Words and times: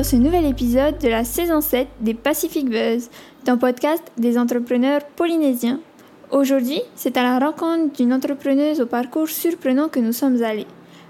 dans 0.00 0.04
ce 0.04 0.16
nouvel 0.16 0.46
épisode 0.46 0.96
de 0.96 1.08
la 1.08 1.24
saison 1.24 1.60
7 1.60 1.86
des 2.00 2.14
Pacific 2.14 2.70
Buzz, 2.70 3.10
ton 3.44 3.58
podcast 3.58 4.02
des 4.16 4.38
entrepreneurs 4.38 5.02
polynésiens. 5.14 5.78
Aujourd'hui, 6.30 6.80
c'est 6.94 7.18
à 7.18 7.22
la 7.22 7.38
rencontre 7.38 7.92
d'une 7.92 8.14
entrepreneuse 8.14 8.80
au 8.80 8.86
parcours 8.86 9.28
surprenant 9.28 9.90
que 9.90 10.00
nous 10.00 10.14
sommes 10.14 10.42
allés. 10.42 10.66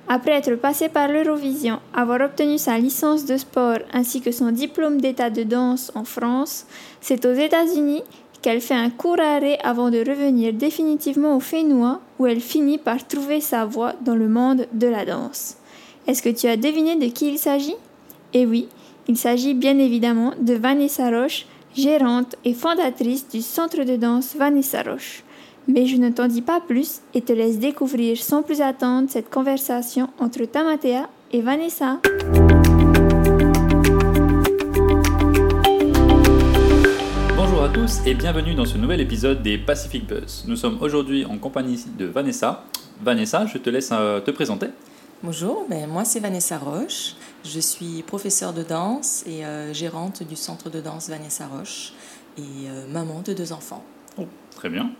Après 0.09 0.33
être 0.33 0.57
passée 0.57 0.89
par 0.89 1.07
l'Eurovision, 1.07 1.79
avoir 1.95 2.21
obtenu 2.21 2.59
sa 2.59 2.79
licence 2.79 3.27
de 3.27 3.37
sport 3.37 3.79
ainsi 3.93 4.21
que 4.21 4.33
son 4.33 4.51
diplôme 4.51 5.01
d'état 5.01 5.31
de 5.31 5.45
danse 5.45 5.93
en 5.95 6.03
France, 6.03 6.67
c'est 7.01 7.25
aux 7.27 7.35
États-Unis 7.35 8.03
qu'elle 8.43 8.61
fait 8.61 8.75
un 8.75 8.91
court 8.91 9.21
arrêt 9.21 9.61
avant 9.63 9.91
de 9.91 9.99
revenir 9.99 10.53
définitivement 10.53 11.37
au 11.37 11.41
Fénois 11.41 12.01
où 12.19 12.27
elle 12.27 12.41
finit 12.41 12.79
par 12.79 13.07
trouver 13.07 13.41
sa 13.41 13.65
voie 13.67 13.93
dans 14.05 14.17
le 14.17 14.29
monde 14.29 14.67
de 14.73 14.89
la 14.89 15.05
danse. 15.05 15.59
Est-ce 16.09 16.23
que 16.23 16.29
tu 16.29 16.49
as 16.49 16.57
deviné 16.57 16.97
de 16.97 17.07
qui 17.07 17.29
il 17.29 17.39
s'agit? 17.39 17.77
Eh 18.33 18.47
oui, 18.47 18.69
il 19.11 19.17
s'agit 19.17 19.55
bien 19.55 19.77
évidemment 19.81 20.35
de 20.41 20.55
Vanessa 20.55 21.11
Roche, 21.11 21.45
gérante 21.77 22.37
et 22.45 22.55
fondatrice 22.55 23.29
du 23.29 23.43
centre 23.43 23.83
de 23.83 23.97
danse 23.97 24.37
Vanessa 24.37 24.83
Roche. 24.83 25.25
Mais 25.67 25.87
je 25.87 25.97
ne 25.97 26.11
t'en 26.11 26.29
dis 26.29 26.43
pas 26.43 26.61
plus 26.61 27.01
et 27.13 27.21
te 27.21 27.33
laisse 27.33 27.59
découvrir 27.59 28.17
sans 28.19 28.45
plus 28.45 28.61
attendre 28.61 29.11
cette 29.11 29.29
conversation 29.29 30.11
entre 30.21 30.45
Tamatea 30.45 31.09
et 31.33 31.41
Vanessa. 31.41 31.99
Bonjour 37.37 37.65
à 37.65 37.69
tous 37.75 38.07
et 38.07 38.15
bienvenue 38.15 38.55
dans 38.55 38.65
ce 38.65 38.79
nouvel 38.79 39.01
épisode 39.01 39.43
des 39.43 39.59
Pacific 39.59 40.07
Buzz. 40.07 40.45
Nous 40.47 40.55
sommes 40.55 40.79
aujourd'hui 40.81 41.25
en 41.25 41.37
compagnie 41.37 41.85
de 41.99 42.05
Vanessa. 42.05 42.65
Vanessa, 43.03 43.45
je 43.47 43.59
te 43.59 43.71
laisse 43.71 43.91
euh, 43.93 44.21
te 44.21 44.31
présenter. 44.31 44.69
Bonjour, 45.25 45.67
ben 45.69 45.89
moi 45.89 46.05
c'est 46.05 46.21
Vanessa 46.21 46.57
Roche. 46.59 47.17
Je 47.45 47.61
suis 47.61 48.03
professeure 48.03 48.53
de 48.53 48.63
danse 48.63 49.25
et 49.27 49.45
euh, 49.45 49.73
gérante 49.73 50.23
du 50.23 50.37
centre 50.37 50.69
de 50.69 50.81
danse 50.81 51.09
Vanessa 51.09 51.47
Roche 51.47 51.93
et 52.37 52.43
euh, 52.43 52.87
maman 52.93 53.23
de 53.25 53.33
deux 53.33 53.53
enfants. 53.53 53.83
Oh, 54.19 54.27
très 54.55 54.69
bien. 54.69 54.91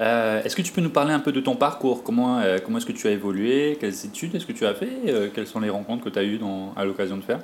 Euh, 0.00 0.42
est-ce 0.42 0.56
que 0.56 0.62
tu 0.62 0.72
peux 0.72 0.80
nous 0.80 0.90
parler 0.90 1.12
un 1.12 1.20
peu 1.20 1.30
de 1.30 1.40
ton 1.40 1.54
parcours? 1.54 2.02
Comment, 2.02 2.42
comment 2.64 2.78
est-ce 2.78 2.86
que 2.86 2.92
tu 2.92 3.06
as 3.06 3.12
évolué? 3.12 3.78
Quelles 3.80 4.04
études 4.04 4.34
est-ce 4.34 4.46
que 4.46 4.52
tu 4.52 4.66
as 4.66 4.74
fait? 4.74 5.30
Quelles 5.34 5.46
sont 5.46 5.60
les 5.60 5.70
rencontres 5.70 6.02
que 6.02 6.08
tu 6.08 6.18
as 6.18 6.24
eues 6.24 6.38
dans, 6.38 6.72
à 6.74 6.84
l'occasion 6.84 7.16
de 7.16 7.22
faire? 7.22 7.40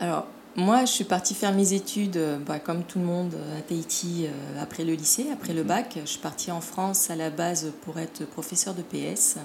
Alors, 0.00 0.26
moi, 0.56 0.84
je 0.84 0.90
suis 0.90 1.04
partie 1.04 1.34
faire 1.34 1.54
mes 1.54 1.72
études, 1.72 2.18
bah, 2.46 2.58
comme 2.58 2.82
tout 2.82 2.98
le 2.98 3.04
monde, 3.06 3.34
à 3.56 3.62
Tahiti 3.62 4.26
après 4.60 4.84
le 4.84 4.92
lycée, 4.92 5.26
après 5.32 5.54
le 5.54 5.62
bac. 5.62 5.96
Je 6.04 6.10
suis 6.10 6.20
partie 6.20 6.50
en 6.50 6.60
France 6.60 7.08
à 7.08 7.16
la 7.16 7.30
base 7.30 7.72
pour 7.82 7.98
être 7.98 8.26
professeure 8.26 8.74
de 8.74 8.82
PS. 8.82 9.38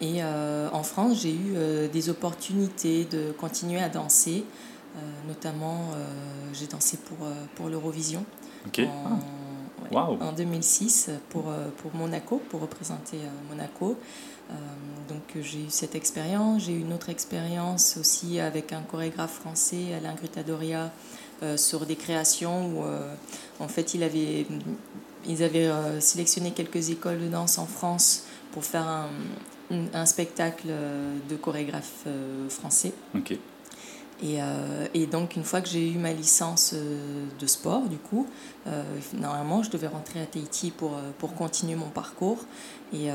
Euh, 0.00 0.04
et 0.04 0.22
euh, 0.22 0.68
en 0.72 0.82
France, 0.82 1.22
j'ai 1.22 1.32
eu 1.32 1.54
euh, 1.56 1.88
des 1.88 2.08
opportunités 2.08 3.04
de 3.04 3.32
continuer 3.32 3.80
à 3.80 3.88
danser. 3.88 4.44
notamment, 5.26 5.88
j'ai 6.52 6.66
dansé 6.66 6.98
pour, 6.98 7.26
pour 7.54 7.68
l'Eurovision. 7.70 8.24
En, 9.94 10.32
2006 10.32 11.10
pour, 11.30 11.44
pour 11.78 11.94
Monaco, 11.94 12.40
pour 12.50 12.60
représenter 12.60 13.18
Monaco. 13.48 13.96
donc 15.08 15.22
j'ai 15.40 15.64
eu 15.64 15.70
cette 15.70 15.94
expérience. 15.94 16.64
J'ai 16.64 16.72
eu 16.72 16.80
une 16.80 16.92
autre 16.92 17.08
expérience 17.08 17.96
aussi 17.98 18.38
avec 18.38 18.72
un 18.72 18.82
chorégraphe 18.82 19.40
français, 19.40 19.94
Alain 19.94 20.14
Grutadoria, 20.14 20.90
sur 21.56 21.86
des 21.86 21.96
créations 21.96 22.66
où 22.66 22.84
en 23.60 23.68
fait 23.68 23.94
il 23.94 24.02
avait, 24.02 24.46
ils 25.26 25.42
avaient 25.42 25.70
sélectionné 26.00 26.50
quelques 26.50 26.90
écoles 26.90 27.20
de 27.20 27.28
danse 27.28 27.56
en 27.56 27.66
France 27.66 28.24
pour 28.52 28.64
faire 28.64 28.86
un, 28.86 29.08
un 29.94 30.06
spectacle 30.06 30.68
de 31.28 31.36
chorégraphe 31.36 32.04
euh, 32.06 32.48
français. 32.48 32.92
Ok. 33.14 33.32
Et, 34.24 34.40
euh, 34.40 34.86
et, 34.94 35.06
donc, 35.06 35.34
une 35.34 35.42
fois 35.42 35.60
que 35.60 35.68
j'ai 35.68 35.90
eu 35.90 35.98
ma 35.98 36.12
licence 36.12 36.74
euh, 36.74 37.24
de 37.40 37.46
sport, 37.48 37.88
du 37.88 37.96
coup, 37.96 38.28
normalement, 39.14 39.64
je 39.64 39.70
devais 39.70 39.88
rentrer 39.88 40.20
à 40.20 40.26
Tahiti 40.26 40.70
pour, 40.70 40.92
pour 41.18 41.34
continuer 41.34 41.74
mon 41.74 41.88
parcours. 41.88 42.38
Et, 42.92 43.08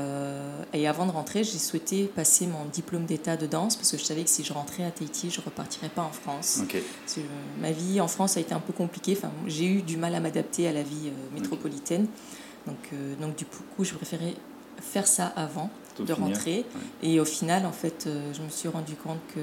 et 0.74 0.86
avant 0.86 1.06
de 1.06 1.12
rentrer, 1.12 1.44
j'ai 1.44 1.56
souhaité 1.56 2.04
passer 2.04 2.46
mon 2.46 2.66
diplôme 2.70 3.06
d'état 3.06 3.38
de 3.38 3.46
danse 3.46 3.76
parce 3.76 3.90
que 3.90 3.96
je 3.96 4.04
savais 4.04 4.24
que 4.24 4.28
si 4.28 4.44
je 4.44 4.52
rentrais 4.52 4.84
à 4.84 4.90
Tahiti, 4.90 5.30
je 5.30 5.40
ne 5.40 5.46
repartirais 5.46 5.88
pas 5.88 6.02
en 6.02 6.10
France. 6.10 6.60
Ma 7.58 7.70
vie 7.70 8.02
en 8.02 8.08
France 8.08 8.36
a 8.36 8.40
été 8.40 8.52
un 8.52 8.60
peu 8.60 8.74
compliquée. 8.74 9.14
Enfin, 9.16 9.30
j'ai 9.46 9.64
eu 9.64 9.80
du 9.80 9.96
mal 9.96 10.14
à 10.14 10.20
m'adapter 10.20 10.68
à 10.68 10.72
la 10.72 10.82
vie 10.82 11.10
métropolitaine. 11.32 12.06
Donc, 12.66 12.90
donc, 13.18 13.34
du 13.34 13.46
coup, 13.46 13.84
je 13.84 13.94
préférais 13.94 14.34
faire 14.82 15.06
ça 15.06 15.28
avant 15.28 15.70
de 16.04 16.12
rentrer. 16.12 16.64
Et 17.02 17.20
au 17.20 17.24
final, 17.24 17.66
en 17.66 17.72
fait, 17.72 18.04
euh, 18.06 18.32
je 18.32 18.42
me 18.42 18.48
suis 18.48 18.68
rendu 18.68 18.94
compte 18.94 19.20
que 19.34 19.40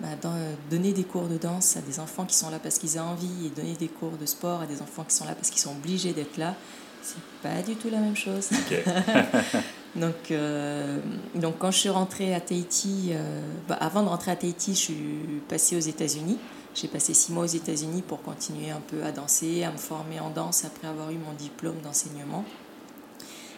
bah, 0.00 0.08
euh, 0.24 0.54
donner 0.70 0.92
des 0.92 1.04
cours 1.04 1.28
de 1.28 1.36
danse 1.36 1.76
à 1.76 1.80
des 1.80 2.00
enfants 2.00 2.24
qui 2.24 2.34
sont 2.34 2.50
là 2.50 2.58
parce 2.62 2.78
qu'ils 2.78 2.98
ont 2.98 3.02
envie 3.02 3.46
et 3.46 3.50
donner 3.50 3.74
des 3.74 3.88
cours 3.88 4.16
de 4.20 4.26
sport 4.26 4.62
à 4.62 4.66
des 4.66 4.82
enfants 4.82 5.04
qui 5.04 5.14
sont 5.14 5.24
là 5.24 5.34
parce 5.34 5.50
qu'ils 5.50 5.60
sont 5.60 5.72
obligés 5.72 6.12
d'être 6.12 6.36
là, 6.36 6.54
c'est 7.02 7.22
pas 7.42 7.62
du 7.62 7.76
tout 7.76 7.90
la 7.90 7.98
même 7.98 8.16
chose. 8.16 8.50
donc, 9.96 10.30
euh, 10.30 10.98
donc, 11.34 11.58
quand 11.58 11.70
je 11.70 11.78
suis 11.78 11.90
rentrée 11.90 12.34
à 12.34 12.40
Tahiti, 12.40 13.12
bah, 13.68 13.76
avant 13.80 14.02
de 14.02 14.08
rentrer 14.08 14.30
à 14.32 14.36
Tahiti, 14.36 14.72
je 14.74 14.78
suis 14.78 15.42
passée 15.48 15.76
aux 15.76 15.80
États-Unis. 15.80 16.38
J'ai 16.74 16.88
passé 16.88 17.14
six 17.14 17.32
mois 17.32 17.44
aux 17.44 17.46
États-Unis 17.46 18.02
pour 18.02 18.20
continuer 18.22 18.70
un 18.70 18.80
peu 18.80 19.04
à 19.04 19.12
danser, 19.12 19.62
à 19.62 19.70
me 19.70 19.76
former 19.76 20.18
en 20.18 20.30
danse 20.30 20.64
après 20.64 20.88
avoir 20.88 21.10
eu 21.10 21.18
mon 21.18 21.32
diplôme 21.34 21.80
d'enseignement. 21.84 22.44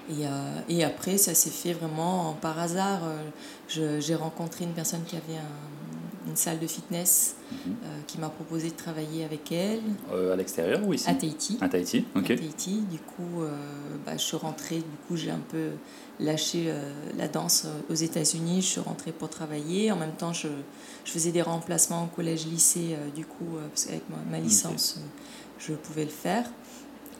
Et, 0.08 0.26
euh, 0.26 0.28
et, 0.68 0.84
après, 0.84 1.18
ça 1.18 1.34
s'est 1.34 1.50
fait 1.50 1.72
vraiment 1.72 2.36
par 2.40 2.58
hasard. 2.58 3.00
Euh, 3.04 4.00
j'ai 4.00 4.14
rencontré 4.14 4.64
une 4.64 4.72
personne 4.72 5.02
qui 5.04 5.16
avait 5.16 5.40
une 6.28 6.36
salle 6.36 6.58
de 6.58 6.66
fitness 6.66 7.36
mhm. 7.50 7.56
euh, 7.72 7.86
qui 8.06 8.18
m'a 8.18 8.28
proposé 8.28 8.70
de 8.70 8.76
travailler 8.76 9.24
avec 9.24 9.50
elle. 9.52 9.80
à 10.32 10.36
l'extérieur 10.36 10.86
ou 10.86 10.92
ici 10.92 11.08
À 11.08 11.14
Tahiti. 11.14 11.58
À 11.60 11.68
Tahiti, 11.68 12.04
ok. 12.14 12.30
À 12.30 12.36
Tahiti. 12.36 12.82
Du 12.90 12.98
coup, 12.98 13.42
bah, 14.04 14.12
je 14.16 14.22
suis 14.22 14.36
rentrée, 14.36 14.78
du 14.78 14.96
coup, 15.06 15.16
j'ai 15.16 15.30
un 15.30 15.42
peu 15.50 15.70
lâché 16.20 16.72
la 17.16 17.28
danse 17.28 17.66
aux 17.90 17.94
États-Unis. 17.94 18.62
Je 18.62 18.66
suis 18.66 18.80
rentrée 18.80 19.12
pour 19.12 19.28
travailler. 19.28 19.90
En 19.90 19.96
même 19.96 20.14
temps, 20.14 20.32
je, 20.32 20.48
je 21.04 21.10
faisais 21.10 21.32
des 21.32 21.42
remplacements 21.42 22.04
au 22.04 22.14
collège-lycée, 22.14 22.96
du 23.14 23.24
coup, 23.24 23.56
parce 23.70 23.86
qu'avec 23.86 24.02
ma, 24.30 24.38
licence, 24.38 25.00
je 25.58 25.72
pouvais 25.74 26.04
le 26.04 26.10
faire. 26.10 26.44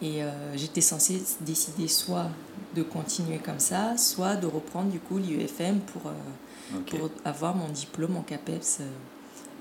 Et 0.03 0.21
j'étais 0.55 0.83
censée 0.83 1.23
décider 1.41 1.89
soit 1.89 2.29
de 2.77 2.83
continuer 2.83 3.39
comme 3.39 3.59
ça, 3.59 3.97
soit 3.97 4.37
de 4.37 4.47
reprendre 4.47 4.91
du 4.91 5.01
coup 5.01 5.19
l'UFM 5.19 5.81
pour, 5.81 6.03
euh, 6.07 6.81
pour 6.91 7.11
avoir 7.25 7.57
mon 7.57 7.69
diplôme 7.69 8.17
en 8.17 8.23
CAPEPS. 8.23 8.79
Euh, 8.81 8.85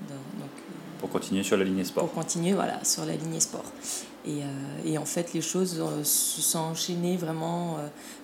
donc, 0.08 0.18
euh, 0.40 1.00
pour 1.00 1.10
continuer 1.10 1.42
sur 1.42 1.56
la 1.56 1.64
ligne 1.64 1.82
sport. 1.84 2.04
Pour 2.04 2.14
continuer, 2.14 2.52
voilà, 2.52 2.84
sur 2.84 3.04
la 3.04 3.16
ligne 3.16 3.40
sport. 3.40 3.72
Et, 4.26 4.40
et 4.84 4.98
en 4.98 5.04
fait, 5.04 5.34
les 5.34 5.40
choses 5.40 5.80
se 6.02 6.40
sont 6.40 6.58
enchaînées 6.58 7.16
vraiment 7.16 7.76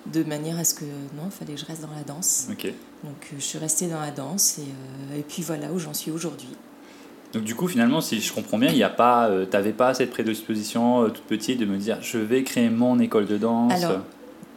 de 0.06 0.24
manière 0.24 0.58
à 0.58 0.64
ce 0.64 0.74
que, 0.74 0.84
non, 0.84 1.26
il 1.26 1.30
fallait 1.30 1.54
que 1.54 1.60
je 1.60 1.66
reste 1.66 1.82
dans 1.82 1.94
la 1.94 2.02
danse. 2.02 2.48
Donc, 3.04 3.32
je 3.36 3.40
suis 3.40 3.58
restée 3.58 3.88
dans 3.88 4.00
la 4.00 4.10
danse 4.10 4.58
et, 4.58 5.18
et 5.18 5.22
puis 5.22 5.42
voilà 5.42 5.70
où 5.70 5.78
j'en 5.78 5.94
suis 5.94 6.10
aujourd'hui. 6.10 6.56
Donc 7.32 7.44
du 7.44 7.54
coup, 7.54 7.66
finalement, 7.66 8.00
si 8.00 8.20
je 8.20 8.32
comprends 8.32 8.58
bien, 8.58 8.70
il 8.70 8.76
n'y 8.76 8.82
a 8.82 8.90
pas, 8.90 9.30
t'avais 9.50 9.72
pas 9.72 9.94
cette 9.94 10.10
prédisposition 10.10 11.08
toute 11.08 11.24
petite 11.24 11.58
de 11.58 11.64
me 11.64 11.78
dire, 11.78 11.98
je 12.02 12.18
vais 12.18 12.42
créer 12.42 12.68
mon 12.68 12.98
école 12.98 13.26
de 13.26 13.38
danse? 13.38 13.72
Alors, 13.72 14.00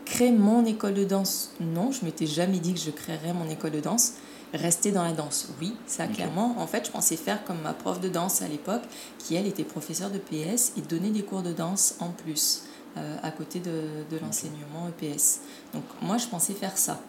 Créer 0.05 0.31
mon 0.31 0.63
école 0.65 0.93
de 0.93 1.03
danse, 1.03 1.51
non, 1.59 1.91
je 1.91 2.05
m'étais 2.05 2.27
jamais 2.27 2.59
dit 2.59 2.73
que 2.73 2.79
je 2.79 2.91
créerais 2.91 3.33
mon 3.33 3.49
école 3.49 3.71
de 3.71 3.79
danse. 3.79 4.13
Rester 4.53 4.91
dans 4.91 5.03
la 5.03 5.11
danse, 5.11 5.49
oui, 5.59 5.73
ça 5.87 6.05
clairement. 6.05 6.55
En 6.59 6.67
fait, 6.67 6.85
je 6.85 6.91
pensais 6.91 7.17
faire 7.17 7.43
comme 7.43 7.59
ma 7.63 7.73
prof 7.73 7.99
de 7.99 8.07
danse 8.07 8.41
à 8.43 8.47
l'époque, 8.47 8.83
qui 9.17 9.35
elle 9.35 9.47
était 9.47 9.63
professeure 9.63 10.11
de 10.11 10.19
PS 10.19 10.73
et 10.77 10.81
donnait 10.81 11.09
des 11.09 11.23
cours 11.23 11.41
de 11.41 11.51
danse 11.51 11.95
en 11.99 12.09
plus, 12.09 12.63
euh, 12.97 13.17
à 13.23 13.31
côté 13.31 13.59
de, 13.59 13.71
de 14.11 14.21
l'enseignement 14.21 14.87
EPS. 14.89 15.41
Donc 15.73 15.83
moi, 16.01 16.17
je 16.17 16.27
pensais 16.27 16.53
faire 16.53 16.77
ça. 16.77 17.01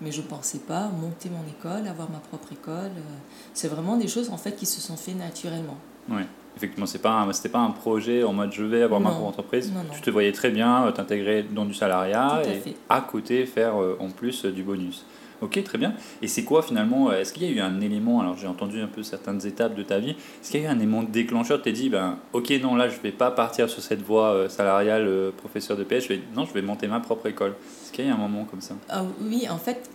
Mais 0.00 0.12
je 0.12 0.20
ne 0.20 0.26
pensais 0.26 0.58
pas 0.58 0.88
monter 0.88 1.30
mon 1.30 1.46
école, 1.48 1.88
avoir 1.88 2.10
ma 2.10 2.18
propre 2.18 2.52
école. 2.52 2.92
Euh. 2.96 3.16
C'est 3.54 3.68
vraiment 3.68 3.96
des 3.96 4.08
choses 4.08 4.30
en 4.30 4.36
fait 4.36 4.54
qui 4.54 4.66
se 4.66 4.80
sont 4.80 4.96
faites 4.96 5.16
naturellement. 5.16 5.78
Oui 6.08 6.22
effectivement, 6.56 6.86
ce 6.86 6.98
pas 6.98 7.26
c'était 7.32 7.48
pas 7.50 7.60
un 7.60 7.70
projet 7.70 8.24
en 8.24 8.32
mode 8.32 8.52
je 8.52 8.64
vais 8.64 8.82
avoir 8.82 9.00
ma 9.00 9.10
propre 9.10 9.26
entreprise. 9.26 9.72
Tu 9.92 10.00
te 10.00 10.10
voyais 10.10 10.32
très 10.32 10.50
bien 10.50 10.86
euh, 10.86 10.92
t'intégrer 10.92 11.42
dans 11.42 11.64
du 11.64 11.74
salariat 11.74 12.42
et 12.44 12.74
à 12.88 13.00
côté 13.00 13.46
faire 13.46 13.80
euh, 13.80 13.96
en 14.00 14.08
plus 14.08 14.44
du 14.46 14.62
bonus. 14.62 15.04
Ok, 15.42 15.62
très 15.62 15.78
bien. 15.78 15.94
Et 16.22 16.28
c'est 16.28 16.44
quoi 16.44 16.62
finalement 16.62 17.12
Est-ce 17.12 17.32
qu'il 17.32 17.44
y 17.44 17.46
a 17.46 17.50
eu 17.50 17.60
un 17.60 17.80
élément 17.80 18.20
Alors 18.20 18.36
j'ai 18.36 18.46
entendu 18.46 18.80
un 18.80 18.86
peu 18.86 19.02
certaines 19.02 19.44
étapes 19.46 19.74
de 19.74 19.82
ta 19.82 19.98
vie. 19.98 20.10
Est-ce 20.10 20.50
qu'il 20.50 20.60
y 20.60 20.66
a 20.66 20.68
eu 20.68 20.70
un 20.70 20.76
élément 20.76 21.02
déclencheur 21.02 21.58
Tu 21.58 21.64
t'es 21.64 21.72
dit, 21.72 21.88
ben, 21.88 22.18
ok, 22.32 22.50
non, 22.62 22.74
là 22.74 22.88
je 22.88 22.98
vais 23.00 23.12
pas 23.12 23.30
partir 23.30 23.68
sur 23.68 23.82
cette 23.82 24.02
voie 24.02 24.48
salariale, 24.48 25.32
professeur 25.36 25.76
de 25.76 25.84
PS. 25.84 26.04
Je 26.04 26.08
vais, 26.08 26.20
non, 26.34 26.44
je 26.44 26.52
vais 26.52 26.62
monter 26.62 26.88
ma 26.88 27.00
propre 27.00 27.26
école. 27.26 27.54
Est-ce 27.82 27.92
qu'il 27.92 28.04
y 28.04 28.08
a 28.08 28.10
eu 28.10 28.14
un 28.14 28.18
moment 28.18 28.44
comme 28.44 28.60
ça? 28.60 28.74
Ah 28.88 29.02
Oui, 29.20 29.46
en 29.48 29.58
fait, 29.58 29.90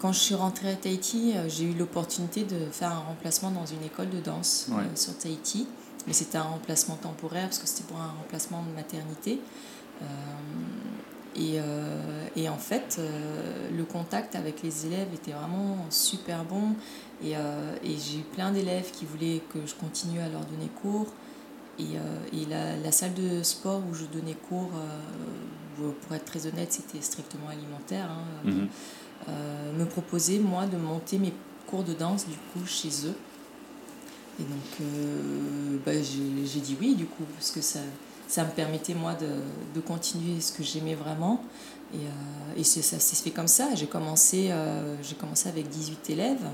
quand 0.00 0.12
je 0.12 0.18
suis 0.18 0.34
rentrée 0.34 0.70
à 0.70 0.74
Tahiti, 0.74 1.34
j'ai 1.48 1.64
eu 1.64 1.74
l'opportunité 1.74 2.42
de 2.42 2.70
faire 2.72 2.90
un 2.90 3.04
remplacement 3.08 3.50
dans 3.50 3.66
une 3.66 3.84
école 3.84 4.10
de 4.10 4.20
danse 4.20 4.70
sur 4.94 5.16
Tahiti. 5.16 5.66
Mais 6.06 6.12
c'était 6.12 6.38
un 6.38 6.42
remplacement 6.42 6.96
temporaire 6.96 7.44
parce 7.44 7.58
que 7.58 7.66
c'était 7.66 7.84
pour 7.84 7.98
un 7.98 8.12
remplacement 8.20 8.62
de 8.62 8.74
maternité. 8.74 9.40
Euh, 10.02 10.04
et, 11.36 11.58
euh, 11.58 12.26
et, 12.36 12.48
en 12.48 12.56
fait, 12.56 13.00
le 13.72 13.84
contact 13.84 14.36
avec 14.36 14.62
les 14.62 14.86
élèves 14.86 15.08
était 15.14 15.32
vraiment 15.32 15.78
super 15.90 16.44
bon. 16.44 16.74
Et, 17.22 17.32
et 17.32 17.96
j'ai 17.98 18.18
eu 18.18 18.22
plein 18.22 18.52
d'élèves 18.52 18.90
qui 18.90 19.04
voulaient 19.04 19.40
que 19.52 19.66
je 19.66 19.74
continue 19.74 20.20
à 20.20 20.28
leur 20.28 20.44
donner 20.44 20.68
cours. 20.82 21.06
Et, 21.78 21.96
et 22.32 22.46
la, 22.48 22.76
la, 22.76 22.92
salle 22.92 23.14
de 23.14 23.42
sport 23.42 23.82
où 23.90 23.94
je 23.94 24.04
donnais 24.04 24.36
cours, 24.48 24.70
pour 25.76 26.14
être 26.14 26.24
très 26.24 26.46
honnête, 26.46 26.72
c'était 26.72 27.02
strictement 27.02 27.48
alimentaire. 27.48 28.10
Hein, 28.10 28.50
mhm. 28.50 29.78
me 29.78 29.84
proposait, 29.86 30.38
moi, 30.38 30.66
de 30.66 30.76
monter 30.76 31.18
mes 31.18 31.32
cours 31.66 31.82
de 31.82 31.94
danse, 31.94 32.26
du 32.26 32.36
coup, 32.52 32.66
chez 32.66 32.90
eux. 33.06 33.16
Et 34.38 34.42
donc, 34.42 34.88
bah, 35.84 35.92
j'ai 35.94 36.60
dit 36.60 36.76
oui, 36.80 36.94
du 36.94 37.06
coup, 37.06 37.24
parce 37.36 37.50
que 37.50 37.60
ça, 37.60 37.80
ça 38.28 38.44
me 38.44 38.50
permettait 38.50 38.94
moi 38.94 39.14
de, 39.14 39.28
de 39.74 39.80
continuer 39.80 40.40
ce 40.40 40.52
que 40.52 40.62
j'aimais 40.62 40.94
vraiment. 40.94 41.42
Et, 41.92 41.98
euh, 41.98 42.60
et 42.60 42.64
ça 42.64 42.98
s'est 42.98 43.22
fait 43.22 43.30
comme 43.30 43.48
ça. 43.48 43.74
J'ai 43.74 43.86
commencé, 43.86 44.48
euh, 44.50 44.96
j'ai 45.02 45.14
commencé 45.14 45.48
avec 45.48 45.68
18 45.68 46.10
élèves 46.10 46.48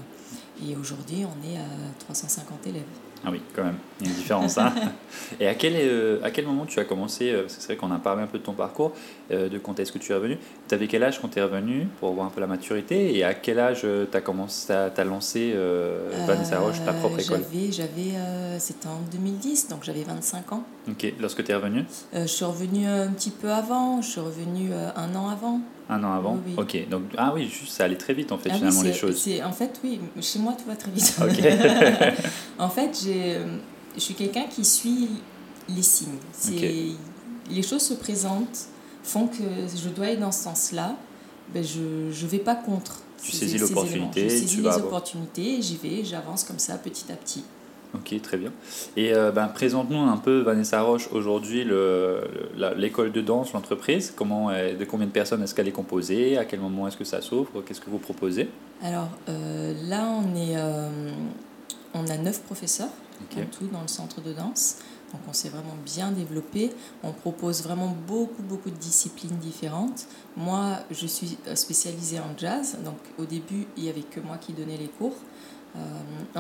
et 0.67 0.77
aujourd'hui 0.77 1.25
on 1.25 1.49
est 1.49 1.57
à 1.57 1.67
350 2.01 2.67
élèves. 2.67 2.83
Ah 3.25 3.29
oui, 3.31 3.43
quand 3.55 3.65
même, 3.65 3.77
il 4.01 4.07
y 4.07 4.09
a 4.09 4.13
une 4.13 4.19
différence. 4.19 4.57
Hein 4.57 4.73
et 5.41 5.47
à 5.47 5.55
quel, 5.55 5.75
euh, 5.77 6.21
à 6.23 6.31
quel 6.31 6.47
moment 6.47 6.65
tu 6.65 6.81
as 6.81 6.85
commencé, 6.85 7.31
euh, 7.31 7.43
parce 7.43 7.57
que 7.57 7.61
c'est 7.61 7.67
vrai 7.69 7.77
qu'on 7.77 7.91
a 7.91 7.99
parlé 7.99 8.23
un 8.23 8.27
peu 8.27 8.39
de 8.39 8.43
ton 8.43 8.55
parcours, 8.55 8.93
euh, 9.31 9.51
de 9.51 9.59
quand 9.59 9.79
est-ce 9.79 9.93
que 9.93 9.99
tu 9.99 10.13
es 10.13 10.15
revenu. 10.15 10.39
Tu 10.69 10.75
avais 10.75 10.87
quel 10.87 11.03
âge 11.03 11.21
quand 11.21 11.29
tu 11.29 11.39
es 11.39 11.43
revenu 11.43 11.87
pour 11.99 12.13
voir 12.13 12.27
un 12.27 12.31
peu 12.31 12.41
la 12.41 12.47
maturité 12.47 13.15
Et 13.17 13.23
à 13.23 13.35
quel 13.35 13.59
âge 13.59 13.83
tu 13.83 14.17
as, 14.17 14.21
commencé, 14.23 14.73
as, 14.73 15.05
lancé 15.05 15.55
Vanessa 16.27 16.61
Roche, 16.61 16.83
ta 16.85 16.95
propre 16.95 17.21
école? 17.21 17.43
J'avais, 17.71 18.59
c'était 18.59 18.89
en 18.89 19.01
2010, 19.13 19.69
donc 19.69 19.85
j'avais 19.85 20.03
25 20.03 20.53
ans. 20.53 20.65
Ok, 20.89 21.13
lorsque 21.21 21.45
tu 21.45 21.53
es 21.53 21.55
revenu 21.55 21.85
Je 22.15 22.27
suis 22.27 22.45
revenu 22.45 22.87
un 22.87 23.09
petit 23.09 23.31
peu 23.31 23.51
avant, 23.51 24.01
je 24.01 24.09
suis 24.09 24.21
revenu 24.21 24.71
un 24.73 25.15
an 25.15 25.29
avant. 25.29 25.61
Un 25.91 26.05
an 26.05 26.13
avant 26.13 26.39
Ok, 26.57 26.89
donc 26.89 27.03
ah 27.19 27.33
oui, 27.35 27.49
juste, 27.49 27.73
ça 27.73 27.85
allait 27.85 27.97
très 27.97 28.15
vite 28.15 28.31
en 28.33 28.39
fait, 28.39 28.51
ah 28.53 28.57
finalement, 28.57 28.83
les 28.83 28.93
choses. 28.93 29.29
En 29.45 29.53
fait, 29.53 29.81
oui, 29.83 30.01
chez 30.21 30.39
moi 30.39 30.55
tout 30.57 30.67
va 30.67 30.77
très 30.77 30.91
vite. 30.91 31.17
en 32.59 32.69
fait, 32.69 33.07
je 33.95 34.01
suis 34.01 34.15
quelqu'un 34.15 34.45
qui 34.45 34.65
suit 34.65 35.09
les 35.69 35.83
signes. 35.83 36.19
Les 37.51 37.63
choses 37.63 37.83
se 37.83 37.95
présentent, 37.95 38.69
font 39.03 39.27
que 39.27 39.43
je 39.75 39.89
dois 39.89 40.07
aller 40.07 40.17
dans 40.17 40.33
ce 40.33 40.45
sens-là, 40.45 40.95
ben 41.53 41.65
je 41.65 41.81
ne 41.81 42.29
vais 42.29 42.39
pas 42.39 42.55
contre. 42.55 43.03
Tu 43.23 43.33
saisis 43.33 43.59
l'opportunité. 43.59 44.29
Je 44.29 44.29
saisis 44.29 44.63
les 44.63 44.77
opportunités, 44.77 45.61
j'y 45.61 45.77
vais, 45.77 46.05
j'avance 46.05 46.45
comme 46.45 46.59
ça 46.59 46.79
petit 46.79 47.11
à 47.11 47.17
petit. 47.17 47.45
Ok, 47.95 48.15
très 48.23 48.37
bien. 48.37 48.53
Et 48.97 49.13
euh, 49.13 49.33
ben, 49.33 49.49
présente-nous 49.49 49.99
un 49.99 50.17
peu, 50.17 50.41
Vanessa 50.41 50.81
Roche, 50.83 51.09
aujourd'hui 51.13 51.65
l'école 52.77 53.11
de 53.11 53.21
danse, 53.21 53.53
l'entreprise. 53.53 54.13
Comment, 54.15 54.51
de 54.51 54.85
combien 54.85 55.07
de 55.07 55.13
personnes 55.13 55.43
est-ce 55.43 55.55
qu'elle 55.55 55.69
est 55.69 55.73
composée? 55.73 56.39
À 56.39 56.45
quel 56.45 56.61
moment 56.61 56.87
est-ce 56.87 56.97
que 56.97 57.05
ça 57.05 57.21
s'ouvre? 57.21 57.63
Qu'est-ce 57.67 57.81
que 57.81 57.91
vous 57.91 57.99
proposez? 57.99 58.49
Alors 58.83 59.11
euh, 59.29 59.75
là, 59.89 60.07
on, 60.07 60.37
est, 60.37 60.57
euh, 60.57 60.89
on 61.95 62.07
a 62.07 62.17
neuf 62.17 62.41
professeurs 62.43 62.89
en 63.21 63.45
tout 63.47 63.67
dans 63.73 63.83
le 63.83 63.89
centre 63.89 64.21
de 64.23 64.33
danse. 64.33 64.79
Donc 65.13 65.23
on 65.29 65.33
s'est 65.33 65.49
vraiment 65.49 65.77
bien 65.85 66.13
développé. 66.13 66.71
On 67.03 67.13
propose 67.13 67.65
vraiment 67.65 67.95
beaucoup, 68.07 68.43
beaucoup 68.43 68.71
de 68.71 68.77
disciplines 68.77 69.37
différentes. 69.37 70.07
Moi, 70.37 70.77
je 70.91 71.07
suis 71.07 71.37
spécialisée 71.55 72.21
en 72.21 72.39
jazz. 72.39 72.79
Donc 72.85 72.99
au 73.19 73.25
début, 73.25 73.67
il 73.77 73.83
n'y 73.83 73.91
avait 73.91 74.03
que 74.03 74.21
moi 74.21 74.39
qui 74.39 74.53
donnais 74.53 74.77
les 74.77 74.87
cours. 74.87 75.17
Euh, 75.77 75.79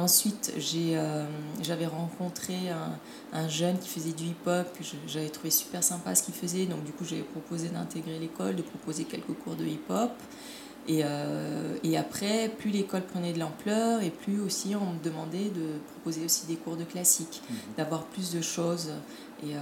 ensuite, 0.00 0.52
euh, 0.56 1.26
j'avais 1.62 1.86
rencontré 1.86 2.54
un, 2.70 2.98
un, 3.32 3.48
jeune 3.48 3.78
qui 3.78 3.88
faisait 3.88 4.12
du 4.12 4.24
hip-hop, 4.24 4.66
j'avais 5.06 5.28
trouvé 5.28 5.50
super 5.50 5.82
sympa 5.82 6.14
ce 6.14 6.22
qu'il 6.22 6.34
faisait, 6.34 6.66
donc 6.66 6.84
du 6.84 6.92
coup 6.92 7.04
j'ai 7.04 7.22
proposé 7.22 7.68
d'intégrer 7.68 8.18
l'école, 8.18 8.56
de 8.56 8.62
proposer 8.62 9.04
quelques 9.04 9.34
cours 9.44 9.56
de 9.56 9.64
hip-hop. 9.64 10.12
Et, 10.88 11.02
euh, 11.04 11.76
et, 11.84 11.96
après, 11.98 12.48
plus 12.48 12.70
l'école 12.70 13.02
prenait 13.02 13.32
de 13.32 13.38
l'ampleur 13.38 14.02
et 14.02 14.10
plus 14.10 14.40
aussi 14.40 14.74
on 14.74 14.94
me 14.94 15.04
demandait 15.04 15.50
de 15.50 15.78
proposer 15.92 16.24
aussi 16.24 16.46
des 16.46 16.56
cours 16.56 16.76
de 16.76 16.84
classique, 16.84 17.42
mhm. 17.48 17.56
d'avoir 17.76 18.04
plus 18.04 18.32
de 18.32 18.40
choses. 18.40 18.90
Et, 19.42 19.54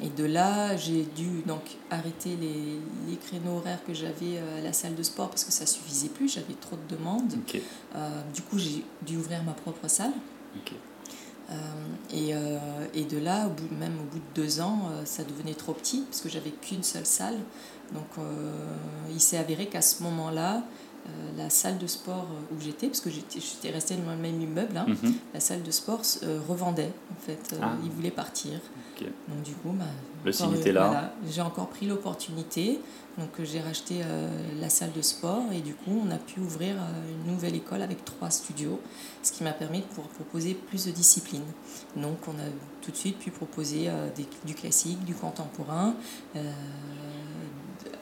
et 0.00 0.10
de 0.10 0.24
là, 0.24 0.76
j'ai 0.76 1.02
dû 1.16 1.42
donc 1.44 1.62
arrêter 1.90 2.36
les, 2.40 2.78
les 3.08 3.16
créneaux 3.16 3.56
horaires 3.56 3.82
que 3.84 3.92
j'avais 3.92 4.36
euh, 4.36 4.58
à 4.58 4.60
la 4.62 4.72
salle 4.72 4.94
de 4.94 5.02
sport 5.02 5.28
parce 5.28 5.44
que 5.44 5.50
ça 5.50 5.66
suffisait 5.66 6.08
plus, 6.08 6.32
j'avais 6.32 6.54
trop 6.54 6.76
de 6.76 6.96
demandes. 6.96 7.34
Euh, 7.96 8.22
du 8.32 8.42
coup, 8.42 8.58
j'ai 8.58 8.84
dû 9.02 9.16
ouvrir 9.16 9.42
ma 9.42 9.52
propre 9.52 9.88
salle. 9.88 10.12
Euh, 11.50 11.54
et, 12.12 12.34
et, 12.98 13.04
de 13.04 13.18
là, 13.18 13.46
au 13.46 13.50
bout, 13.50 13.74
même 13.74 13.94
au 13.98 14.04
bout 14.04 14.18
de 14.18 14.42
deux 14.42 14.60
ans, 14.60 14.90
ça 15.04 15.24
devenait 15.24 15.54
trop 15.54 15.72
petit 15.72 16.02
parce 16.02 16.20
que 16.20 16.28
j'avais 16.28 16.50
qu'une 16.50 16.82
seule 16.82 17.06
salle. 17.06 17.38
Donc, 17.92 18.24
il 19.10 19.20
s'est 19.20 19.38
avéré 19.38 19.66
qu'à 19.66 19.80
ce 19.80 20.02
moment-là, 20.02 20.62
la 21.38 21.48
salle 21.48 21.78
de 21.78 21.86
sport 21.86 22.26
où 22.52 22.60
j'étais, 22.60 22.88
parce 22.88 23.00
que 23.00 23.08
j'étais 23.08 23.70
restée 23.70 23.96
dans 23.96 24.10
le 24.10 24.18
même 24.18 24.42
immeuble, 24.42 24.76
hein, 24.76 24.86
mhm. 24.88 25.14
la 25.32 25.40
salle 25.40 25.62
de 25.62 25.70
sport 25.70 26.02
revendait 26.46 26.92
en 27.12 27.20
fait. 27.24 27.56
Ah. 27.62 27.76
Ils 27.82 27.90
voulaient 27.90 28.10
partir. 28.10 28.60
Donc 29.04 29.42
du 29.42 29.52
coup, 29.54 29.70
bah, 29.72 29.84
le 30.24 30.32
signe 30.32 30.54
était 30.54 30.72
là. 30.72 31.12
j'ai 31.28 31.42
encore 31.42 31.68
pris 31.68 31.86
l'opportunité. 31.86 32.80
Donc 33.18 33.30
j'ai 33.42 33.60
racheté 33.60 34.02
euh, 34.04 34.28
la 34.60 34.68
salle 34.68 34.92
de 34.92 35.02
sport 35.02 35.42
et 35.52 35.60
du 35.60 35.74
coup 35.74 35.90
on 36.06 36.08
a 36.12 36.18
pu 36.18 36.38
ouvrir 36.38 36.76
euh, 36.76 37.24
une 37.26 37.32
nouvelle 37.32 37.56
école 37.56 37.82
avec 37.82 38.04
trois 38.04 38.30
studios, 38.30 38.80
ce 39.24 39.32
qui 39.32 39.42
m'a 39.42 39.50
permis 39.50 39.80
de 39.80 39.86
pouvoir 39.86 40.06
proposer 40.06 40.54
plus 40.54 40.86
de 40.86 40.92
disciplines. 40.92 41.42
Donc 41.96 42.18
on 42.28 42.32
a 42.32 42.48
tout 42.80 42.92
de 42.92 42.96
suite 42.96 43.18
pu 43.18 43.32
proposer 43.32 43.88
euh, 43.88 44.08
du 44.44 44.54
classique, 44.54 45.04
du 45.04 45.14
contemporain, 45.14 45.94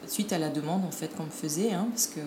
suite 0.05 0.31
à 0.33 0.37
la 0.37 0.49
demande 0.49 0.85
en 0.85 0.91
fait 0.91 1.07
qu'on 1.15 1.25
me 1.25 1.31
faisait, 1.31 1.73
hein, 1.73 1.87
parce 1.89 2.07
que 2.07 2.21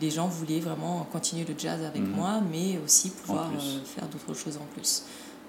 les 0.00 0.10
gens 0.10 0.26
voulaient 0.26 0.60
vraiment 0.60 1.06
continuer 1.12 1.44
le 1.44 1.54
jazz 1.56 1.80
avec 1.82 2.02
mhm. 2.02 2.10
moi, 2.10 2.40
mais 2.50 2.78
aussi 2.84 3.10
pouvoir 3.10 3.50
faire 3.84 4.08
d'autres 4.08 4.34
choses 4.34 4.56
en 4.56 4.66
plus. 4.74 5.04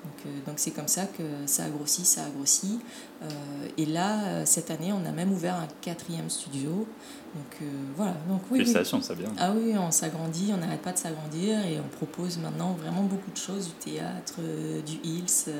Euh, 0.05 0.29
donc 0.45 0.55
c'est 0.57 0.71
comme 0.71 0.87
ça 0.87 1.05
que 1.05 1.23
ça 1.45 1.65
a 1.65 1.69
grossi, 1.69 2.05
ça 2.05 2.21
a 2.25 2.29
grossi. 2.29 2.79
Euh, 3.21 3.25
et 3.77 3.85
là, 3.85 4.23
euh, 4.25 4.41
cette 4.45 4.71
année, 4.71 4.91
on 4.91 5.05
a 5.07 5.11
même 5.11 5.31
ouvert 5.31 5.55
un 5.55 5.67
quatrième 5.81 6.29
studio. 6.29 6.87
Donc 7.35 7.67
voilà. 7.95 8.13
Donc, 8.27 8.41
oui, 8.49 8.59
Félicitations, 8.59 9.01
ça 9.01 9.13
bien. 9.13 9.27
Ah 9.37 9.51
oui, 9.55 9.73
on 9.77 9.91
s'agrandit, 9.91 10.51
on 10.55 10.57
n'arrête 10.57 10.81
pas 10.81 10.93
de 10.93 10.97
s'agrandir 10.97 11.59
et 11.67 11.77
on 11.79 11.87
propose 11.97 12.39
maintenant 12.39 12.73
vraiment 12.73 13.03
beaucoup 13.03 13.29
de 13.29 13.37
choses, 13.37 13.67
du 13.67 13.91
théâtre, 13.91 14.39
du 14.83 14.93
Hills. 15.03 15.51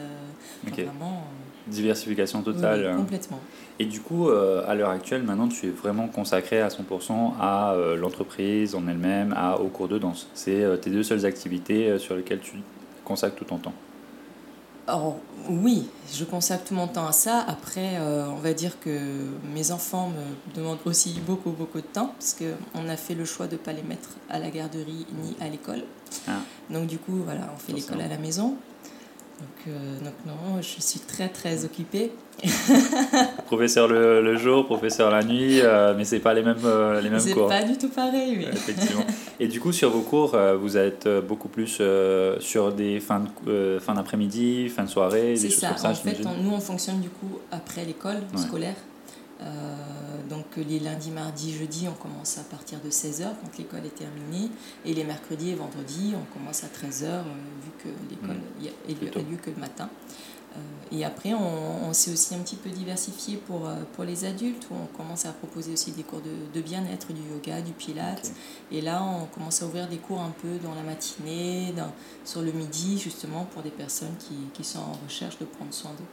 vraiment, 0.63 1.25
Diversification 1.68 2.42
totale. 2.42 2.95
complètement. 2.95 3.39
Et 3.78 3.86
du 3.86 4.00
coup, 4.00 4.30
à 4.30 4.74
l'heure 4.74 4.89
actuelle, 4.89 5.22
maintenant, 5.22 5.50
tu 5.50 5.68
es 5.68 5.69
vraiment 5.69 6.07
consacré 6.07 6.62
à 6.62 6.69
100% 6.69 7.34
à 7.39 7.75
l'entreprise 7.95 8.74
en 8.74 8.88
elle-même, 8.88 9.36
à, 9.38 9.60
au 9.60 9.67
cours 9.67 9.89
de 9.89 10.00
danse. 10.00 10.29
C'est 10.34 10.65
tes 10.82 10.89
deux 10.89 11.03
seules 11.03 11.27
activités 11.27 12.00
sur 12.00 12.15
lesquelles 12.15 12.39
tu 12.39 12.53
consacres 13.03 13.36
tout 13.36 13.46
ton 13.46 13.58
temps. 13.58 13.74
Alors 14.88 15.17
oui, 15.50 15.89
je 16.13 16.24
consacre 16.24 16.63
tout 16.63 16.74
mon 16.74 16.88
temps 16.88 17.08
à 17.08 17.12
ça. 17.12 17.44
Après, 17.46 17.98
euh, 17.98 18.25
on 18.29 18.38
va 18.38 18.53
dire 18.53 18.79
que 18.79 19.27
mes 19.53 19.72
enfants 19.72 20.10
me 20.10 20.56
demandent 20.56 20.79
aussi 20.86 21.20
beaucoup, 21.25 21.51
beaucoup 21.51 21.82
de 21.82 21.88
temps, 21.88 22.13
parce 22.17 22.36
qu'on 22.36 22.88
a 22.88 22.96
fait 22.96 23.13
le 23.13 23.25
choix 23.25 23.48
de 23.48 23.53
ne 23.53 23.58
pas 23.58 23.74
les 23.74 23.84
mettre 23.84 24.12
à 24.29 24.39
la 24.39 24.50
garderie 24.50 25.06
ni 25.22 25.36
à 25.41 25.50
l'école. 25.50 25.84
Ah. 26.27 26.39
Donc 26.70 26.88
du 26.88 26.98
coup, 27.00 27.17
voilà, 27.25 27.41
on 27.53 27.58
fait 27.58 27.74
l'école 27.74 28.00
à 28.01 28.08
la 28.08 28.17
maison. 28.17 28.56
Donc, 29.39 29.67
euh, 29.67 30.00
donc, 30.00 30.13
non, 30.25 30.62
je 30.62 30.82
suis 30.82 31.01
très 31.01 31.29
très 31.29 31.65
occupée. 31.65 32.12
professeur 33.48 33.88
le, 33.88 34.22
le, 34.22 34.38
jour, 34.38 34.65
professeur 34.65 35.10
la 35.10 35.24
nuit, 35.24 35.60
euh, 35.62 35.94
mais 35.98 36.06
c'est 36.06 36.20
pas 36.20 36.34
les 36.34 36.44
mêmes, 36.44 36.58
euh, 36.65 37.01
les 37.01 37.10
mêmes 37.10 37.20
cours. 37.34 37.50
C'est 37.50 37.62
pas 37.62 37.63
du 37.63 37.77
tout 37.77 37.89
pareil, 37.89 38.36
oui. 38.38 38.48
effectivement. 38.51 39.03
Et 39.39 39.48
du 39.48 39.60
coup, 39.60 39.72
sur 39.72 39.89
vos 39.89 40.01
cours, 40.01 40.38
vous 40.60 40.77
êtes 40.77 41.08
beaucoup 41.27 41.48
plus 41.48 41.82
sur 42.39 42.72
des 42.74 43.00
fins, 43.00 43.24
de, 43.46 43.79
fin 43.79 43.96
d'après-midi, 43.96 44.70
fin 44.70 44.84
de 44.84 44.89
soirée, 44.89 45.34
des 45.34 45.50
choses 45.50 45.60
ça. 45.60 45.70
comme 45.70 45.77
ça. 45.77 45.89
En 45.89 45.96
fait, 45.96 46.20
nous, 46.41 46.51
on 46.51 46.60
fonctionne 46.60 47.00
du 47.00 47.10
coup 47.10 47.39
après 47.51 47.86
l'école 47.86 48.17
scolaire. 48.36 48.75
Euh, 49.41 49.75
donc 50.29 50.46
les 50.58 50.79
lundis, 50.79 51.12
mardis, 51.12 51.53
jeudis, 51.53 51.88
on 51.88 51.94
commence 51.94 52.38
à 52.39 52.44
partir 52.44 52.79
de 52.84 52.89
16h 52.89 53.24
quand 53.24 53.58
l'école 53.58 53.86
est 53.86 53.96
terminée. 53.96 54.50
Et 54.86 54.94
les 54.94 55.03
mercredis 55.03 55.51
et 55.51 55.56
vendredis, 55.56 56.13
on 56.15 56.38
commence 56.38 56.63
à 56.63 56.67
13h 56.67 57.03
euh, 57.06 57.22
vu 57.63 57.72
que 57.84 57.89
l'école 58.10 58.38
mmh. 58.38 59.20
a 59.20 59.32
lieu 59.32 59.38
que 59.38 59.51
le 59.51 59.58
matin. 59.58 59.89
Euh, 60.57 60.95
et 60.97 61.03
après, 61.03 61.33
on, 61.33 61.93
s'est 61.93 62.11
aussi 62.11 62.35
un 62.35 62.39
petit 62.39 62.55
peu 62.55 62.69
diversifié 62.69 63.37
pour, 63.37 63.69
pour 63.93 64.03
les 64.03 64.25
adultes, 64.25 64.67
où 64.71 64.75
on 64.75 64.97
commence 64.97 65.25
à 65.25 65.31
proposer 65.31 65.73
aussi 65.73 65.91
des 65.91 66.03
cours 66.03 66.21
de, 66.21 66.57
de 66.57 66.61
bien-être, 66.61 67.13
du 67.13 67.21
yoga, 67.21 67.61
du 67.61 67.71
pilates. 67.71 68.31
Et 68.71 68.81
là, 68.81 69.03
on 69.03 69.25
commence 69.25 69.61
à 69.61 69.65
ouvrir 69.65 69.87
des 69.87 69.97
cours 69.97 70.21
un 70.21 70.33
peu 70.41 70.57
dans 70.63 70.75
la 70.75 70.83
matinée, 70.83 71.73
dans, 71.75 71.91
sur 72.25 72.41
le 72.41 72.51
midi, 72.51 72.99
justement, 72.99 73.45
pour 73.53 73.63
des 73.63 73.69
personnes 73.69 74.15
qui, 74.19 74.35
qui 74.53 74.63
sont 74.63 74.79
en 74.79 74.97
recherche 75.05 75.37
de 75.39 75.45
prendre 75.45 75.73
soin 75.73 75.91
d'eux. 75.97 76.05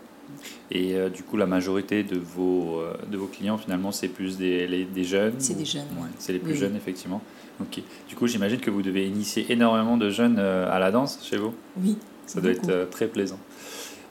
Et 0.70 0.94
euh, 0.94 1.08
du 1.08 1.22
coup, 1.22 1.36
la 1.36 1.46
majorité 1.46 2.02
de 2.02 2.18
vos, 2.18 2.80
euh, 2.80 2.94
de 3.10 3.16
vos 3.16 3.26
clients, 3.26 3.58
finalement, 3.58 3.92
c'est 3.92 4.08
plus 4.08 4.36
des, 4.36 4.86
des 4.86 5.04
jeunes 5.04 5.34
C'est 5.38 5.54
des 5.54 5.64
jeunes. 5.64 5.86
Ouais, 5.96 6.08
c'est 6.18 6.32
les 6.32 6.38
plus 6.38 6.56
jeunes, 6.56 6.76
effectivement. 6.76 7.20
Ok. 7.60 7.82
Du 8.08 8.16
coup, 8.16 8.26
j'imagine 8.26 8.58
que 8.58 8.70
vous 8.70 8.82
devez 8.82 9.06
initier 9.06 9.46
énormément 9.50 9.96
de 9.96 10.10
jeunes 10.10 10.36
euh, 10.38 10.70
à 10.70 10.78
la 10.78 10.90
danse 10.90 11.20
chez 11.22 11.36
vous? 11.36 11.54
Oui. 11.76 11.96
Ça 12.26 12.40
doit 12.40 12.52
être 12.52 12.88
très 12.90 13.06
plaisant. 13.06 13.38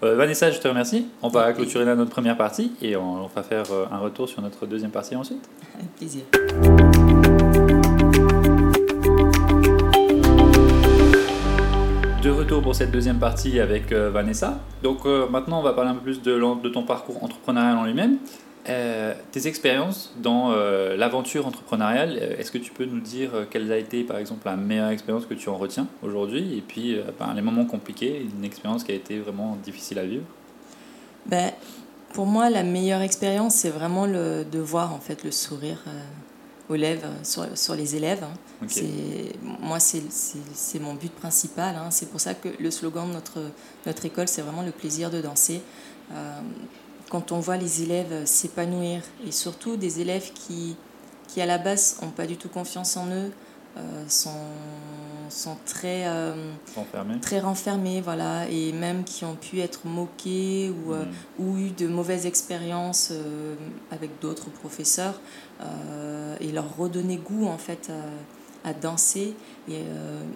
Vanessa, 0.04 0.52
je 0.52 0.60
te 0.60 0.68
remercie. 0.68 1.08
On 1.22 1.30
va 1.30 1.54
clôturer 1.54 1.86
là 1.86 1.96
notre 1.96 2.12
première 2.12 2.36
partie 2.36 2.74
et 2.82 2.98
on, 2.98 3.28
va 3.28 3.42
faire 3.42 3.64
un 3.90 4.00
retour 4.00 4.28
sur 4.28 4.42
notre 4.42 4.66
deuxième 4.66 4.92
partie 4.92 5.16
ensuite. 5.16 5.50
Avec 5.76 5.96
plaisir. 5.96 6.24
De 12.22 12.30
retour 12.30 12.62
pour 12.62 12.76
cette 12.76 12.92
deuxième 12.92 13.20
partie 13.20 13.60
avec 13.60 13.92
Vanessa. 13.92 14.60
Donc 14.82 15.06
maintenant, 15.06 15.60
on 15.60 15.64
va 15.64 15.74
parler 15.74 15.92
un 15.92 15.96
peu 15.96 16.02
plus 16.02 16.22
de, 16.22 16.62
de 16.62 16.70
ton 16.70 16.84
parcours 16.84 17.24
entrepreneurial 17.24 17.78
en 17.78 17.86
lui-même. 17.86 18.18
Euh, 18.70 19.14
tes 19.34 19.48
expériences 19.48 20.14
dans 20.18 20.52
euh, 20.52 20.96
l'aventure 20.96 21.46
entrepreneuriale, 21.46 22.18
euh, 22.22 22.38
est-ce 22.38 22.50
que 22.50 22.58
tu 22.58 22.72
peux 22.72 22.86
nous 22.86 23.02
dire 23.02 23.32
quelle 23.50 23.70
a 23.74 23.78
été 23.78 24.04
par 24.04 24.18
exemple 24.18 24.44
la 24.46 24.56
meilleure 24.56 24.90
expérience 24.90 25.26
que 25.26 25.34
tu 25.34 25.50
en 25.50 25.58
retiens 25.58 25.88
aujourd'hui 26.02 26.58
et 26.58 26.62
puis 26.62 26.98
ben, 27.20 27.34
les 27.34 27.42
moments 27.42 27.66
compliqués, 27.66 28.26
une 28.38 28.46
expérience 28.46 28.86
qui 28.86 28.94
a 28.94 28.96
été 28.96 29.20
vraiment 29.20 29.58
difficile 29.64 30.00
à 30.00 30.06
vivre? 30.06 30.24
Ben, 31.26 31.52
Pour 32.14 32.26
moi, 32.26 32.50
la 32.50 32.64
meilleure 32.64 33.02
expérience, 33.02 33.56
c'est 33.56 33.70
vraiment 33.70 34.06
le, 34.06 34.46
de 34.50 34.60
voir 34.60 34.94
en 34.94 35.00
fait 35.00 35.26
le 35.26 35.32
sourire 35.32 35.84
aux 36.70 36.76
lèvres 36.76 37.10
sur, 37.24 37.46
sur 37.58 37.76
les 37.76 37.98
élèves. 37.98 38.24
Hein. 38.24 38.68
Moi, 39.60 39.80
c'est 39.80 40.80
mon 40.80 40.94
but 40.94 41.12
principal. 41.12 41.76
Hein. 41.76 41.92
C'est 41.92 42.10
pour 42.10 42.22
ça 42.22 42.34
que 42.34 42.48
le 42.58 42.72
slogan 42.72 43.10
de 43.10 43.14
notre, 43.14 43.40
notre 43.86 44.06
école, 44.06 44.30
c'est 44.30 44.42
vraiment 44.42 44.64
le 44.64 44.72
plaisir 44.72 45.10
de 45.10 45.20
danser 45.20 45.62
quand 47.14 47.32
on 47.32 47.40
voit 47.40 47.58
les 47.58 47.84
élèves 47.84 48.26
s'épanouir, 48.26 49.04
et 49.28 49.32
surtout 49.32 49.78
des 49.78 50.02
élèves 50.02 50.34
qui, 50.34 50.76
qui 51.28 51.42
à 51.42 51.46
la 51.46 51.60
base 51.60 52.00
n'ont 52.02 52.10
pas 52.10 52.26
du 52.26 52.38
tout 52.38 52.50
confiance 52.50 52.98
en 52.98 53.06
eux, 53.06 53.32
euh, 53.78 54.04
sont, 54.08 54.32
sont 55.30 55.56
très, 55.64 56.08
euh, 56.08 56.34
renfermés. 56.76 57.20
très 57.20 57.40
renfermés, 57.40 58.02
voilà, 58.02 58.50
et 58.50 58.72
même 58.72 59.04
qui 59.04 59.26
ont 59.26 59.36
pu 59.36 59.60
être 59.60 59.86
moqués 59.86 60.72
ou, 60.72 60.94
euh, 60.94 61.06
mm. 61.06 61.44
ou 61.44 61.58
eu 61.60 61.70
de 61.70 61.88
mauvaises 61.88 62.26
expériences 62.26 63.14
avec 63.92 64.10
d'autres 64.20 64.50
professeurs, 64.50 65.22
et 66.42 66.52
leur 66.52 66.76
redonner 66.76 67.18
goût 67.18 67.46
en 67.46 67.60
fait 67.60 67.92
à, 68.66 68.74
danser. 68.74 69.36
Et 69.70 69.84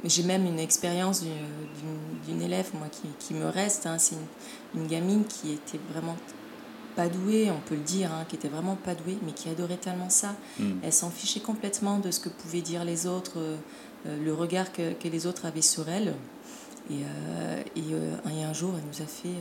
j'ai 0.04 0.24
même 0.24 0.46
une 0.46 0.60
expérience 0.60 1.24
d'une 2.28 2.42
élève 2.44 2.70
moi 2.76 2.88
qui, 2.92 3.08
qui 3.18 3.34
me 3.34 3.48
reste, 3.48 3.88
hein, 3.88 3.98
c'est 3.98 4.16
une, 4.76 4.82
une, 4.82 4.88
gamine 4.88 5.26
qui 5.26 5.54
était 5.54 5.80
vraiment 5.92 6.16
pas 6.98 7.08
douée, 7.08 7.52
on 7.52 7.60
peut 7.70 7.76
le 7.76 7.82
dire, 7.82 8.12
hein, 8.12 8.26
qui 8.28 8.36
était 8.36 8.48
vraiment 8.48 8.76
pas 8.76 8.96
douée, 8.96 9.20
mais 9.24 9.32
qui 9.32 9.50
adorait 9.50 9.78
tellement 9.78 10.10
ça. 10.10 10.34
Hmm. 10.60 10.80
Elle 10.82 10.92
s'en 10.92 11.12
fichait 11.12 11.40
complètement 11.40 12.00
de 12.00 12.10
ce 12.10 12.20
que 12.20 12.28
pouvaient 12.28 12.62
dire 12.62 12.84
les 12.84 13.06
autres, 13.06 13.38
euh, 13.38 13.56
euh, 14.08 14.18
le 14.26 14.34
regard 14.34 14.74
que, 14.74 14.94
que, 14.94 15.08
les 15.08 15.28
autres 15.28 15.46
avaient 15.46 15.62
sur 15.62 15.88
elle. 15.90 16.16
Et, 16.90 17.04
euh, 17.04 17.64
et, 17.76 18.44
un 18.44 18.54
jour, 18.54 18.74
elle 18.78 18.88
nous 18.88 19.04
a 19.04 19.08
fait 19.08 19.36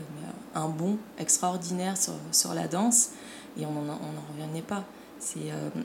un 0.55 0.69
bond 0.69 0.99
extraordinaire 1.19 1.97
sur, 1.97 2.13
sur 2.31 2.53
la 2.53 2.69
danse, 2.69 3.11
et 3.59 3.65
on 3.65 3.73
n'en 3.73 3.99
revenait 4.35 4.63
pas. 4.63 4.85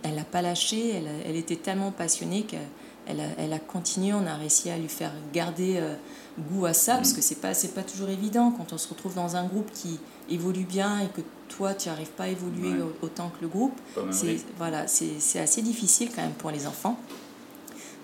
Elle 0.03 0.15
n'a 0.15 0.25
pas 0.25 0.41
lâché, 0.41 0.95
elle, 0.95 1.07
elle, 1.25 1.37
était 1.37 1.55
tellement 1.55 1.91
passionnée 1.91 2.43
qu'elle 2.43 2.59
elle 3.05 3.21
a, 3.21 3.27
elle 3.37 3.53
a, 3.53 3.59
continué, 3.59 4.13
on 4.13 4.25
a 4.25 4.35
réussi 4.35 4.69
à 4.69 4.77
lui 4.77 4.89
faire 4.89 5.13
garder 5.33 5.81
goût 6.49 6.65
à 6.65 6.73
ça, 6.73 6.95
parce 6.95 7.13
hmm. 7.13 7.15
que 7.15 7.21
c'est 7.21 7.41
pas, 7.41 7.53
pas 7.75 7.83
toujours 7.83 8.09
évident 8.09 8.51
quand 8.51 8.73
on 8.73 8.77
se 8.77 8.89
retrouve 8.89 9.13
dans 9.13 9.35
un 9.35 9.45
groupe 9.45 9.71
qui 9.71 9.99
évolue 10.29 10.65
bien 10.65 10.99
et 10.99 11.07
que 11.07 11.21
toi, 11.55 11.73
tu 11.73 11.89
n'arrives 11.89 12.09
pas 12.11 12.23
à 12.25 12.27
évoluer 12.27 12.73
autant 13.01 13.29
que 13.29 13.41
le 13.41 13.47
groupe. 13.47 13.77
C'est 14.11 14.37
voilà, 14.57 14.87
c'est 14.87 15.39
assez 15.39 15.61
difficile 15.61 16.09
quand 16.15 16.21
même 16.21 16.33
pour 16.33 16.51
les 16.51 16.65
enfants. 16.67 16.97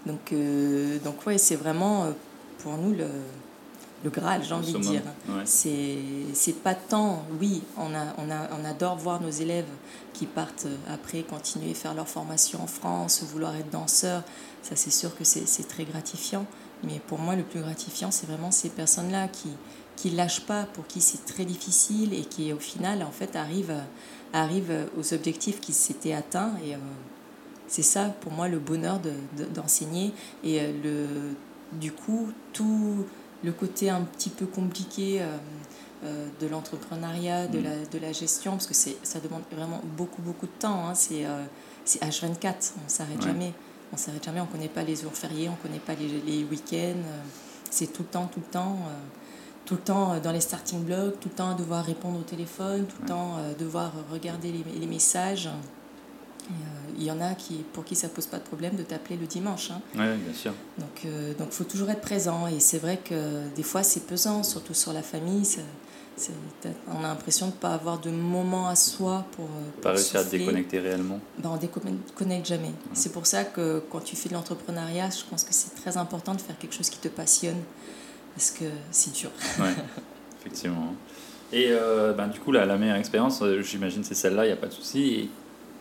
Donc, 0.05 0.31
euh, 0.31 0.99
donc 0.99 1.25
ouais, 1.25 1.37
c'est 1.37 1.57
vraiment 1.57 2.05
euh, 2.05 2.11
pour 2.59 2.77
nous 2.77 2.93
le, 2.93 3.09
le 4.03 4.09
Graal, 4.09 4.41
j'ai 4.43 4.53
envie 4.53 4.71
de 4.71 4.77
dire. 4.79 5.01
Ouais. 5.27 5.43
C'est 5.45 6.63
pas 6.63 6.75
tant, 6.75 7.23
oui, 7.41 7.61
on, 7.77 7.93
a, 7.93 8.05
on, 8.17 8.31
a, 8.31 8.47
on 8.57 8.63
adore 8.63 8.95
voir 8.95 9.21
nos 9.21 9.29
élèves 9.29 9.65
qui 10.13 10.25
partent 10.25 10.67
euh, 10.67 10.93
après 10.93 11.23
continuer 11.23 11.71
à 11.71 11.73
faire 11.73 11.93
leur 11.93 12.07
formation 12.07 12.61
en 12.63 12.67
France, 12.67 13.23
vouloir 13.23 13.53
être 13.55 13.69
danseurs. 13.69 14.23
Ça, 14.63 14.75
c'est 14.75 14.91
sûr 14.91 15.15
que 15.17 15.23
c'est 15.25 15.67
très 15.67 15.83
gratifiant. 15.83 16.45
Mais 16.83 17.01
pour 17.07 17.19
moi, 17.19 17.35
le 17.35 17.43
plus 17.43 17.61
gratifiant, 17.61 18.11
c'est 18.11 18.27
vraiment 18.27 18.51
ces 18.51 18.69
personnes-là 18.69 19.27
qui, 19.27 19.49
qui 19.97 20.11
lâchent 20.11 20.45
pas, 20.45 20.63
pour 20.63 20.87
qui 20.87 21.01
c'est 21.01 21.25
très 21.25 21.43
difficile 21.43 22.13
et 22.13 22.21
qui 22.21 22.53
au 22.53 22.59
final 22.59 23.03
en 23.03 23.11
fait 23.11 23.35
arrivent, 23.35 23.75
arrivent 24.31 24.87
aux 24.97 25.13
objectifs 25.13 25.59
qui 25.59 25.73
s'étaient 25.73 26.13
atteints. 26.13 26.53
Et 26.63 26.75
euh, 26.75 26.77
c'est 27.67 27.83
ça 27.83 28.05
pour 28.21 28.31
moi 28.31 28.47
le 28.47 28.59
bonheur 28.59 29.01
d'enseigner. 29.53 30.13
De, 30.43 30.49
et 30.49 30.61
euh, 30.61 30.71
le, 30.83 31.77
du 31.77 31.91
coup, 31.91 32.29
tout 32.53 33.05
le 33.43 33.51
côté 33.51 33.89
un 33.89 34.01
petit 34.01 34.29
peu 34.29 34.45
compliqué 34.45 35.21
euh, 36.03 36.27
de 36.39 36.47
l'entrepreneuriat, 36.47 37.47
de, 37.47 37.59
mm. 37.59 37.63
la, 37.63 37.85
de 37.85 37.99
la 37.99 38.13
gestion, 38.13 38.51
parce 38.51 38.67
que 38.67 38.75
ça 38.75 39.19
demande 39.19 39.43
vraiment 39.51 39.81
beaucoup, 39.97 40.21
beaucoup 40.21 40.45
de 40.45 40.59
temps. 40.59 40.87
Hein. 40.87 40.93
C'est 40.93 41.25
H24, 41.99 42.73
on 42.79 42.83
ne 42.85 42.89
s'arrête 42.89 43.21
jamais. 43.21 43.51
On 43.91 43.97
s'arrête 43.97 44.23
jamais, 44.23 44.41
on 44.41 44.45
ne 44.45 44.51
connaît 44.51 44.67
pas 44.67 44.83
les 44.83 44.97
jours 44.97 45.13
fériés, 45.13 45.47
on 45.47 45.53
ne 45.53 45.57
connaît 45.57 45.79
pas 45.79 45.95
les, 45.95 46.21
les 46.21 46.43
week-ends. 46.43 47.01
C'est 47.71 47.91
tout 47.91 48.03
le 48.03 48.09
temps, 48.09 48.29
tout 48.31 48.41
le 48.41 48.51
temps 48.51 48.77
tout 49.67 49.75
le 49.75 49.81
temps 49.81 50.13
euh, 50.13 50.19
dans 50.19 50.31
les 50.31 50.41
starting 50.41 50.83
blocks, 50.83 51.19
tout 51.19 51.29
le 51.29 51.35
temps 51.35 51.51
à 51.51 51.53
devoir 51.53 51.85
répondre 51.85 52.17
au 52.17 52.23
téléphone, 52.23 52.85
tout 52.85 53.01
le 53.01 53.07
temps 53.07 53.35
euh, 53.37 53.53
devoir 53.59 53.91
regarder 54.11 54.51
les, 54.51 54.79
les 54.79 54.87
messages. 54.87 55.47
Euh, 55.47 56.53
il 56.97 57.03
y 57.03 57.11
en 57.11 57.19
a 57.19 57.35
qui, 57.35 57.55
pour 57.73 57.83
qui 57.83 57.95
ça 57.95 58.07
pose 58.07 58.25
pas 58.25 58.37
de 58.37 58.43
problème 58.43 58.75
de 58.75 58.83
t'appeler 58.83 59.17
le 59.17 59.27
dimanche. 59.27 59.69
Hein. 59.69 59.81
Oui, 59.95 60.05
bien 60.17 60.33
sûr. 60.33 60.53
Donc, 60.77 61.03
il 61.03 61.35
donc 61.35 61.51
faut 61.51 61.65
toujours 61.65 61.89
être 61.89 62.01
présent. 62.01 62.47
Et 62.47 62.59
c'est 62.59 62.79
vrai 62.79 62.97
que 63.03 63.47
des 63.55 63.63
fois, 63.63 63.83
c'est 63.83 64.07
pesant, 64.07 64.41
surtout 64.43 64.73
sur 64.73 64.93
la 64.93 65.03
famille. 65.03 65.43
on 66.87 67.03
a 67.03 67.07
l'impression 67.09 67.47
de 67.47 67.51
ne 67.51 67.57
pas 67.57 67.73
avoir 67.73 67.99
de 67.99 68.09
moment 68.09 68.69
à 68.69 68.75
soi 68.75 69.25
pour. 69.33 69.47
pas 69.81 69.91
réussir 69.91 70.21
à 70.21 70.23
te 70.23 70.31
déconnecter 70.31 70.79
réellement 70.79 71.19
ben, 71.37 71.49
On 71.49 71.55
ne 71.55 71.59
déconnecte 71.59 72.47
jamais. 72.47 72.71
C'est 72.93 73.11
pour 73.11 73.27
ça 73.27 73.43
que 73.43 73.83
quand 73.91 73.99
tu 73.99 74.15
fais 74.15 74.29
de 74.29 74.33
l'entrepreneuriat, 74.33 75.09
je 75.09 75.29
pense 75.29 75.43
que 75.43 75.53
c'est 75.53 75.75
très 75.75 75.97
important 75.97 76.33
de 76.33 76.41
faire 76.41 76.57
quelque 76.57 76.73
chose 76.73 76.89
qui 76.89 76.99
te 76.99 77.09
passionne 77.09 77.61
parce 78.37 78.51
que 78.51 78.65
c'est 78.91 79.15
dur. 79.15 79.31
ouais, 79.59 79.73
effectivement. 80.39 80.93
Et 81.51 81.69
euh, 81.71 82.13
ben, 82.13 82.27
du 82.27 82.39
coup, 82.39 82.51
la, 82.51 82.67
la 82.67 82.77
meilleure 82.77 82.97
expérience, 82.97 83.41
euh, 83.41 83.63
j'imagine, 83.63 84.03
c'est 84.03 84.13
celle-là, 84.13 84.45
il 84.45 84.49
n'y 84.49 84.53
a 84.53 84.57
pas 84.57 84.67
de 84.67 84.73
souci. 84.73 85.31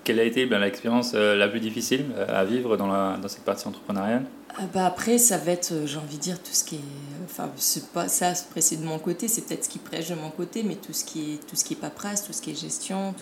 quelle 0.05 0.19
a 0.19 0.25
été 0.25 0.47
ben, 0.47 0.59
l'expérience 0.59 1.13
euh, 1.15 1.37
la 1.37 1.49
plus 1.49 1.61
difficile 1.61 2.07
à 2.29 2.47
vivre 2.47 2.79
dans, 2.79 2.87
la, 2.87 3.19
dans 3.21 3.29
cette 3.29 3.45
partie 3.45 3.69
entrepreneuriale? 3.69 4.25
Ah 4.59 4.63
bah 4.73 4.87
après, 4.87 5.19
ça 5.19 5.37
va 5.37 5.53
être, 5.53 5.73
j'ai 5.85 5.99
envie 5.99 6.17
de 6.17 6.23
dire, 6.23 6.43
tout 6.43 6.53
ce 6.53 6.65
qui 6.65 6.77
est. 6.77 6.81
Enfin, 7.25 7.51
c'est 7.57 7.89
pas 7.89 8.09
ça, 8.09 8.29
après, 8.29 8.61
c'est 8.63 8.77
de 8.77 8.85
mon 8.85 8.99
côté, 8.99 9.29
c'est 9.29 9.43
peut-être 9.43 9.65
ce 9.65 9.69
qui 9.69 9.79
prêche 9.79 10.09
de 10.09 10.15
mon 10.15 10.31
côté, 10.31 10.63
mais 10.63 10.77
tout 10.77 10.95
ce 10.95 11.05
qui 11.05 11.35
est, 11.35 11.47
tout 11.47 11.57
ce 11.57 11.65
qui 11.65 11.75
est 11.75 11.77
paperasse, 11.77 12.25
tout 12.25 12.33
ce 12.33 12.41
qui 12.41 12.53
est 12.53 12.55
gestion, 12.55 13.15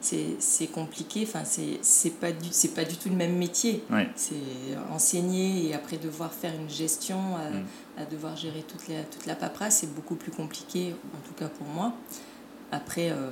c'est 0.00 0.66
compliqué. 0.66 1.26
Enfin, 1.26 1.44
c'est 1.44 2.10
pas, 2.20 2.32
du, 2.32 2.50
pas 2.68 2.84
du 2.84 2.96
tout 2.96 3.08
le 3.08 3.16
même 3.16 3.36
métier. 3.36 3.84
C'est 4.16 4.34
enseigner 4.92 5.68
et 5.68 5.74
après 5.74 5.96
devoir 5.96 6.32
faire 6.32 6.52
une 6.54 6.68
gestion. 6.68 7.18
Mm 7.18 7.62
à 7.98 8.04
devoir 8.04 8.36
gérer 8.36 8.62
toute 8.62 8.88
la, 8.88 9.02
toute 9.02 9.26
la 9.26 9.34
paperasse, 9.34 9.78
c'est 9.78 9.94
beaucoup 9.94 10.14
plus 10.14 10.32
compliqué, 10.32 10.94
en 11.14 11.26
tout 11.26 11.34
cas 11.34 11.48
pour 11.48 11.66
moi. 11.66 11.92
Après, 12.70 13.10
euh, 13.10 13.30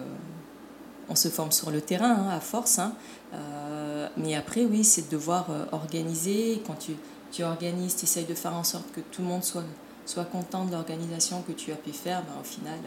on 1.08 1.14
se 1.14 1.28
forme 1.28 1.52
sur 1.52 1.70
le 1.70 1.80
terrain, 1.80 2.12
hein, 2.12 2.28
à 2.28 2.40
force. 2.40 2.78
Hein. 2.78 2.94
Euh, 3.32 4.08
mais 4.16 4.34
après, 4.34 4.64
oui, 4.64 4.84
c'est 4.84 5.08
de 5.08 5.16
devoir 5.16 5.50
euh, 5.50 5.64
organiser. 5.72 6.62
Quand 6.66 6.74
tu, 6.74 6.92
tu 7.30 7.42
organises, 7.44 7.96
tu 7.96 8.04
essayes 8.04 8.24
de 8.24 8.34
faire 8.34 8.54
en 8.54 8.64
sorte 8.64 8.90
que 8.92 9.00
tout 9.00 9.22
le 9.22 9.28
monde 9.28 9.44
soit, 9.44 9.64
soit 10.06 10.24
content 10.24 10.64
de 10.64 10.72
l'organisation 10.72 11.42
que 11.42 11.52
tu 11.52 11.72
as 11.72 11.76
pu 11.76 11.92
faire. 11.92 12.22
Ben, 12.22 12.40
au 12.40 12.44
final, 12.44 12.78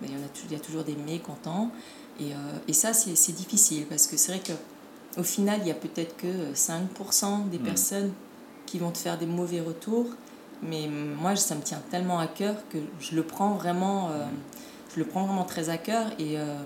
ben, 0.00 0.08
il, 0.10 0.14
y 0.14 0.14
en 0.16 0.24
a, 0.24 0.28
il 0.46 0.52
y 0.52 0.56
a 0.56 0.60
toujours 0.60 0.84
des 0.84 0.96
mécontents. 0.96 1.70
Et, 2.18 2.32
et 2.68 2.72
ça, 2.74 2.92
c'est 2.92 3.32
difficile 3.32 3.86
parce 3.86 4.06
que 4.06 4.18
c'est 4.18 4.32
vrai 4.32 4.42
qu'au 4.44 5.22
final, 5.22 5.60
il 5.62 5.68
y 5.68 5.70
a 5.70 5.74
peut-être 5.74 6.16
que 6.18 6.52
5% 6.54 7.48
des 7.48 7.58
mmh. 7.58 7.62
personnes 7.62 8.12
qui 8.66 8.78
vont 8.78 8.90
te 8.90 8.98
faire 8.98 9.16
des 9.16 9.26
mauvais 9.26 9.60
retours 9.60 10.06
mais 10.62 10.88
moi, 10.88 11.36
ça 11.36 11.54
me 11.54 11.62
tient 11.62 11.80
tellement 11.90 12.18
à 12.18 12.26
cœur 12.26 12.56
que 12.68 12.78
je 13.00 13.16
le 13.16 13.22
prends 13.22 13.54
vraiment, 13.54 14.10
euh, 14.10 14.26
je 14.94 15.00
le 15.00 15.06
prends 15.06 15.24
vraiment 15.24 15.44
très 15.44 15.70
à 15.70 15.78
cœur. 15.78 16.08
Et, 16.18 16.38
euh, 16.38 16.58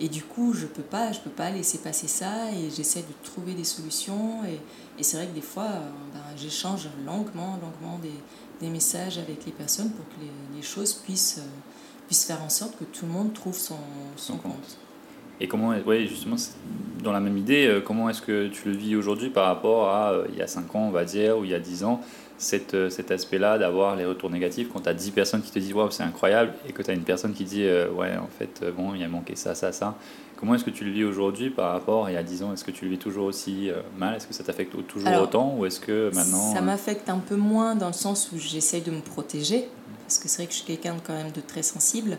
et 0.00 0.08
du 0.08 0.22
coup, 0.22 0.52
je 0.54 0.62
ne 0.62 0.68
peux, 0.68 0.82
pas, 0.82 1.12
je 1.12 1.20
peux 1.20 1.30
pas 1.30 1.50
laisser 1.50 1.78
passer 1.78 2.08
ça. 2.08 2.50
Et 2.52 2.70
j'essaie 2.70 3.02
de 3.02 3.14
trouver 3.22 3.54
des 3.54 3.64
solutions. 3.64 4.44
Et, 4.44 4.60
et 4.98 5.02
c'est 5.02 5.16
vrai 5.16 5.26
que 5.26 5.34
des 5.34 5.40
fois, 5.40 5.64
euh, 5.64 5.90
ben, 6.12 6.20
j'échange 6.36 6.88
longuement, 7.06 7.58
longuement 7.62 7.98
des, 8.02 8.10
des, 8.60 8.72
messages 8.72 9.18
avec 9.18 9.46
les 9.46 9.52
personnes 9.52 9.90
pour 9.90 10.04
que 10.06 10.20
les, 10.20 10.56
les 10.56 10.62
choses 10.62 10.94
puissent, 10.94 11.40
puissent 12.06 12.24
faire 12.24 12.42
en 12.42 12.48
sorte 12.48 12.76
que 12.76 12.84
tout 12.84 13.06
le 13.06 13.12
monde 13.12 13.32
trouve 13.32 13.56
son, 13.56 13.78
son 14.16 14.36
compte. 14.36 14.78
Et 15.40 15.48
comment, 15.48 15.70
ouais, 15.70 16.06
justement, 16.06 16.36
dans 17.02 17.12
la 17.12 17.20
même 17.20 17.36
idée, 17.36 17.80
comment 17.84 18.08
est-ce 18.08 18.22
que 18.22 18.48
tu 18.48 18.68
le 18.68 18.76
vis 18.76 18.94
aujourd'hui 18.94 19.30
par 19.30 19.46
rapport 19.46 19.88
à 19.88 20.22
il 20.28 20.36
y 20.36 20.42
a 20.42 20.46
5 20.46 20.74
ans, 20.76 20.86
on 20.86 20.90
va 20.90 21.04
dire, 21.04 21.38
ou 21.38 21.44
il 21.44 21.50
y 21.50 21.54
a 21.54 21.58
10 21.58 21.82
ans 21.82 22.00
cette, 22.38 22.74
euh, 22.74 22.90
cet 22.90 23.10
aspect-là 23.10 23.58
d'avoir 23.58 23.96
les 23.96 24.04
retours 24.04 24.30
négatifs 24.30 24.68
quand 24.72 24.80
tu 24.80 24.88
as 24.88 24.94
10 24.94 25.10
personnes 25.12 25.42
qui 25.42 25.50
te 25.50 25.58
disent 25.58 25.72
waouh 25.72 25.90
c'est 25.90 26.02
incroyable 26.02 26.52
et 26.68 26.72
que 26.72 26.82
tu 26.82 26.90
as 26.90 26.94
une 26.94 27.04
personne 27.04 27.32
qui 27.32 27.44
dit 27.44 27.64
euh, 27.64 27.90
ouais 27.90 28.16
en 28.16 28.26
fait 28.26 28.60
euh, 28.62 28.72
bon 28.72 28.94
il 28.94 29.02
a 29.02 29.08
manqué 29.08 29.36
ça 29.36 29.54
ça 29.54 29.72
ça. 29.72 29.96
Comment 30.36 30.56
est-ce 30.56 30.64
que 30.64 30.70
tu 30.70 30.84
le 30.84 30.90
vis 30.90 31.04
aujourd'hui 31.04 31.48
par 31.48 31.72
rapport 31.72 32.06
à 32.06 32.10
il 32.10 32.14
y 32.14 32.18
a 32.18 32.22
10 32.22 32.42
ans? 32.42 32.52
Est-ce 32.52 32.64
que 32.64 32.72
tu 32.72 32.84
le 32.84 32.90
vis 32.90 32.98
toujours 32.98 33.26
aussi 33.26 33.70
mal? 33.96 34.16
Est-ce 34.16 34.26
que 34.26 34.34
ça 34.34 34.42
t'affecte 34.42 34.74
toujours 34.86 35.22
autant? 35.22 35.54
Ou 35.56 35.64
est-ce 35.64 35.80
que 35.80 36.10
maintenant 36.12 36.52
ça 36.52 36.60
m'affecte 36.60 37.08
un 37.08 37.18
peu 37.18 37.36
moins 37.36 37.76
dans 37.76 37.86
le 37.86 37.94
sens 37.94 38.30
où 38.32 38.38
j'essaye 38.38 38.82
de 38.82 38.90
me 38.90 39.00
protéger 39.00 39.68
parce 40.02 40.18
que 40.18 40.28
c'est 40.28 40.38
vrai 40.38 40.46
que 40.46 40.52
je 40.52 40.58
suis 40.58 40.66
quelqu'un 40.66 40.96
quand 41.06 41.14
même 41.14 41.30
de 41.30 41.40
très 41.40 41.62
sensible. 41.62 42.18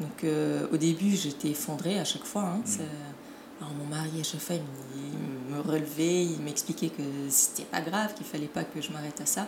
Donc 0.00 0.26
au 0.72 0.76
début, 0.76 1.12
j'étais 1.12 1.50
effondrée 1.50 1.98
à 1.98 2.04
chaque 2.04 2.24
fois. 2.24 2.42
Hein, 2.42 2.60
mm. 2.66 3.62
Alors 3.62 3.74
mon 3.74 3.86
mari 3.86 4.10
à 4.20 4.24
chaque 4.24 4.40
fois 4.40 4.56
il 4.56 4.62
me 4.62 5.11
relevait, 5.60 6.24
il 6.24 6.40
m'expliquait 6.40 6.88
que 6.88 7.02
c'était 7.28 7.64
pas 7.64 7.80
grave, 7.80 8.14
qu'il 8.14 8.26
fallait 8.26 8.46
pas 8.46 8.64
que 8.64 8.80
je 8.80 8.90
m'arrête 8.92 9.20
à 9.20 9.26
ça. 9.26 9.46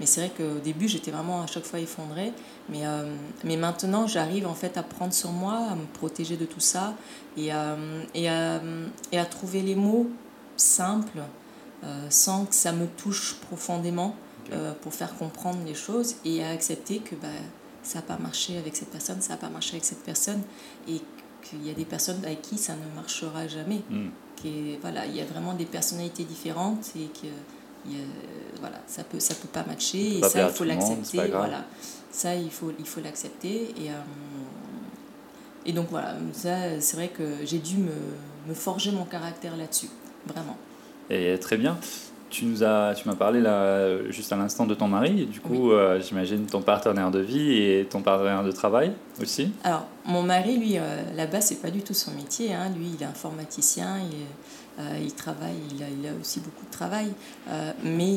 Mais 0.00 0.06
c'est 0.06 0.20
vrai 0.20 0.32
qu'au 0.36 0.58
début 0.58 0.88
j'étais 0.88 1.10
vraiment 1.10 1.42
à 1.42 1.46
chaque 1.46 1.64
fois 1.64 1.78
effondrée. 1.78 2.32
Mais, 2.68 2.86
euh, 2.86 3.14
mais 3.44 3.56
maintenant 3.56 4.06
j'arrive 4.06 4.46
en 4.46 4.54
fait 4.54 4.76
à 4.76 4.82
prendre 4.82 5.12
sur 5.12 5.30
moi, 5.30 5.54
à 5.70 5.74
me 5.74 5.84
protéger 5.84 6.36
de 6.36 6.44
tout 6.44 6.60
ça 6.60 6.94
et 7.36 7.52
à, 7.52 7.76
et 8.14 8.28
à, 8.28 8.60
et 9.12 9.18
à 9.18 9.24
trouver 9.24 9.62
les 9.62 9.74
mots 9.74 10.08
simples 10.56 11.22
euh, 11.84 12.06
sans 12.10 12.46
que 12.46 12.54
ça 12.54 12.72
me 12.72 12.86
touche 12.86 13.34
profondément 13.34 14.14
euh, 14.52 14.72
pour 14.82 14.94
faire 14.94 15.16
comprendre 15.16 15.58
les 15.66 15.74
choses 15.74 16.16
et 16.24 16.44
à 16.44 16.50
accepter 16.50 16.98
que 16.98 17.14
bah, 17.16 17.28
ça 17.82 17.98
n'a 17.98 18.02
pas 18.02 18.18
marché 18.18 18.56
avec 18.58 18.76
cette 18.76 18.90
personne, 18.90 19.20
ça 19.20 19.30
n'a 19.30 19.36
pas 19.36 19.48
marché 19.48 19.72
avec 19.72 19.84
cette 19.84 20.02
personne 20.02 20.42
et 20.88 21.00
qu'il 21.42 21.66
y 21.66 21.70
a 21.70 21.74
des 21.74 21.84
personnes 21.84 22.18
avec 22.24 22.42
qui 22.42 22.58
ça 22.58 22.74
ne 22.74 22.94
marchera 22.94 23.48
jamais. 23.48 23.82
Mm. 24.44 24.78
voilà, 24.80 25.06
il 25.06 25.16
y 25.16 25.20
a 25.20 25.24
vraiment 25.24 25.54
des 25.54 25.66
personnalités 25.66 26.24
différentes 26.24 26.92
et 26.96 27.06
que 27.06 27.28
voilà, 28.60 28.80
ça 28.86 29.04
peut 29.04 29.20
ça 29.20 29.34
peut 29.34 29.48
pas 29.48 29.64
matcher 29.64 30.18
et 30.18 30.22
ça 30.22 30.48
il 30.48 30.52
faut 30.52 30.64
l'accepter. 30.64 31.28
Voilà, 31.28 31.64
ça 32.10 32.34
il 32.34 32.50
faut 32.50 32.72
il 32.78 32.86
faut 32.86 33.00
l'accepter 33.00 33.74
et 33.76 33.90
euh, 33.90 33.94
et 35.64 35.72
donc 35.72 35.88
voilà, 35.90 36.14
ça 36.32 36.80
c'est 36.80 36.96
vrai 36.96 37.08
que 37.08 37.44
j'ai 37.44 37.58
dû 37.58 37.76
me, 37.76 37.92
me 38.48 38.54
forger 38.54 38.90
mon 38.92 39.04
caractère 39.04 39.56
là-dessus, 39.56 39.88
vraiment. 40.26 40.56
Et 41.10 41.38
très 41.38 41.56
bien. 41.56 41.78
Tu 42.32 42.46
nous 42.46 42.64
as, 42.64 42.94
tu 42.94 43.06
m'as 43.06 43.14
parlé 43.14 43.42
là 43.42 44.10
juste 44.10 44.32
à 44.32 44.36
l'instant 44.36 44.64
de 44.64 44.72
ton 44.72 44.88
mari. 44.88 45.26
Du 45.26 45.38
coup, 45.38 45.70
euh, 45.70 46.00
j'imagine 46.00 46.46
ton 46.46 46.62
partenaire 46.62 47.10
de 47.10 47.18
vie 47.18 47.58
et 47.58 47.84
ton 47.84 48.00
partenaire 48.00 48.42
de 48.42 48.50
travail 48.50 48.92
aussi. 49.20 49.52
Alors, 49.64 49.84
mon 50.06 50.22
mari, 50.22 50.56
lui, 50.56 50.78
euh, 50.78 51.02
là-bas, 51.14 51.42
c'est 51.42 51.60
pas 51.60 51.70
du 51.70 51.82
tout 51.82 51.92
son 51.92 52.10
métier. 52.12 52.54
Hein. 52.54 52.70
Lui, 52.74 52.86
il 52.96 53.02
est 53.02 53.06
informaticien. 53.06 53.98
Il, 54.10 54.82
euh, 54.82 54.98
il 55.02 55.12
travaille. 55.14 55.58
Il 55.76 55.82
a, 55.82 55.86
il 55.90 56.08
a, 56.08 56.12
aussi 56.18 56.40
beaucoup 56.40 56.64
de 56.64 56.70
travail, 56.70 57.12
mais 57.84 58.14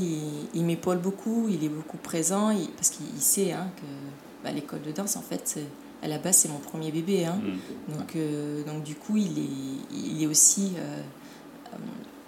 il, 0.54 0.64
m'épaule 0.64 1.00
beaucoup. 1.00 1.50
Il 1.50 1.66
est 1.66 1.70
beaucoup 1.70 1.98
présent 1.98 2.54
parce 2.78 2.92
qu'il 2.92 3.20
sait 3.20 3.52
hein, 3.52 3.68
que 3.76 4.46
bah, 4.46 4.52
l'école 4.56 4.82
de 4.82 4.94
danse, 4.94 5.18
en 5.18 5.24
fait, 5.24 5.60
à 6.02 6.08
la 6.08 6.20
base, 6.20 6.38
c'est 6.38 6.50
mon 6.50 6.60
premier 6.60 6.90
bébé. 6.90 7.26
Hein. 7.26 7.36
Mmh. 7.44 7.98
Donc, 7.98 8.18
donc, 8.66 8.84
du 8.84 8.96
coup, 8.96 9.18
il 9.18 9.38
est, 9.38 9.94
il 9.94 10.24
est 10.24 10.28
aussi 10.28 10.72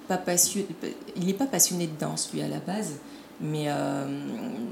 pas 0.08 0.18
passionné, 0.18 0.68
il 1.16 1.26
n'est 1.26 1.34
pas 1.34 1.48
passionné 1.48 1.88
de 1.88 1.98
danse 2.00 2.32
lui 2.34 2.42
à 2.42 2.48
la 2.48 2.60
base, 2.60 2.94
mais, 3.40 3.66
euh, 3.68 4.08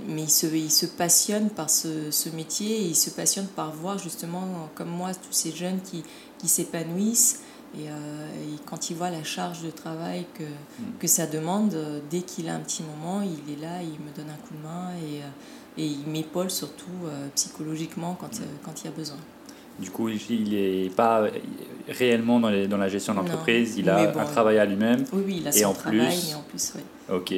mais 0.08 0.24
il, 0.24 0.30
se, 0.30 0.48
il 0.48 0.72
se 0.72 0.86
passionne 0.86 1.50
par 1.50 1.70
ce, 1.70 2.10
ce, 2.12 2.30
métier 2.30 2.82
et 2.82 2.86
il 2.88 2.96
se 2.96 3.10
passionne 3.10 3.48
par 3.48 3.72
voir 3.72 4.00
justement, 4.00 4.70
comme 4.74 4.90
moi, 4.90 5.14
tous 5.14 5.34
ces 5.34 5.52
jeunes 5.52 5.80
qui, 5.82 6.04
qui 6.40 6.48
s'épanouissent. 6.48 7.42
Et, 7.78 7.90
euh, 7.90 8.54
et, 8.54 8.58
quand 8.66 8.90
il 8.90 8.96
voit 8.96 9.10
la 9.10 9.24
charge 9.24 9.62
de 9.62 9.70
travail 9.70 10.26
que, 10.34 10.44
mm. 10.44 10.98
que 11.00 11.08
ça 11.08 11.28
demande, 11.28 11.76
dès 12.10 12.22
qu'il 12.22 12.48
a 12.50 12.56
un 12.56 12.62
petit 12.62 12.84
moment, 12.84 13.22
il 13.22 13.54
est 13.54 13.62
là, 13.62 13.82
il 13.84 14.00
me 14.00 14.16
donne 14.16 14.30
un 14.30 14.48
coup 14.48 14.54
de 14.56 14.64
main 14.64 14.92
et, 14.96 15.22
euh, 15.22 15.28
et 15.78 15.86
il 15.86 16.08
m'épaule 16.08 16.50
surtout 16.50 16.86
psychologiquement 17.36 18.18
quand, 18.20 18.40
mm. 18.40 18.46
quand 18.64 18.82
il 18.82 18.86
y 18.86 18.88
a 18.88 18.92
besoin. 18.92 19.18
Du 19.80 19.90
coup, 19.90 20.08
il 20.10 20.50
n'est 20.50 20.90
pas 20.90 21.26
réellement 21.90 22.40
dans, 22.40 22.50
les, 22.50 22.68
dans 22.68 22.78
la 22.78 22.90
gestion 22.90 23.14
d'entreprise, 23.14 23.78
il 23.78 23.90
a 23.90 24.10
un 24.10 24.26
travail 24.26 24.58
à 24.58 24.66
lui-même. 24.66 25.04
Oui, 25.12 25.24
oui, 25.26 25.38
il 25.42 25.48
a 25.48 25.52
son 25.52 25.66
en 25.66 25.74
travail, 25.74 26.00
plus, 26.00 26.30
mais 26.30 26.36
en 26.36 26.42
plus, 26.42 26.74
oui. 26.76 26.82
Ok. 27.14 27.34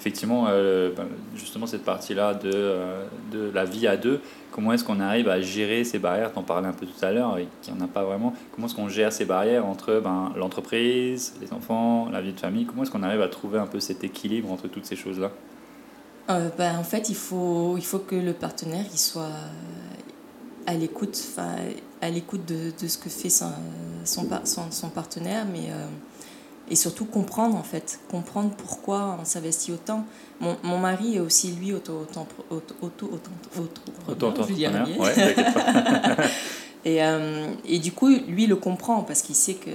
Effectivement, 0.00 0.46
euh, 0.48 0.90
ben, 0.96 1.06
justement, 1.36 1.66
cette 1.66 1.84
partie-là 1.84 2.34
de, 2.34 2.50
euh, 2.52 3.04
de 3.30 3.50
la 3.54 3.64
vie 3.64 3.86
à 3.86 3.96
deux, 3.96 4.20
comment 4.50 4.72
est-ce 4.72 4.82
qu'on 4.82 4.98
arrive 4.98 5.28
à 5.28 5.40
gérer 5.40 5.84
ces 5.84 6.00
barrières? 6.00 6.32
Tu 6.32 6.38
en 6.38 6.42
parlais 6.42 6.66
un 6.66 6.72
peu 6.72 6.86
tout 6.86 7.04
à 7.04 7.12
l'heure, 7.12 7.38
et 7.38 7.46
qu'il 7.60 7.74
n'y 7.74 7.80
en 7.80 7.84
a 7.84 7.88
pas 7.88 8.02
vraiment. 8.02 8.34
Comment 8.52 8.66
est-ce 8.66 8.74
qu'on 8.74 8.88
gère 8.88 9.12
ces 9.12 9.24
barrières 9.26 9.64
entre 9.64 10.00
ben, 10.02 10.32
l'entreprise, 10.36 11.34
les 11.40 11.52
enfants, 11.52 12.08
la 12.10 12.20
vie 12.20 12.32
de 12.32 12.40
famille? 12.40 12.64
Comment 12.66 12.82
est-ce 12.82 12.90
qu'on 12.90 13.04
arrive 13.04 13.22
à 13.22 13.28
trouver 13.28 13.58
un 13.60 13.66
peu 13.66 13.78
cet 13.78 14.02
équilibre 14.02 14.50
entre 14.50 14.66
toutes 14.66 14.86
ces 14.86 14.96
choses-là? 14.96 15.30
Euh, 16.30 16.48
ben, 16.58 16.78
En 16.78 16.84
fait, 16.84 17.08
il 17.08 17.16
faut, 17.16 17.76
il 17.76 17.84
faut 17.84 18.00
que 18.00 18.16
le 18.16 18.32
partenaire 18.32 18.86
il 18.92 18.98
soit 18.98 19.28
à 20.66 20.74
l'écoute, 20.74 21.20
à 22.00 22.10
l'écoute 22.10 22.44
de, 22.46 22.72
de, 22.80 22.88
ce 22.88 22.98
que 22.98 23.08
fait 23.08 23.30
son, 23.30 23.52
son, 24.04 24.26
son, 24.70 24.88
partenaire, 24.88 25.46
mais 25.50 25.70
euh, 25.70 25.86
et 26.70 26.76
surtout 26.76 27.04
comprendre 27.04 27.56
en 27.56 27.62
fait, 27.62 28.00
comprendre 28.10 28.50
pourquoi 28.56 29.18
on 29.20 29.24
s'investit 29.24 29.72
autant. 29.72 30.04
Mon, 30.40 30.56
mon, 30.62 30.78
mari 30.78 31.16
est 31.16 31.20
aussi 31.20 31.52
lui 31.52 31.72
auto 31.72 32.06
auto 32.50 32.74
auto 32.80 32.80
auto 32.80 33.10
auto 34.08 34.42
et, 36.84 37.04
euh, 37.04 37.52
et 37.64 37.78
du 37.78 37.92
coup, 37.92 38.08
lui 38.08 38.46
le 38.46 38.56
comprend 38.56 39.02
parce 39.02 39.22
qu'il 39.22 39.34
sait 39.34 39.54
que 39.54 39.70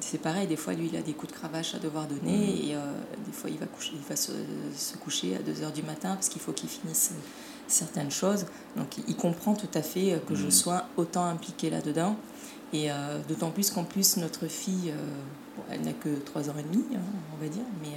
c'est 0.00 0.20
pareil. 0.20 0.46
Des 0.46 0.56
fois, 0.56 0.74
lui, 0.74 0.90
il 0.92 0.98
a 0.98 1.02
des 1.02 1.12
coups 1.12 1.32
de 1.32 1.38
cravache 1.38 1.74
à 1.74 1.78
devoir 1.78 2.06
donner 2.06 2.36
mm. 2.36 2.68
et 2.68 2.74
euh, 2.74 2.78
des 3.26 3.32
fois, 3.32 3.50
il 3.50 3.58
va 3.58 3.66
coucher, 3.66 3.92
il 3.94 4.08
va 4.08 4.16
se, 4.16 4.32
se 4.76 4.96
coucher 4.96 5.36
à 5.36 5.38
2 5.38 5.62
heures 5.62 5.72
du 5.72 5.82
matin 5.82 6.14
parce 6.14 6.28
qu'il 6.28 6.42
faut 6.42 6.52
qu'il 6.52 6.68
finisse 6.68 7.12
certaines 7.66 8.10
choses. 8.10 8.46
Donc 8.76 8.98
il 9.08 9.16
comprend 9.16 9.54
tout 9.54 9.68
à 9.74 9.82
fait 9.82 10.12
euh, 10.12 10.18
que 10.18 10.34
je 10.34 10.46
mm. 10.46 10.50
sois 10.50 10.84
autant 10.96 11.24
impliquée 11.24 11.70
là-dedans. 11.70 12.16
Et 12.72 12.90
euh, 12.90 13.20
d'autant 13.28 13.50
plus 13.50 13.70
qu'en 13.70 13.84
plus, 13.84 14.16
notre 14.16 14.46
fille, 14.48 14.90
euh, 14.90 15.70
elle 15.70 15.82
n'a 15.82 15.92
que 15.92 16.08
3 16.08 16.50
ans 16.50 16.54
et 16.58 16.62
demi, 16.62 16.84
hein, 16.94 17.00
on 17.32 17.42
va 17.42 17.48
dire, 17.48 17.62
mais 17.80 17.92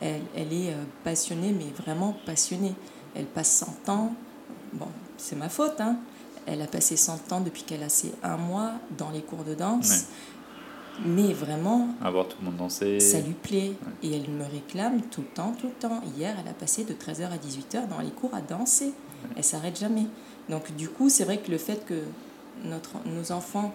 elle, 0.00 0.22
elle, 0.34 0.52
est 0.54 0.74
passionnée, 1.04 1.52
mais 1.52 1.66
vraiment 1.82 2.16
passionnée. 2.24 2.74
Elle 3.14 3.26
passe 3.26 3.64
100 3.86 3.92
ans, 3.92 4.14
bon, 4.72 4.86
c'est 5.18 5.36
ma 5.36 5.50
faute, 5.50 5.78
hein. 5.80 5.98
Elle 6.46 6.62
a 6.62 6.66
passé 6.66 6.96
100 6.96 7.32
ans 7.32 7.40
depuis 7.42 7.64
qu'elle 7.64 7.82
a 7.82 7.90
ses 7.90 8.12
un 8.22 8.38
mois 8.38 8.72
dans 8.96 9.10
les 9.10 9.20
cours 9.20 9.44
de 9.44 9.54
danse. 9.54 10.06
Mais 11.04 11.32
vraiment, 11.32 11.88
avoir 12.02 12.28
tout 12.28 12.36
le 12.40 12.46
monde 12.46 12.56
danser, 12.56 13.00
ça 13.00 13.20
lui 13.20 13.32
plaît. 13.32 13.72
Et 14.02 14.14
elle 14.14 14.28
me 14.30 14.44
réclame 14.44 15.00
tout 15.10 15.22
le 15.22 15.28
temps, 15.28 15.54
tout 15.58 15.68
le 15.68 15.72
temps. 15.72 16.00
Hier, 16.16 16.36
elle 16.40 16.48
a 16.48 16.52
passé 16.52 16.84
de 16.84 16.92
13h 16.92 17.24
à 17.24 17.36
18h 17.36 17.88
dans 17.88 18.00
les 18.00 18.10
cours 18.10 18.34
à 18.34 18.40
danser. 18.40 18.92
Elle 19.36 19.44
s'arrête 19.44 19.78
jamais. 19.78 20.06
Donc 20.48 20.74
du 20.76 20.88
coup, 20.88 21.08
c'est 21.08 21.24
vrai 21.24 21.38
que 21.38 21.50
le 21.50 21.58
fait 21.58 21.84
que 21.86 22.02
notre, 22.64 22.96
nos 23.06 23.32
enfants 23.32 23.72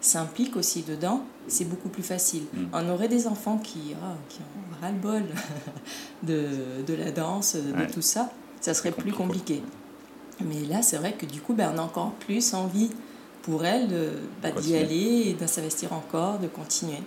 s'impliquent 0.00 0.56
aussi 0.56 0.82
dedans, 0.82 1.22
c'est 1.48 1.64
beaucoup 1.64 1.88
plus 1.88 2.02
facile. 2.02 2.44
Mm. 2.52 2.66
On 2.72 2.88
aurait 2.90 3.08
des 3.08 3.26
enfants 3.26 3.58
qui, 3.58 3.94
oh, 3.94 4.16
qui 4.28 4.38
ont 4.40 4.80
ras-le-bol 4.80 5.24
de, 6.22 6.46
de, 6.86 6.94
la 6.94 7.10
danse, 7.10 7.56
de 7.56 7.92
tout 7.92 8.02
ça, 8.02 8.30
ça 8.60 8.74
serait 8.74 8.92
plus 8.92 9.12
compliqué. 9.12 9.62
Mais 10.40 10.64
là, 10.68 10.82
c'est 10.82 10.98
vrai 10.98 11.14
que 11.14 11.26
du 11.26 11.40
coup, 11.40 11.54
ben, 11.54 11.72
on 11.74 11.78
a 11.78 11.82
encore 11.82 12.12
plus 12.12 12.54
envie 12.54 12.90
pour 13.42 13.64
elle 13.64 13.88
bah, 14.42 14.50
d'y 14.50 14.76
aller 14.76 15.28
et 15.28 15.34
de 15.34 15.46
s'investir 15.46 15.92
encore, 15.92 16.38
de 16.38 16.48
continuer. 16.48 17.02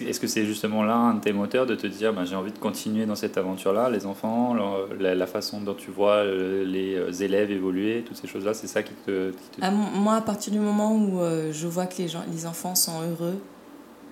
Est-ce 0.00 0.20
que 0.20 0.26
c'est 0.26 0.44
justement 0.44 0.84
là 0.84 0.94
un 0.94 1.14
de 1.14 1.20
tes 1.20 1.32
moteurs 1.32 1.66
de 1.66 1.74
te 1.74 1.86
dire 1.86 2.12
bah, 2.12 2.24
j'ai 2.24 2.36
envie 2.36 2.52
de 2.52 2.58
continuer 2.58 3.06
dans 3.06 3.16
cette 3.16 3.36
aventure-là, 3.36 3.90
les 3.90 4.06
enfants, 4.06 4.54
la, 4.98 5.26
façon 5.26 5.60
dont 5.60 5.74
tu 5.74 5.90
vois 5.90 6.24
euh, 6.24 6.64
les 6.64 6.94
euh, 6.94 7.12
élèves 7.12 7.50
évoluer, 7.50 8.04
toutes 8.06 8.16
ces 8.16 8.26
choses-là, 8.26 8.54
c'est 8.54 8.66
ça 8.66 8.82
qui 8.82 8.92
te... 9.06 9.32
Ah, 9.60 9.70
moi, 9.70 10.14
à 10.14 10.20
partir 10.20 10.52
du 10.52 10.58
moment 10.58 10.94
où 10.94 11.20
euh, 11.20 11.52
je 11.52 11.66
vois 11.66 11.86
que 11.86 11.98
les, 11.98 12.08
gens, 12.08 12.22
les 12.32 12.46
enfants 12.46 12.74
sont 12.74 13.00
heureux, 13.02 13.38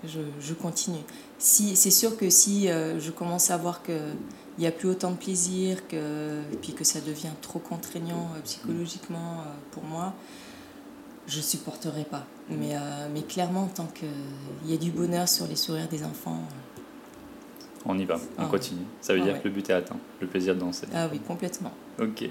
je, 0.04 0.20
je 0.40 0.54
continue. 0.54 1.02
Si, 1.38 1.76
c'est 1.76 1.90
sûr 1.90 2.16
que 2.16 2.30
si 2.30 2.68
je 2.68 3.10
commence 3.10 3.50
à 3.50 3.56
voir 3.56 3.82
qu'il 3.82 3.96
n'y 4.58 4.66
a 4.66 4.70
plus 4.70 4.88
autant 4.88 5.10
de 5.10 5.16
plaisir, 5.16 5.86
que, 5.88 5.96
et 6.52 6.56
puis 6.60 6.72
que 6.72 6.84
ça 6.84 7.00
devient 7.00 7.32
trop 7.42 7.58
contraignant 7.58 8.28
psychologiquement 8.44 9.44
pour 9.72 9.82
moi, 9.82 10.14
je 11.28 11.40
supporterai 11.40 12.04
pas. 12.04 12.24
Mais, 12.48 12.74
euh, 12.74 13.08
mais 13.12 13.22
clairement, 13.22 13.66
tant 13.66 13.86
qu'il 13.86 14.70
y 14.70 14.74
a 14.74 14.78
du 14.78 14.90
bonheur 14.90 15.28
sur 15.28 15.46
les 15.46 15.56
sourires 15.56 15.88
des 15.88 16.02
enfants. 16.02 16.40
On 17.84 17.96
y 17.98 18.04
va, 18.04 18.16
on 18.38 18.42
ah 18.42 18.46
continue. 18.46 18.84
Ça 19.00 19.14
veut 19.14 19.20
ah 19.22 19.24
dire 19.24 19.42
que 19.42 19.48
le 19.48 19.54
but 19.54 19.70
est 19.70 19.74
atteint, 19.74 19.96
le 20.20 20.26
plaisir 20.26 20.54
de 20.54 20.60
danser. 20.60 20.86
Ah 20.94 21.08
oui, 21.12 21.20
complètement. 21.20 21.72
Ok. 22.00 22.24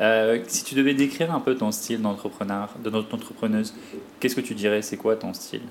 Euh, 0.00 0.42
si 0.48 0.64
tu 0.64 0.74
devais 0.74 0.94
décrire 0.94 1.32
un 1.32 1.40
peu 1.40 1.54
ton 1.54 1.70
style 1.70 2.02
d'entrepreneur, 2.02 2.74
de 2.82 2.90
notre 2.90 3.14
entrepreneuse, 3.14 3.74
qu'est-ce 4.18 4.34
que 4.34 4.40
tu 4.40 4.54
dirais 4.54 4.82
C'est 4.82 4.96
quoi 4.96 5.16
ton 5.16 5.32
style? 5.32 5.62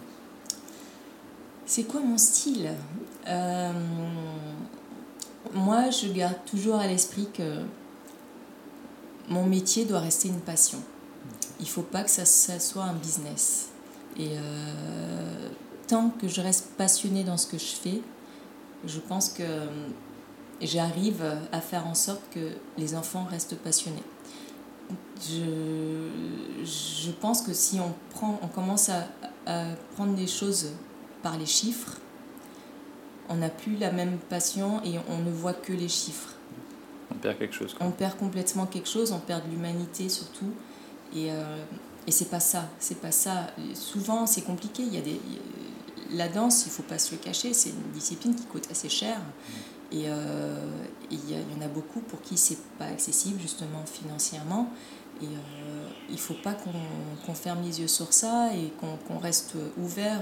C'est 1.65 1.83
quoi 1.83 2.01
mon 2.01 2.17
style? 2.17 2.69
Euh, 3.27 3.71
Moi, 5.53 5.89
je 5.89 6.07
garde 6.11 6.37
toujours 6.49 6.75
à 6.75 6.87
l'esprit 6.87 7.27
que 7.33 7.59
mon 9.27 9.45
métier 9.45 9.85
doit 9.85 9.99
rester 9.99 10.29
une 10.29 10.39
passion 10.39 10.79
il 11.59 11.67
faut 11.67 11.81
pas 11.81 12.03
que 12.03 12.09
ça, 12.09 12.25
soit 12.25 12.83
un 12.83 12.93
business. 12.93 13.69
Et 14.17 14.29
euh, 14.31 15.49
tant 15.87 16.09
que 16.09 16.27
je 16.27 16.41
reste 16.41 16.71
passionnée 16.77 17.23
dans 17.23 17.37
ce 17.37 17.47
que 17.47 17.57
je 17.57 17.65
fais, 17.65 18.01
je 18.85 18.99
pense 18.99 19.29
que 19.29 19.43
j'arrive 20.61 21.23
à 21.51 21.61
faire 21.61 21.87
en 21.87 21.95
sorte 21.95 22.21
que 22.31 22.51
les 22.77 22.95
enfants 22.95 23.25
restent 23.29 23.57
passionnés. 23.57 24.03
Je, 25.21 26.07
je 26.63 27.11
pense 27.11 27.41
que 27.41 27.53
si 27.53 27.79
on, 27.79 27.93
prend, 28.09 28.39
on 28.41 28.47
commence 28.47 28.89
à, 28.89 29.07
à 29.45 29.65
prendre 29.95 30.15
les 30.15 30.27
choses 30.27 30.69
par 31.21 31.37
les 31.37 31.45
chiffres, 31.45 31.97
on 33.29 33.35
n'a 33.35 33.49
plus 33.49 33.77
la 33.77 33.91
même 33.91 34.17
passion 34.17 34.81
et 34.83 34.95
on 35.09 35.19
ne 35.19 35.31
voit 35.31 35.53
que 35.53 35.71
les 35.71 35.87
chiffres. 35.87 36.33
On 37.11 37.15
perd 37.15 37.37
quelque 37.37 37.55
chose. 37.55 37.75
On 37.79 37.91
perd 37.91 38.17
complètement 38.17 38.65
quelque 38.65 38.87
chose, 38.87 39.11
on 39.11 39.19
perd 39.19 39.45
de 39.45 39.51
l'humanité 39.51 40.09
surtout. 40.09 40.51
Et, 41.15 41.31
euh, 41.31 41.63
Et 42.07 42.11
c'est 42.11 42.29
pas 42.29 42.39
ça, 42.39 42.69
c'est 42.79 42.99
pas 42.99 43.11
ça. 43.11 43.47
Souvent, 43.73 44.25
c'est 44.25 44.41
compliqué. 44.41 44.83
Il 44.83 44.93
y 44.93 44.97
a 44.97 45.01
des, 45.01 45.19
la 46.11 46.27
danse, 46.27 46.65
il 46.65 46.71
faut 46.71 46.83
pas 46.83 46.97
se 46.97 47.11
le 47.11 47.17
cacher, 47.17 47.53
c'est 47.53 47.69
une 47.69 47.91
discipline 47.93 48.35
qui 48.35 48.45
coûte 48.45 48.67
assez 48.71 48.89
cher. 48.89 49.19
Et 49.91 50.03
euh, 50.05 50.55
il 51.09 51.29
y, 51.29 51.35
en 51.35 51.65
a 51.65 51.67
beaucoup 51.67 51.99
pour 52.01 52.21
qui 52.21 52.37
c'est 52.37 52.59
pas 52.77 52.85
accessible 52.85 53.39
justement 53.39 53.83
financièrement. 53.85 54.71
Et 55.21 55.25
euh, 55.25 55.89
il 56.09 56.19
faut 56.19 56.35
pas 56.35 56.53
qu'on 56.53 57.33
ferme 57.33 57.63
les 57.63 57.81
yeux 57.81 57.87
sur 57.87 58.13
ça 58.13 58.53
et 58.53 58.71
qu'on 59.07 59.17
reste 59.17 59.55
ouvert 59.77 60.21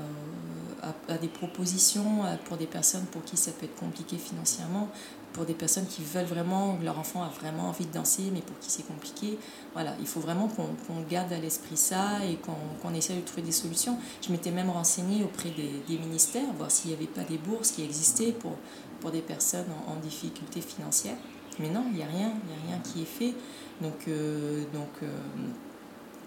euh, 0.00 0.90
à, 1.08 1.18
des 1.18 1.28
propositions 1.28 2.22
pour 2.46 2.56
des 2.56 2.66
personnes 2.66 3.04
pour 3.06 3.22
qui 3.24 3.36
ça 3.36 3.52
peut 3.52 3.66
être 3.66 3.76
compliqué 3.76 4.16
financièrement 4.16 4.88
pour 5.32 5.44
des 5.44 5.54
personnes 5.54 5.86
qui 5.86 6.02
veulent 6.02 6.24
vraiment, 6.26 6.78
leur 6.82 6.98
enfant 6.98 7.22
a 7.22 7.28
vraiment 7.28 7.68
envie 7.68 7.86
de 7.86 7.92
danser, 7.92 8.30
mais 8.32 8.40
pour 8.40 8.58
qui 8.58 8.70
c'est 8.70 8.86
compliqué. 8.86 9.38
Voilà, 9.74 9.94
il 10.00 10.06
faut 10.06 10.20
vraiment 10.20 10.48
qu'on 10.48 11.00
garde 11.08 11.32
à 11.32 11.38
l'esprit 11.38 11.76
ça 11.76 12.24
et 12.24 12.36
qu'on 12.36 12.94
essaie 12.94 13.14
de 13.14 13.20
trouver 13.20 13.42
des 13.42 13.52
solutions. 13.52 13.98
Je 14.26 14.32
m'étais 14.32 14.50
même 14.50 14.70
renseignée 14.70 15.22
auprès 15.24 15.50
des, 15.50 15.98
ministères, 15.98 16.52
voir 16.56 16.70
s'il 16.70 16.90
n'y 16.90 16.96
avait 16.96 17.06
pas 17.06 17.24
des 17.24 17.38
bourses 17.38 17.72
qui 17.72 17.82
existaient 17.82 18.32
pour, 18.32 18.56
pour 19.00 19.10
des 19.10 19.20
personnes 19.20 19.66
en, 19.86 19.96
difficulté 19.96 20.60
financière. 20.60 21.16
Mais 21.58 21.68
non, 21.68 21.84
il 21.90 21.96
n'y 21.96 22.02
a 22.02 22.06
rien, 22.06 22.32
il 22.46 22.70
a 22.70 22.72
rien 22.72 22.82
qui 22.82 23.02
est 23.02 23.04
fait. 23.04 23.34
Donc, 23.80 24.06
euh, 24.08 24.64
donc 24.72 24.90
euh, 25.02 25.08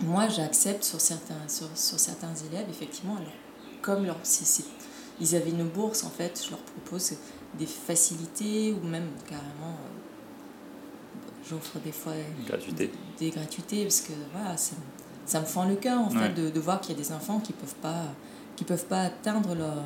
moi, 0.02 0.28
j'accepte 0.28 0.84
sur 0.84 1.00
certains, 1.00 1.48
sur, 1.48 1.68
sur, 1.76 2.00
certains 2.00 2.34
élèves, 2.52 2.68
effectivement, 2.70 3.18
comme 3.82 4.06
leur, 4.06 4.18
ils 5.20 5.36
avaient 5.36 5.52
une 5.52 5.68
bourse, 5.68 6.04
en 6.04 6.10
fait, 6.10 6.42
je 6.44 6.52
leur 6.52 6.60
propose 6.60 7.14
des 7.58 7.66
facilités 7.66 8.74
ou 8.74 8.86
même 8.86 9.08
carrément 9.28 9.76
euh, 9.76 10.00
j'offre 11.50 11.80
des 11.80 11.92
fois 11.92 12.14
Des, 13.20 13.30
gratuités 13.30 13.84
parce 13.84 14.02
que 14.02 14.14
voilà 14.34 14.56
ça, 14.58 14.76
ça 15.26 15.42
me 15.42 15.46
fend 15.46 15.68
le 15.68 15.76
cœur 15.76 16.00
en 16.00 16.10
fait 16.10 16.30
de, 16.30 16.50
de, 16.50 16.60
voir 16.60 16.80
qu'il 16.82 16.96
y 16.96 17.00
a 17.00 17.02
des 17.02 17.12
enfants 17.12 17.40
qui 17.40 17.54
peuvent 17.54 17.76
pas 17.76 18.06
qui 18.56 18.64
peuvent 18.64 18.86
pas 18.86 19.04
atteindre 19.04 19.56
leur 19.56 19.84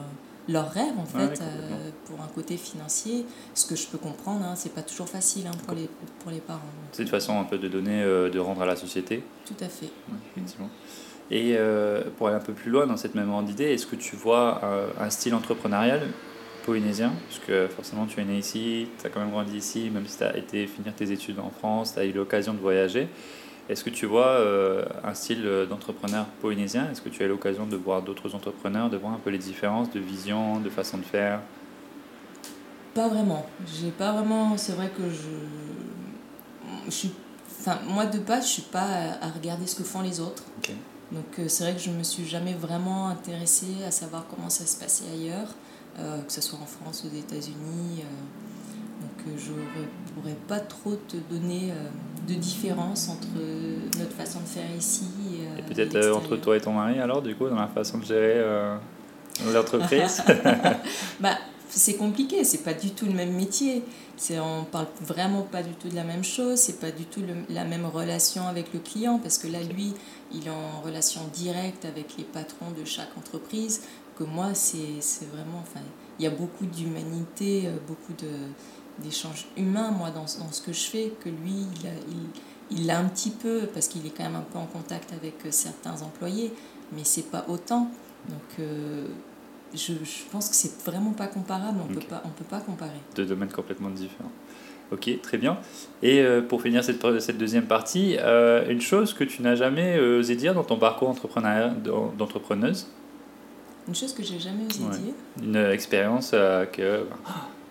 leur 0.47 0.69
rêve 0.69 0.93
en 0.99 1.05
fait 1.05 1.41
euh, 1.41 1.89
pour 2.05 2.21
un 2.21 2.27
côté 2.27 2.55
financier. 2.55 3.25
Ce 3.55 3.65
que 3.65 3.75
je 3.75 3.87
peux 3.87 3.97
comprendre 3.97 4.45
hein, 4.45 4.53
c'est 4.55 4.73
pas 4.73 4.83
toujours 4.83 5.09
facile 5.09 5.47
hein, 5.47 5.57
pour 5.65 5.73
les 5.73 5.89
pour 6.19 6.31
les 6.31 6.39
parents. 6.39 6.61
C'est 6.91 7.01
une 7.01 7.09
façon 7.09 7.39
un 7.39 7.45
peu 7.45 7.57
de 7.57 7.67
donner 7.67 8.03
euh, 8.03 8.29
de 8.29 8.37
rendre 8.37 8.61
à 8.61 8.67
la 8.67 8.75
société. 8.75 9.23
Tout 9.43 9.55
à 9.59 9.67
fait. 9.67 9.89
Effectivement. 10.35 10.69
Et 11.31 11.57
pour 12.17 12.27
aller 12.27 12.35
un 12.35 12.39
peu 12.39 12.53
plus 12.53 12.69
loin 12.69 12.85
dans 12.85 12.97
cette 12.97 13.15
même 13.15 13.31
ordre 13.31 13.47
d'idée 13.47 13.73
est-ce 13.73 13.87
que 13.87 13.95
tu 13.95 14.15
vois 14.15 14.61
un 14.99 15.09
style 15.09 15.33
entrepreneurial 15.33 16.03
polynésien, 16.65 17.13
puisque 17.27 17.67
forcément 17.73 18.05
tu 18.05 18.19
es 18.19 18.25
né 18.25 18.37
ici, 18.37 18.87
tu 18.99 19.05
as 19.05 19.09
quand 19.09 19.19
même 19.19 19.31
grandi 19.31 19.57
ici, 19.57 19.89
même 19.89 20.07
si 20.07 20.17
tu 20.17 20.23
as 20.23 20.35
été 20.35 20.67
finir 20.67 20.93
tes 20.93 21.11
études 21.11 21.39
en 21.39 21.49
France, 21.49 21.93
tu 21.93 21.99
as 21.99 22.05
eu 22.05 22.11
l'occasion 22.11 22.53
de 22.53 22.59
voyager. 22.59 23.07
Est-ce 23.67 23.83
que 23.83 23.89
tu 23.89 24.05
vois 24.05 24.27
euh, 24.27 24.85
un 25.03 25.13
style 25.15 25.43
d'entrepreneur 25.69 26.25
polynésien? 26.41 26.89
Est-ce 26.91 27.01
que 27.01 27.09
tu 27.09 27.23
as 27.23 27.25
eu 27.25 27.29
l'occasion 27.29 27.65
de 27.65 27.75
voir 27.75 28.03
d'autres 28.03 28.35
entrepreneurs, 28.35 28.89
de 28.89 28.97
voir 28.97 29.13
un 29.13 29.17
peu 29.17 29.31
les 29.31 29.39
différences 29.39 29.89
de 29.89 29.99
vision, 29.99 30.59
de 30.59 30.69
façon 30.69 30.99
de 30.99 31.03
faire? 31.03 31.39
Pas 32.93 33.07
vraiment. 33.07 33.45
J'ai 33.67 33.89
pas 33.89 34.13
vraiment. 34.13 34.55
C'est 34.57 34.73
vrai 34.73 34.89
que 34.89 35.03
je. 35.09 36.85
je 36.85 36.91
suis... 36.91 37.11
enfin, 37.59 37.79
moi 37.87 38.05
de 38.05 38.19
base, 38.19 38.45
je 38.45 38.51
suis 38.51 38.61
pas 38.61 38.87
à 39.21 39.29
regarder 39.29 39.65
ce 39.65 39.75
que 39.75 39.83
font 39.83 40.01
les 40.01 40.19
autres. 40.19 40.43
Donc 41.11 41.25
euh, 41.39 41.47
c'est 41.47 41.63
vrai 41.63 41.73
que 41.73 41.81
je 41.81 41.89
me 41.89 42.03
suis 42.03 42.25
jamais 42.25 42.53
vraiment 42.53 43.07
intéressée 43.07 43.83
à 43.85 43.91
savoir 43.91 44.25
comment 44.29 44.49
ça 44.49 44.65
se 44.65 44.79
passait 44.79 45.05
ailleurs. 45.11 45.47
Euh, 45.97 46.21
que 46.27 46.33
ce 46.33 46.41
soit 46.41 46.59
en 46.61 46.65
France 46.65 47.05
ou 47.05 47.07
aux 47.07 47.17
États-Unis. 47.17 48.01
Euh, 48.01 49.01
donc 49.01 49.27
euh, 49.27 49.37
je 49.37 49.51
ne 49.51 50.11
pourrais 50.13 50.35
pas 50.47 50.59
trop 50.59 50.95
te 50.95 51.15
donner 51.33 51.71
de 52.27 52.33
différence 52.33 53.07
entre 53.07 53.27
notre 53.97 54.11
façon 54.13 54.39
de 54.41 54.45
faire 54.45 54.75
ici 54.77 55.05
et, 55.57 55.73
peut-être 55.73 56.15
entre 56.15 56.37
toi 56.37 56.57
et 56.57 56.61
ton 56.61 56.73
mari 56.73 56.99
alors 56.99 57.21
du 57.21 57.35
coup 57.35 57.47
dans 57.49 57.59
la 57.59 57.67
façon 57.67 57.97
de 57.97 58.05
gérer 58.05 58.41
l'entreprise 59.53 60.23
bah, 61.19 61.37
c'est 61.69 61.95
compliqué, 61.95 62.43
c'est 62.43 62.63
pas 62.63 62.73
du 62.73 62.91
tout 62.91 63.05
le 63.05 63.11
même 63.11 63.33
métier. 63.33 63.83
C'est, 64.17 64.39
on 64.39 64.63
parle 64.63 64.87
vraiment 65.01 65.41
pas 65.41 65.61
du 65.61 65.73
tout 65.73 65.89
de 65.89 65.95
la 65.95 66.05
même 66.05 66.23
chose, 66.23 66.57
c'est 66.57 66.79
pas 66.79 66.91
du 66.91 67.03
tout 67.03 67.21
la 67.49 67.65
même 67.65 67.85
relation 67.85 68.47
avec 68.47 68.73
le 68.73 68.79
client 68.79 69.19
parce 69.19 69.37
que 69.37 69.47
là, 69.47 69.59
lui, 69.61 69.93
il 70.33 70.47
est 70.47 70.51
en 70.51 70.81
relation 70.81 71.21
directe 71.33 71.83
avec 71.83 72.15
les 72.17 72.23
patrons 72.23 72.71
de 72.71 72.85
chaque 72.85 73.09
entreprise 73.17 73.81
que 74.17 74.23
moi, 74.23 74.53
c'est 74.53 75.25
vraiment. 75.31 75.59
Enfin, 75.61 75.81
il 76.19 76.23
y 76.23 76.27
a 76.27 76.31
beaucoup 76.31 76.65
d'humanité, 76.65 77.63
euh, 77.65 77.71
beaucoup 77.87 78.13
d'échanges 78.99 79.45
humains, 79.57 79.91
moi, 79.91 80.09
dans, 80.09 80.21
dans, 80.21 80.51
ce 80.51 80.61
que 80.61 80.73
je 80.73 80.85
fais, 80.85 81.11
que 81.19 81.29
lui, 81.29 81.67
il 81.79 81.87
a, 81.87 81.91
il, 82.71 82.79
il 82.79 82.91
a 82.91 82.97
un 82.97 83.05
petit 83.05 83.31
peu, 83.31 83.67
parce 83.73 83.87
qu'il 83.87 84.05
est 84.05 84.11
quand 84.11 84.23
même 84.23 84.35
un 84.35 84.45
peu 84.51 84.57
en 84.57 84.65
contact 84.65 85.13
avec 85.13 85.45
euh, 85.45 85.51
certains 85.51 86.01
employés, 86.01 86.53
mais 86.93 87.03
c'est 87.03 87.29
pas 87.29 87.45
autant. 87.49 87.91
Donc, 88.29 88.59
euh, 88.59 89.05
je, 89.73 89.93
je, 89.93 90.23
pense 90.31 90.49
que 90.49 90.55
c'est 90.55 90.81
vraiment 90.83 91.11
pas 91.11 91.27
comparable, 91.27 91.79
on 91.83 91.91
ne 91.91 91.95
peut, 91.95 92.07
pas, 92.07 92.21
on 92.25 92.29
peut 92.29 92.45
pas 92.45 92.61
comparer. 92.61 92.91
Deux 93.15 93.25
domaines 93.25 93.51
complètement 93.51 93.89
différents. 93.89 94.31
Ok, 94.91 95.09
très 95.21 95.37
bien. 95.37 95.57
Et 96.03 96.23
pour 96.47 96.61
finir 96.61 96.83
cette, 96.83 97.19
cette 97.19 97.39
deuxième 97.39 97.65
partie, 97.65 98.17
une 98.69 98.79
chose 98.81 99.15
que 99.15 99.23
tu 99.23 99.41
n'as 99.41 99.55
jamais 99.55 99.99
osé 99.99 100.35
dire 100.35 100.53
dans 100.53 100.63
ton 100.63 100.77
parcours 100.77 101.15
d'entrepreneuse? 102.17 102.85
Une 103.87 103.95
chose 103.95 104.13
que 104.13 104.23
j'ai 104.23 104.39
jamais 104.39 104.65
osé 104.65 104.79
dire. 104.79 105.13
Une 105.41 105.55
expérience 105.55 106.31
euh, 106.33 106.65
que 106.65 107.05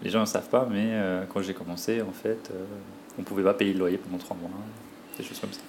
les 0.03 0.11
gens 0.11 0.21
ne 0.21 0.27
savent 0.27 0.49
pas, 0.49 0.67
mais 0.71 0.91
euh, 0.91 1.25
quand 1.33 1.43
j'ai 1.43 1.55
commencé, 1.55 2.03
en 2.03 2.13
fait, 2.13 2.51
euh, 2.53 2.65
on 3.19 3.23
ne 3.23 3.27
pouvait 3.27 3.43
pas 3.43 3.55
payer 3.55 3.73
le 3.73 3.81
loyer 3.81 3.99
pendant 3.99 4.19
trois 4.19 4.37
mois. 4.37 4.51
Des 5.19 5.25
choses 5.25 5.41
comme 5.41 5.53
ça. 5.53 5.61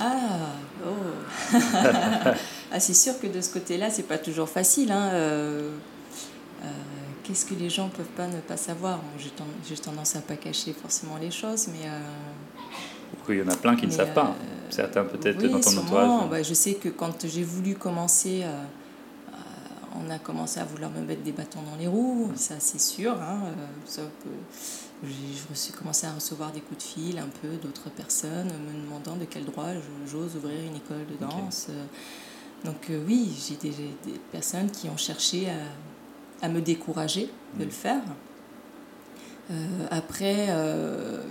Ah, 0.00 0.52
oh. 0.86 1.52
ah 2.72 2.80
c'est 2.80 2.94
sûr 2.94 3.18
que 3.20 3.26
de 3.26 3.40
ce 3.40 3.52
côté-là, 3.52 3.90
c'est 3.90 4.04
pas 4.04 4.18
toujours 4.18 4.48
facile. 4.48 4.92
Hein, 4.92 5.10
Qu'est-ce 7.24 7.46
que 7.46 7.54
les 7.54 7.70
gens 7.70 7.88
peuvent 7.88 8.04
pas 8.16 8.26
ne 8.26 8.40
pas 8.40 8.56
savoir? 8.56 9.00
J'ai 9.18 9.76
tendance 9.76 10.14
à 10.14 10.20
pas 10.20 10.36
cacher 10.36 10.72
forcément 10.72 11.16
les 11.20 11.30
choses, 11.30 11.68
mais. 11.68 11.88
il 13.30 13.38
y 13.38 13.42
en 13.42 13.48
a 13.48 13.56
plein 13.56 13.76
qui 13.76 13.86
ne 13.86 13.92
savent 13.92 14.12
pas. 14.12 14.36
Certains 14.70 15.04
peut-être 15.04 15.42
dans 15.42 15.60
ton 15.60 15.78
entourage. 15.78 16.30
Bah, 16.30 16.42
je 16.42 16.54
sais 16.54 16.74
que 16.74 16.88
quand 16.90 17.26
j'ai 17.26 17.42
voulu 17.42 17.74
commencer 17.74 18.44
on 19.94 20.10
a 20.10 20.18
commencé 20.18 20.60
à 20.60 20.64
vouloir 20.64 20.90
me 20.90 21.00
mettre 21.00 21.22
des 21.22 21.32
bâtons 21.32 21.62
dans 21.62 21.76
les 21.76 21.86
roues, 21.86 22.32
ça 22.36 22.54
c'est 22.58 22.80
sûr. 22.80 23.12
Hein, 23.20 23.40
euh, 23.98 24.06
j'ai 25.04 25.72
commencé 25.72 26.06
à 26.06 26.12
recevoir 26.12 26.52
des 26.52 26.60
coups 26.60 26.78
de 26.78 26.82
fil 26.82 27.18
un 27.18 27.28
peu 27.42 27.56
d'autres 27.62 27.90
personnes 27.90 28.46
me 28.46 28.84
demandant 28.84 29.16
de 29.16 29.24
quel 29.24 29.44
droit 29.44 29.66
j'ose 30.06 30.36
ouvrir 30.36 30.58
une 30.60 30.76
école 30.76 31.06
de 31.06 31.16
danse. 31.20 31.68
Donc 32.64 32.90
euh, 32.90 33.02
oui, 33.06 33.30
j'ai 33.46 33.56
des, 33.56 33.74
des, 33.76 34.18
personnes 34.32 34.70
qui 34.70 34.88
ont 34.88 34.96
cherché 34.96 35.48
à, 36.42 36.48
me 36.48 36.60
décourager 36.60 37.30
de 37.54 37.62
mm. 37.62 37.66
le 37.66 37.70
faire. 37.70 38.02
Euh, 39.50 39.86
après, 39.90 40.48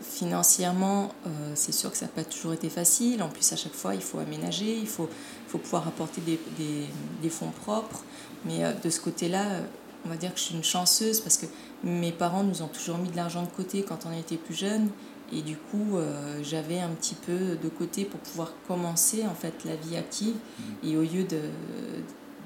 financièrement, 0.04 1.10
c'est 1.56 1.72
sûr 1.72 1.92
que 1.92 1.98
ça 1.98 2.06
n'a 2.06 2.12
pas 2.12 2.24
toujours 2.24 2.54
été 2.54 2.70
facile. 2.70 3.24
En 3.24 3.30
plus, 3.30 3.52
à 3.52 3.56
chaque 3.56 3.74
fois, 3.74 3.96
il 3.96 4.02
faut 4.02 4.20
aménager, 4.20 4.78
il 4.78 4.88
faut, 4.88 5.10
faut 5.48 5.58
pouvoir 5.58 5.88
apporter 5.88 6.22
des, 6.22 6.40
des, 6.58 6.86
des 7.22 7.30
fonds 7.30 7.52
propres. 7.64 8.04
Mais 8.46 8.64
euh, 8.64 8.74
de 8.74 8.90
ce 8.90 9.00
côté-là, 9.00 9.44
euh, 9.44 9.62
on 10.06 10.10
va 10.10 10.16
dire 10.16 10.34
que 10.34 10.40
je 10.40 10.46
suis 10.46 10.56
une 10.56 10.64
chanceuse 10.64 11.22
parce 11.22 11.38
que 11.38 11.46
mes 11.84 12.12
parents 12.12 12.44
nous 12.44 12.62
ont 12.62 12.68
toujours 12.68 12.98
mis 12.98 13.10
de 13.10 13.16
l'argent 13.16 13.44
de 13.44 13.50
côté 13.50 13.84
quand 13.84 14.06
on 14.06 14.18
était 14.18 14.38
plus 14.38 14.56
jeunes. 14.56 14.90
Et 15.32 15.42
du 15.42 15.58
coup, 15.58 15.98
euh, 15.98 16.40
j'avais 16.44 16.80
un 16.80 16.90
petit 16.90 17.16
peu 17.16 17.56
de 17.62 17.70
côté 17.70 18.06
pour 18.06 18.20
pouvoir 18.20 18.54
commencer 18.68 19.26
en 19.26 19.34
fait 19.34 19.54
la 19.66 19.76
vie 19.76 19.96
active. 19.96 20.36
Mmh. 20.36 20.88
Et 20.88 20.98
au 20.98 21.02
lieu 21.02 21.24
de, 21.24 21.40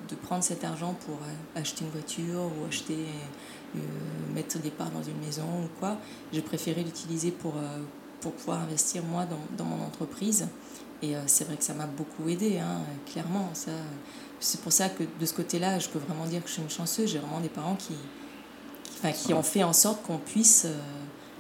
de 0.10 0.16
prendre 0.16 0.44
cet 0.44 0.64
argent 0.64 0.96
pour 1.06 1.18
acheter 1.56 1.84
une 1.84 1.92
voiture 1.92 2.42
ou 2.42 2.66
acheter, 2.68 2.98
mettre 4.34 4.60
des 4.60 4.70
parts 4.70 4.92
dans 4.92 5.04
une 5.04 5.20
maison 5.20 5.44
ou 5.44 5.80
quoi, 5.80 5.98
j'ai 6.32 6.42
préféré 6.42 6.84
l'utiliser 6.84 7.32
pour, 7.32 7.56
pour 8.22 8.32
pouvoir 8.32 8.62
investir 8.62 9.04
moi 9.04 9.26
dans, 9.26 9.40
dans 9.58 9.66
mon 9.66 9.84
entreprise. 9.84 10.48
Et 11.04 11.14
c'est 11.26 11.44
vrai 11.44 11.58
que 11.58 11.64
ça 11.64 11.74
m'a 11.74 11.88
beaucoup 11.88 12.30
aidé, 12.30 12.60
hein, 12.60 12.80
clairement. 13.12 13.50
Ça, 13.54 13.72
c'est 14.40 14.62
pour 14.62 14.72
ça 14.72 14.90
que 14.90 15.04
de 15.20 15.26
ce 15.26 15.34
côté-là, 15.34 15.80
je 15.80 15.90
peux 15.90 16.00
vraiment 16.00 16.26
dire 16.26 16.42
que 16.42 16.48
je 16.48 16.54
suis 16.54 16.62
une 16.62 16.70
chanceuse. 16.70 17.10
J'ai 17.12 17.20
vraiment 17.20 17.40
des 17.40 17.50
parents 17.50 17.76
qui, 17.76 17.96
qui, 19.02 19.28
qui 19.28 19.34
ont 19.34 19.44
fait 19.44 19.64
en 19.64 19.74
sorte 19.74 20.04
qu'on 20.04 20.18
puisse 20.18 20.66
euh, 20.66 20.74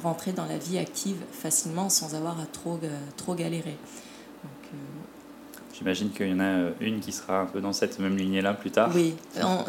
rentrer 0.03 0.31
dans 0.31 0.45
la 0.45 0.57
vie 0.57 0.77
active 0.77 1.17
facilement 1.31 1.89
sans 1.89 2.15
avoir 2.15 2.39
à 2.39 2.45
trop, 2.45 2.79
euh, 2.83 2.99
trop 3.15 3.36
galérer. 3.36 3.77
Euh, 4.45 4.77
J'imagine 5.73 6.10
qu'il 6.10 6.29
y 6.29 6.33
en 6.33 6.39
a 6.39 6.71
une 6.81 6.99
qui 6.99 7.12
sera 7.12 7.41
un 7.41 7.45
peu 7.45 7.62
dans 7.62 7.73
cette 7.73 7.99
même 7.99 8.17
lignée-là 8.17 8.55
plus 8.55 8.71
tard. 8.71 8.89
Oui, 8.95 9.13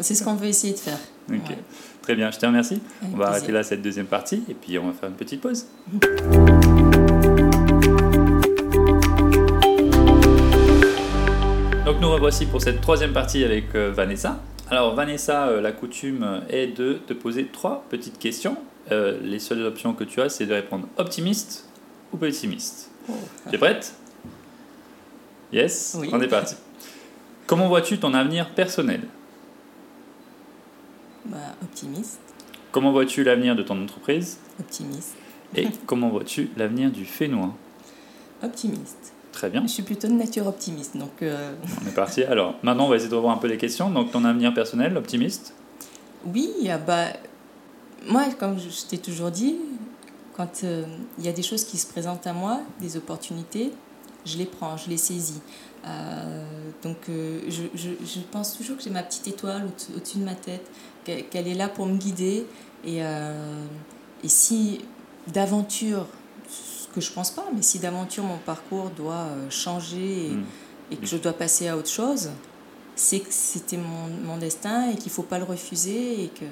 c'est 0.01 0.15
ce 0.15 0.23
qu'on 0.23 0.33
veut 0.33 0.47
essayer 0.47 0.73
de 0.73 0.79
faire. 0.79 0.97
Très 2.01 2.15
bien, 2.15 2.31
je 2.31 2.39
te 2.39 2.45
remercie. 2.47 2.81
on 3.13 3.15
va 3.15 3.27
arrêter 3.27 3.51
là 3.51 3.61
cette 3.61 3.83
deuxième 3.83 4.07
partie 4.07 4.43
et 4.49 4.55
puis 4.55 4.79
on 4.79 4.87
va 4.87 4.93
faire 4.93 5.09
une 5.09 5.15
petite 5.15 5.39
pause. 5.39 5.67
Donc 11.89 12.01
nous 12.01 12.11
revoici 12.11 12.45
pour 12.45 12.61
cette 12.61 12.81
troisième 12.81 13.13
partie 13.13 13.43
avec 13.43 13.73
euh, 13.73 13.91
Vanessa. 13.91 14.39
Alors 14.69 14.93
Vanessa, 14.93 15.47
euh, 15.47 15.59
la 15.59 15.71
coutume 15.71 16.43
est 16.47 16.67
de 16.67 16.99
te 17.07 17.13
poser 17.13 17.47
trois 17.47 17.83
petites 17.89 18.19
questions. 18.19 18.57
Euh, 18.91 19.17
les 19.23 19.39
seules 19.39 19.65
options 19.65 19.95
que 19.95 20.03
tu 20.03 20.21
as, 20.21 20.29
c'est 20.29 20.45
de 20.45 20.53
répondre 20.53 20.87
optimiste 20.97 21.67
ou 22.13 22.17
pessimiste. 22.17 22.91
Oh. 23.09 23.13
Tu 23.49 23.55
es 23.55 23.57
prête? 23.57 23.95
Yes? 25.51 25.97
On 26.13 26.21
est 26.21 26.27
parti. 26.27 26.57
Comment 27.47 27.67
vois-tu 27.67 27.97
ton 27.97 28.13
avenir 28.13 28.51
personnel? 28.51 29.01
Bah, 31.25 31.37
Optimiste. 31.63 32.21
Comment 32.71 32.91
vois-tu 32.91 33.23
l'avenir 33.23 33.55
de 33.55 33.63
ton 33.63 33.81
entreprise? 33.81 34.37
Optimiste. 34.59 35.15
Et 35.55 35.67
comment 35.87 36.09
vois-tu 36.09 36.51
l'avenir 36.55 36.91
du 36.91 37.03
Fénois? 37.03 37.55
Optimiste. 38.43 39.13
Très 39.39 39.49
bien. 39.49 39.61
Je 39.61 39.71
suis 39.71 39.83
plutôt 39.83 40.09
de 40.09 40.13
nature 40.13 40.47
optimiste, 40.47 40.97
donc... 40.97 41.21
Euh, 41.21 41.53
on 41.81 41.87
est 41.87 41.93
parti. 41.93 42.23
Alors, 42.23 42.55
maintenant, 42.61 42.87
on 42.87 42.89
va 42.89 42.97
essayer 42.97 43.09
de 43.09 43.15
revoir 43.15 43.33
un 43.33 43.39
peu 43.39 43.47
les 43.47 43.55
questions. 43.55 43.89
Donc, 43.89 44.11
ton 44.11 44.25
avenir 44.25 44.53
personnel, 44.53 44.97
optimiste? 44.97 45.53
Oui, 46.25 46.51
ah 46.69 46.77
bah, 46.77 47.05
moi, 48.05 48.25
comme 48.37 48.59
je 48.59 48.67
t'ai 48.85 48.97
toujours 48.97 49.31
dit, 49.31 49.55
quand 50.35 50.65
euh, 50.65 50.83
il 51.17 51.25
y 51.25 51.29
a 51.29 51.31
des 51.31 51.41
choses 51.41 51.63
qui 51.63 51.77
se 51.77 51.87
présentent 51.87 52.27
à 52.27 52.33
moi, 52.33 52.59
des 52.81 52.97
opportunités, 52.97 53.71
je 54.25 54.37
les 54.37 54.45
prends, 54.45 54.75
je 54.75 54.89
les 54.89 54.97
saisis. 54.97 55.39
Euh, 55.85 56.43
donc 56.83 56.97
je, 57.07 57.63
je, 57.73 57.91
je, 58.05 58.19
pense 58.29 58.57
toujours 58.57 58.75
que 58.75 58.83
j'ai 58.83 58.89
ma 58.89 59.03
petite 59.03 59.29
étoile 59.29 59.69
au-dessus 59.95 60.17
de 60.17 60.25
ma 60.25 60.35
tête, 60.35 60.69
qu'elle 61.05 61.47
est 61.47 61.53
là 61.53 61.69
pour 61.69 61.85
me 61.85 61.95
guider. 61.95 62.45
Et, 62.85 62.97
et 62.97 64.27
si 64.27 64.81
d'aventure, 65.27 66.07
que 66.93 67.01
je 67.01 67.11
pense 67.11 67.31
pas, 67.31 67.45
mais 67.55 67.61
si 67.61 67.79
d'aventure 67.79 68.23
mon 68.23 68.37
parcours 68.37 68.89
doit 68.89 69.27
changer 69.49 70.27
et, 70.27 70.29
hmm. 70.31 70.45
et, 70.91 70.97
que 70.97 71.05
je 71.05 71.17
dois 71.17 71.33
passer 71.33 71.67
à 71.67 71.77
autre 71.77 71.89
chose, 71.89 72.29
c'est 72.95 73.19
que 73.19 73.31
c'était 73.31 73.77
mon, 73.77 74.07
mon, 74.25 74.37
destin 74.37 74.89
et 74.91 74.95
qu'il 74.95 75.11
faut 75.11 75.23
pas 75.23 75.37
le 75.37 75.45
refuser 75.45 76.25
et 76.25 76.27
que 76.27 76.45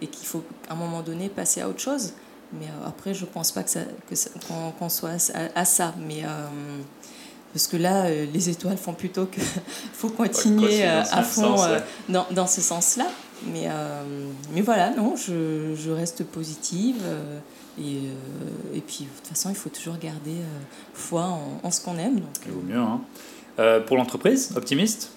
et 0.00 0.08
qu'il 0.08 0.26
faut 0.26 0.42
à 0.68 0.72
un 0.72 0.76
moment 0.76 1.00
donné 1.02 1.28
passer 1.28 1.60
à 1.60 1.68
autre 1.68 1.80
chose. 1.80 2.12
Mais 2.52 2.66
après, 2.84 3.14
je 3.14 3.24
pense 3.24 3.52
pas 3.52 3.62
que 3.62 3.70
ça, 3.70 3.80
que 4.10 4.14
qu'on, 4.78 4.88
soit 4.88 5.30
à, 5.32 5.60
à, 5.60 5.64
ça. 5.64 5.94
Mais 5.98 6.24
parce 7.52 7.66
que 7.66 7.76
là, 7.76 8.06
euh, 8.06 8.26
les 8.32 8.48
étoiles 8.48 8.78
font 8.78 8.94
plutôt 8.94 9.26
que 9.26 9.40
faut 9.92 10.08
continuer 10.08 10.84
euh, 10.84 11.02
à 11.02 11.22
fond 11.22 11.62
euh, 11.62 11.80
dans, 12.08 12.26
dans, 12.30 12.46
ce 12.46 12.60
sens-là. 12.60 13.06
Mais, 13.52 13.68
mais 14.54 14.60
voilà, 14.60 14.90
non, 14.90 15.16
je, 15.16 15.74
je 15.74 15.90
reste 15.90 16.24
positive. 16.24 17.02
et, 17.78 17.96
et 18.74 18.80
puis, 18.80 19.04
de 19.04 19.16
toute 19.16 19.26
façon, 19.26 19.50
il 19.50 19.56
faut 19.56 19.68
toujours 19.70 19.98
garder 19.98 20.36
foi 20.94 21.22
en, 21.24 21.60
en 21.62 21.70
ce 21.70 21.80
qu'on 21.80 21.98
aime. 21.98 22.16
Donc, 22.20 22.28
Il 22.46 22.52
vaut 22.52 22.62
mieux. 22.62 22.78
Hein. 22.78 23.00
pour 23.86 23.96
l'entreprise, 23.96 24.52
optimiste? 24.56 25.10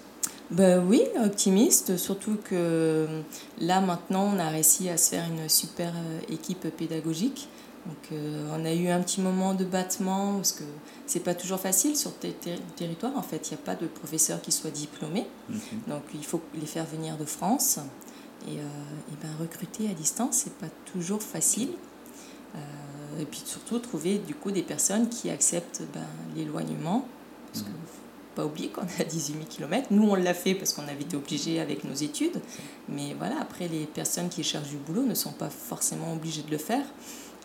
Ben 0.50 0.84
oui, 0.86 1.02
optimiste, 1.24 1.96
surtout 1.96 2.36
que 2.44 3.06
là 3.60 3.80
maintenant 3.80 4.32
on 4.32 4.38
a 4.38 4.48
réussi 4.48 4.88
à 4.88 4.96
se 4.96 5.10
faire 5.10 5.24
une 5.28 5.48
super 5.48 5.92
équipe 6.28 6.68
pédagogique 6.76 7.48
donc, 7.86 7.96
euh, 8.12 8.48
on 8.52 8.64
a 8.64 8.72
eu 8.72 8.88
un 8.88 9.00
petit 9.00 9.20
moment 9.20 9.54
de 9.54 9.64
battement 9.64 10.34
parce 10.36 10.52
que 10.52 10.64
c'est 11.06 11.20
pas 11.20 11.34
toujours 11.34 11.60
facile 11.60 11.96
sur 11.96 12.12
tes 12.14 12.34
territoires. 12.74 13.16
En 13.16 13.22
fait, 13.22 13.48
il 13.48 13.54
n'y 13.54 13.60
a 13.60 13.64
pas 13.64 13.76
de 13.76 13.86
professeurs 13.86 14.40
qui 14.40 14.50
soient 14.50 14.70
diplômés. 14.70 15.26
Mhm. 15.48 15.58
Donc, 15.88 16.02
il 16.14 16.24
faut 16.24 16.40
les 16.58 16.66
faire 16.66 16.84
venir 16.84 17.16
de 17.16 17.24
France. 17.24 17.78
Et, 18.48 18.58
euh, 18.58 18.62
ben, 19.22 19.30
recruter 19.40 19.88
à 19.88 19.94
distance, 19.94 20.42
c'est 20.44 20.54
pas 20.54 20.70
toujours 20.92 21.22
facile. 21.22 21.70
Euh, 22.54 22.58
et 23.20 23.24
puis 23.24 23.42
surtout, 23.44 23.78
trouver 23.78 24.18
du 24.18 24.34
coup 24.34 24.50
des 24.50 24.62
personnes 24.62 25.08
qui 25.08 25.30
acceptent 25.30 25.82
ben, 25.92 26.06
l'éloignement. 26.34 27.06
Parce 27.52 27.64
qu'il 27.64 27.72
ne 27.72 27.78
faut 27.78 28.34
pas 28.34 28.44
oublier 28.44 28.68
qu'on 28.68 28.82
est 28.82 29.00
à 29.00 29.04
18 29.04 29.32
000 29.32 29.44
km. 29.48 29.88
Nous, 29.90 30.08
on 30.08 30.14
l'a 30.14 30.34
fait 30.34 30.54
parce 30.54 30.72
qu'on 30.72 30.82
avait 30.82 31.02
été 31.02 31.16
obligés 31.16 31.60
avec 31.60 31.84
nos 31.84 31.94
études. 31.94 32.40
Mais 32.88 33.14
voilà, 33.18 33.40
après, 33.40 33.68
les 33.68 33.86
personnes 33.86 34.28
qui 34.28 34.44
cherchent 34.44 34.68
du 34.68 34.76
boulot 34.76 35.02
ne 35.02 35.14
sont 35.14 35.32
pas 35.32 35.50
forcément 35.50 36.12
obligées 36.12 36.42
de 36.42 36.50
le 36.50 36.58
faire. 36.58 36.84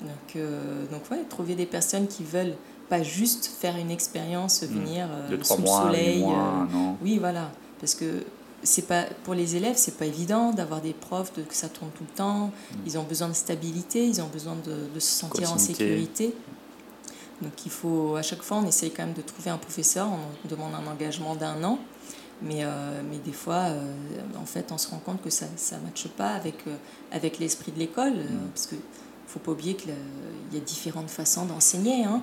Donc, 0.02 0.36
euh, 0.36 0.86
donc 0.92 1.04
ouais, 1.12 1.24
trouver 1.30 1.56
des 1.56 1.66
personnes 1.66 2.08
qui 2.08 2.24
veulent 2.24 2.56
pas 2.90 3.04
juste 3.04 3.46
faire 3.46 3.78
une 3.78 3.92
expérience, 3.92 4.64
hmm. 4.64 4.66
venir 4.66 5.08
euh, 5.10 5.44
sous 5.44 5.62
le 5.62 5.66
soleil. 5.68 6.20
Mois, 6.20 6.68
euh, 6.70 6.74
non. 6.74 6.98
Oui, 7.02 7.20
voilà. 7.20 7.52
Parce 7.80 7.96
que 7.96 8.24
c'est 8.64 8.88
pas 8.88 9.04
pour 9.24 9.34
les 9.34 9.56
élèves, 9.56 9.76
c'est 9.78 9.98
pas 9.98 10.06
évident 10.06 10.52
d'avoir 10.52 10.82
des 10.82 10.94
profs, 10.94 11.34
de, 11.34 11.42
que 11.42 11.54
ça 11.54 11.70
tourne 11.70 11.92
tout 11.92 12.04
le 12.10 12.16
temps. 12.16 12.48
Hmm. 12.48 12.78
Ils 12.86 12.98
ont 12.98 13.04
besoin 13.04 13.30
de 13.30 13.34
stabilité, 13.34 14.06
ils 14.06 14.22
ont 14.22 14.28
besoin 14.28 14.56
de, 14.56 14.94
de 14.94 15.00
se 15.00 15.12
sentir 15.12 15.52
en 15.52 15.58
sécurité. 15.58 16.36
Donc 17.42 17.54
il 17.66 17.72
faut, 17.72 18.16
à 18.16 18.22
chaque 18.22 18.44
fois, 18.44 18.58
on 18.58 18.68
essaye 18.68 18.92
quand 18.92 19.06
même 19.06 19.16
de 19.16 19.22
trouver 19.22 19.50
un 19.50 19.58
professeur, 19.58 20.08
on 20.08 20.48
demande 20.48 20.74
un 20.76 20.92
engagement 20.92 21.36
d'un 21.36 21.64
an. 21.64 21.80
Mais, 22.44 22.64
mais 23.10 23.18
des 23.18 23.34
fois, 23.34 23.68
en 24.40 24.46
fait, 24.46 24.72
on 24.72 24.78
se 24.78 24.90
rend 24.90 24.98
compte 24.98 25.22
que 25.22 25.30
ça 25.30 25.46
ne 25.46 25.84
matche 25.84 26.08
pas 26.08 26.30
avec, 26.30 26.64
avec 27.12 27.40
l'esprit 27.40 27.72
de 27.72 27.80
l'école. 27.80 28.14
Parce 28.54 28.68
que 28.68 28.76
faut 29.32 29.40
pas 29.40 29.52
oublier 29.52 29.76
qu'il 29.76 29.92
y 30.54 30.58
a 30.58 30.60
différentes 30.60 31.10
façons 31.10 31.46
d'enseigner. 31.46 32.04
Hein. 32.04 32.22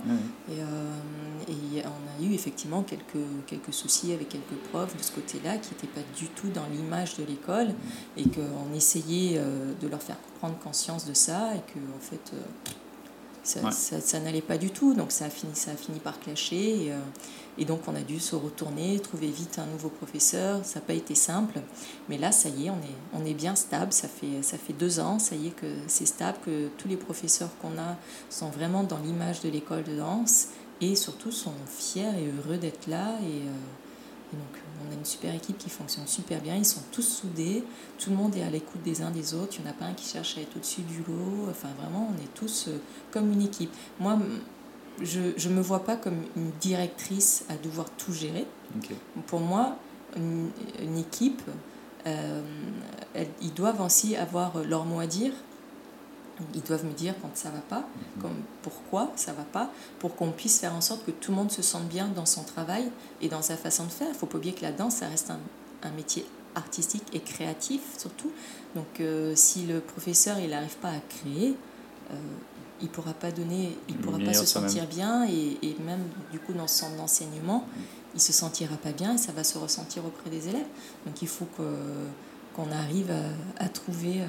Et, 0.51 0.61
euh, 0.61 1.77
et, 1.79 1.83
on 1.85 2.25
a 2.25 2.29
eu 2.29 2.35
effectivement 2.35 2.83
quelques, 2.83 3.25
quelques 3.47 3.73
soucis 3.73 4.13
avec 4.13 4.29
quelques 4.29 4.57
profs 4.71 4.97
de 4.97 5.03
ce 5.03 5.13
côté-là 5.13 5.57
qui 5.57 5.73
n'étaient 5.73 5.87
pas 5.87 6.07
du 6.17 6.27
tout 6.29 6.49
dans 6.49 6.67
l'image 6.67 7.17
de 7.17 7.25
l'école 7.25 7.69
et 8.17 8.25
qu'on 8.25 8.75
essayait 8.75 9.39
euh, 9.39 9.73
de 9.81 9.89
leur 9.89 10.03
faire 10.03 10.17
prendre 10.39 10.59
conscience 10.59 11.07
de 11.07 11.15
ça 11.15 11.55
et 11.55 11.73
que 11.73 11.79
en 11.79 12.01
fait 12.01 12.33
euh, 13.57 13.71
ça, 13.71 14.01
ça, 14.01 14.21
n'allait 14.21 14.43
pas 14.43 14.59
du 14.59 14.71
tout. 14.71 14.95
Donc 14.95 15.13
ça 15.13 15.27
a 15.27 15.31
fini, 15.31 15.55
ça 15.55 15.73
a 15.73 15.77
fini 15.77 15.99
par 15.99 16.19
clasher. 16.21 16.87
Et, 16.87 16.93
et 17.59 17.65
donc 17.65 17.81
on 17.89 17.95
a 17.95 18.01
dû 18.01 18.21
se 18.21 18.37
retourner, 18.37 18.99
trouver 19.01 19.29
vite 19.29 19.59
un 19.59 19.67
nouveau 19.67 19.89
professeur. 19.89 20.65
Ça 20.65 20.81
n'a 20.81 20.87
pas 20.87 20.95
été 20.95 21.15
simple. 21.15 21.61
Mais 22.09 22.19
là, 22.19 22.33
ça 22.33 22.49
y 22.49 22.67
est, 22.67 22.71
on 22.71 22.77
est, 22.77 23.21
on 23.23 23.25
est 23.25 23.35
bien 23.35 23.55
stable. 23.55 23.93
Ça 23.93 24.09
fait, 24.09 24.43
ça 24.43 24.59
fait 24.59 24.73
deux 24.73 25.01
ans, 25.01 25.19
ça 25.19 25.35
y 25.35 25.49
est 25.49 25.57
que 25.57 25.67
c'est 25.87 26.07
stable, 26.07 26.39
que 26.45 26.69
tous 26.79 26.89
les 26.89 26.97
professeurs 26.97 27.51
qu'on 27.61 27.79
a 27.79 27.97
sont 28.31 28.51
vraiment 28.51 28.85
dans 28.85 28.99
l'image 28.99 29.41
de 29.41 29.49
l'école 29.49 29.85
de 29.85 29.97
danse 29.97 30.49
et 30.81 30.95
surtout 30.95 31.33
sont 31.33 31.55
fiers 31.67 32.03
et 32.03 32.31
heureux 32.39 32.59
d'être 32.59 32.87
là. 32.87 33.17
Et, 33.23 33.47
euh, 33.47 33.53
donc 34.33 34.63
on 34.87 34.93
a 34.93 34.95
une 34.95 35.05
super 35.05 35.35
équipe 35.35 35.59
qui 35.59 35.71
fonctionne 35.71 36.07
super 36.07 36.41
bien. 36.41 36.55
Ils 36.57 36.65
sont 36.65 36.83
tous 36.93 37.03
soudés. 37.03 37.65
Tout 37.99 38.11
le 38.11 38.17
monde 38.17 38.37
est 38.37 38.43
à 38.43 38.51
l'écoute 38.51 38.83
des 38.83 39.03
uns 39.03 39.11
des 39.11 39.35
autres. 39.35 39.57
Il 39.59 39.63
n'y 39.63 39.69
en 39.69 39.71
a 39.71 39.75
pas 39.75 39.87
un 39.87 39.95
qui 39.95 40.07
cherche 40.07 40.39
à 40.39 40.41
être 40.41 40.57
au-dessus 40.57 40.83
du 40.83 40.99
lot. 40.99 41.49
Enfin, 41.51 41.69
vraiment, 41.79 42.13
on 42.13 42.23
est 42.23 42.35
tous 42.35 42.69
euh, 42.69 42.79
comme 43.11 43.33
une 43.33 43.43
équipe. 43.43 43.71
Moi, 44.01 44.19
je 45.03 45.49
ne 45.49 45.55
me 45.55 45.61
vois 45.61 45.85
pas 45.85 45.97
comme 45.97 46.23
une 46.37 46.51
directrice 46.61 47.45
à 47.49 47.57
devoir 47.57 47.89
tout 47.91 48.13
gérer. 48.13 48.47
Pour 49.27 49.41
moi, 49.41 49.77
une, 50.17 50.51
équipe, 50.99 51.43
euh, 52.07 52.43
ils 53.41 53.55
doivent 53.55 53.81
aussi 53.81 54.17
avoir 54.17 54.65
leur 54.65 54.85
mot 54.85 55.01
à 55.01 55.07
dire. 55.07 55.33
Ils 56.55 56.63
doivent 56.63 56.85
me 56.85 56.93
dire 56.93 57.15
quand 57.21 57.31
ça 57.35 57.51
va 57.51 57.61
pas, 57.61 57.81
mhm. 57.81 58.23
comme 58.23 58.37
pourquoi 58.63 59.11
ça 59.17 59.33
va 59.33 59.43
pas, 59.45 59.71
pour 59.99 60.15
qu'on 60.15 60.31
puisse 60.31 60.59
faire 60.59 60.75
en 60.75 60.81
sorte 60.81 61.05
que 61.05 61.11
tout 61.11 61.33
le 61.33 61.37
monde 61.37 61.51
se 61.51 61.63
sente 61.63 61.89
bien 61.89 62.09
dans 62.09 62.27
son 62.27 62.45
travail 62.45 62.91
et 63.21 63.29
dans 63.29 63.43
sa 63.43 63.57
façon 63.57 63.85
de 63.85 63.91
faire. 63.91 64.09
Il 64.09 64.15
faut 64.15 64.27
pas 64.27 64.39
oublier 64.39 64.55
que 64.55 64.63
la 64.63 64.73
danse, 64.73 64.97
ça 64.97 65.09
reste 65.09 65.31
un, 65.31 65.41
un 65.83 65.91
métier 65.91 66.25
artistique 66.55 67.05
et 67.13 67.21
créatif 67.21 67.81
surtout. 67.97 68.31
Donc 68.75 69.01
euh, 69.01 69.33
si 69.35 69.67
le 69.67 69.81
professeur 69.81 70.39
il 70.39 70.51
n'arrive 70.51 70.77
pas 70.77 70.91
à 70.91 71.01
créer, 71.09 71.55
euh, 72.11 72.15
il 72.81 72.89
pourra 72.89 73.13
pas 73.13 73.31
donner, 73.31 73.77
il 73.89 73.97
pourra 73.97 74.19
pas 74.19 74.35
se 74.35 74.47
sentir 74.47 74.87
bien 74.87 75.27
et, 75.29 75.59
et, 75.63 75.77
même 75.85 76.03
du 76.31 76.39
coup 76.39 76.53
dans 76.53 76.69
son 76.69 76.99
enseignement, 77.01 77.61
mm. 77.61 77.81
il 78.17 78.21
se 78.21 78.33
sentira 78.33 78.77
pas 78.77 78.93
bien 78.93 79.15
et 79.15 79.19
ça 79.19 79.33
va 79.33 79.45
se 79.45 79.59
ressentir 79.59 80.05
auprès 80.05 80.31
des 80.31 80.49
élèves. 80.49 80.67
Donc 81.07 81.21
il 81.23 81.29
faut 81.29 81.49
que 81.57 81.63
qu'on 82.55 82.73
arrive 82.73 83.13
à, 83.59 83.69
trouver 83.69 84.21
euh, 84.21 84.27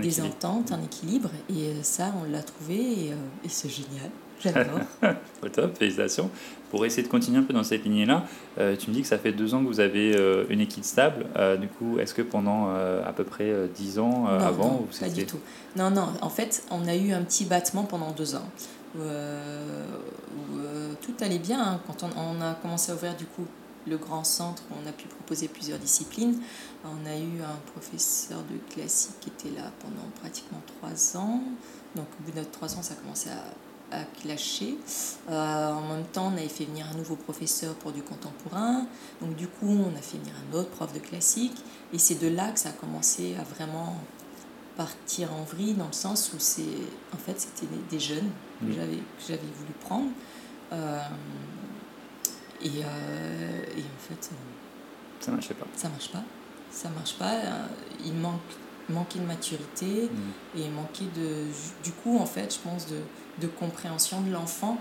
des 0.00 0.20
ententes, 0.20 0.72
un 0.72 0.82
équilibre 0.82 1.30
et 1.48 1.68
euh, 1.68 1.82
ça 1.82 2.12
on 2.20 2.30
l'a 2.30 2.42
trouvé 2.42 2.74
et, 2.74 3.12
euh, 3.12 3.44
et 3.44 3.48
c'est 3.48 3.68
génial. 3.68 4.10
J'adore. 4.40 4.80
top, 5.52 5.76
félicitations. 5.78 6.30
Pour 6.70 6.84
essayer 6.84 7.02
de 7.02 7.08
continuer 7.08 7.38
un 7.38 7.42
peu 7.42 7.52
dans 7.52 7.62
cette 7.62 7.84
lignée-là, 7.84 8.24
euh, 8.58 8.76
tu 8.76 8.90
me 8.90 8.94
dis 8.94 9.02
que 9.02 9.06
ça 9.06 9.18
fait 9.18 9.32
deux 9.32 9.54
ans 9.54 9.62
que 9.62 9.68
vous 9.68 9.80
avez 9.80 10.14
euh, 10.16 10.44
une 10.48 10.60
équipe 10.60 10.84
stable. 10.84 11.26
Euh, 11.36 11.56
du 11.56 11.68
coup, 11.68 11.98
est-ce 11.98 12.14
que 12.14 12.22
pendant 12.22 12.68
à 12.68 13.12
peu 13.14 13.24
près 13.24 13.52
dix 13.74 13.98
ans 13.98 14.26
avant 14.26 14.70
non, 14.70 14.88
Pas 15.00 15.08
du 15.08 15.24
tout. 15.26 15.38
Non, 15.76 15.90
non. 15.90 16.08
En 16.20 16.30
fait, 16.30 16.64
on 16.70 16.86
a 16.86 16.96
eu 16.96 17.12
un 17.12 17.22
petit 17.22 17.44
battement 17.44 17.84
pendant 17.84 18.10
deux 18.10 18.34
ans. 18.34 18.48
Où, 18.96 19.02
tout 21.00 21.14
allait 21.20 21.38
bien. 21.38 21.60
Hein. 21.60 21.80
Quand 21.86 22.04
on, 22.04 22.40
a 22.40 22.54
commencé 22.54 22.92
à 22.92 22.94
ouvrir 22.94 23.14
du 23.16 23.26
coup 23.26 23.46
le 23.86 23.96
grand 23.96 24.24
centre, 24.24 24.62
on 24.70 24.88
a 24.88 24.92
pu 24.92 25.06
proposer 25.08 25.48
plusieurs 25.48 25.78
disciplines. 25.78 26.40
On 26.84 27.06
a 27.06 27.16
eu 27.16 27.42
un 27.42 27.72
professeur 27.72 28.40
de 28.42 28.58
classique 28.74 29.20
qui 29.20 29.28
était 29.28 29.56
là 29.56 29.70
pendant 29.80 30.08
pratiquement 30.20 30.60
trois 30.78 31.16
ans. 31.16 31.42
Donc 31.94 32.06
au 32.20 32.24
bout 32.24 32.38
de 32.38 32.44
trois 32.44 32.74
ans, 32.76 32.82
ça 32.82 32.94
a 32.94 32.96
commencé 32.96 33.30
à 33.30 33.44
à 33.94 34.04
clasher. 34.20 34.76
Euh, 35.30 35.72
en 35.72 35.88
même 35.88 36.04
temps, 36.04 36.30
on 36.32 36.36
avait 36.36 36.48
fait 36.48 36.64
venir 36.64 36.86
un 36.92 36.96
nouveau 36.96 37.16
professeur 37.16 37.74
pour 37.74 37.92
du 37.92 38.02
contemporain. 38.02 38.86
Donc 39.20 39.36
du 39.36 39.46
coup, 39.46 39.68
on 39.68 39.96
a 39.96 40.00
fait 40.00 40.18
venir 40.18 40.34
un 40.50 40.56
autre 40.56 40.70
prof 40.70 40.92
de 40.92 40.98
classique. 40.98 41.56
Et 41.92 41.98
c'est 41.98 42.16
de 42.16 42.28
là 42.28 42.50
que 42.50 42.58
ça 42.58 42.70
a 42.70 42.72
commencé 42.72 43.34
à 43.38 43.44
vraiment 43.44 43.96
partir 44.76 45.32
en 45.32 45.44
vrille, 45.44 45.74
dans 45.74 45.86
le 45.86 45.92
sens 45.92 46.32
où 46.34 46.36
c'est, 46.38 46.62
en 47.12 47.16
fait, 47.16 47.40
c'était 47.40 47.72
des, 47.90 48.00
jeunes 48.00 48.30
que 48.60 48.72
j'avais, 48.72 48.96
que 48.96 49.22
j'avais 49.28 49.40
voulu 49.56 49.72
prendre. 49.80 50.10
Euh, 50.72 50.98
et, 52.64 52.68
euh, 52.68 53.62
et, 53.76 53.80
en 53.80 54.00
fait... 54.08 54.30
Ça 55.20 55.30
marchait 55.30 55.54
pas. 55.54 55.66
Ça 55.76 55.88
marche 55.88 56.10
pas. 56.10 56.22
Ça 56.70 56.88
marche 56.90 57.14
pas. 57.14 57.34
Il 58.04 58.14
manque 58.14 58.40
manquait 58.90 59.18
de 59.18 59.24
maturité 59.24 60.10
mm. 60.12 60.60
et 60.60 60.68
manquait 60.68 61.06
de 61.16 61.46
du 61.82 61.90
coup 61.90 62.18
en 62.18 62.26
fait 62.26 62.54
je 62.54 62.58
pense 62.58 62.86
de 62.86 62.98
de 63.40 63.46
compréhension 63.46 64.20
de 64.20 64.30
l'enfant, 64.30 64.78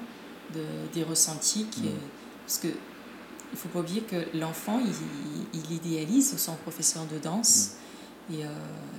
de, 0.54 0.63
des 0.93 1.04
ressentis. 1.04 1.65
Qui, 1.65 1.82
mm. 1.82 2.00
Parce 2.46 2.60
que 2.60 2.67
il 2.67 3.58
faut 3.60 3.69
pas 3.69 3.80
oublier 3.80 4.02
que 4.02 4.26
l'enfant, 4.36 4.80
il, 4.80 5.60
il, 5.60 5.72
idéalise 5.72 6.38
son 6.38 6.56
professeur 6.56 7.06
de 7.06 7.19
danse. 7.19 7.74
Mm. 8.30 8.34
Et, 8.34 8.43
euh, 8.46 8.48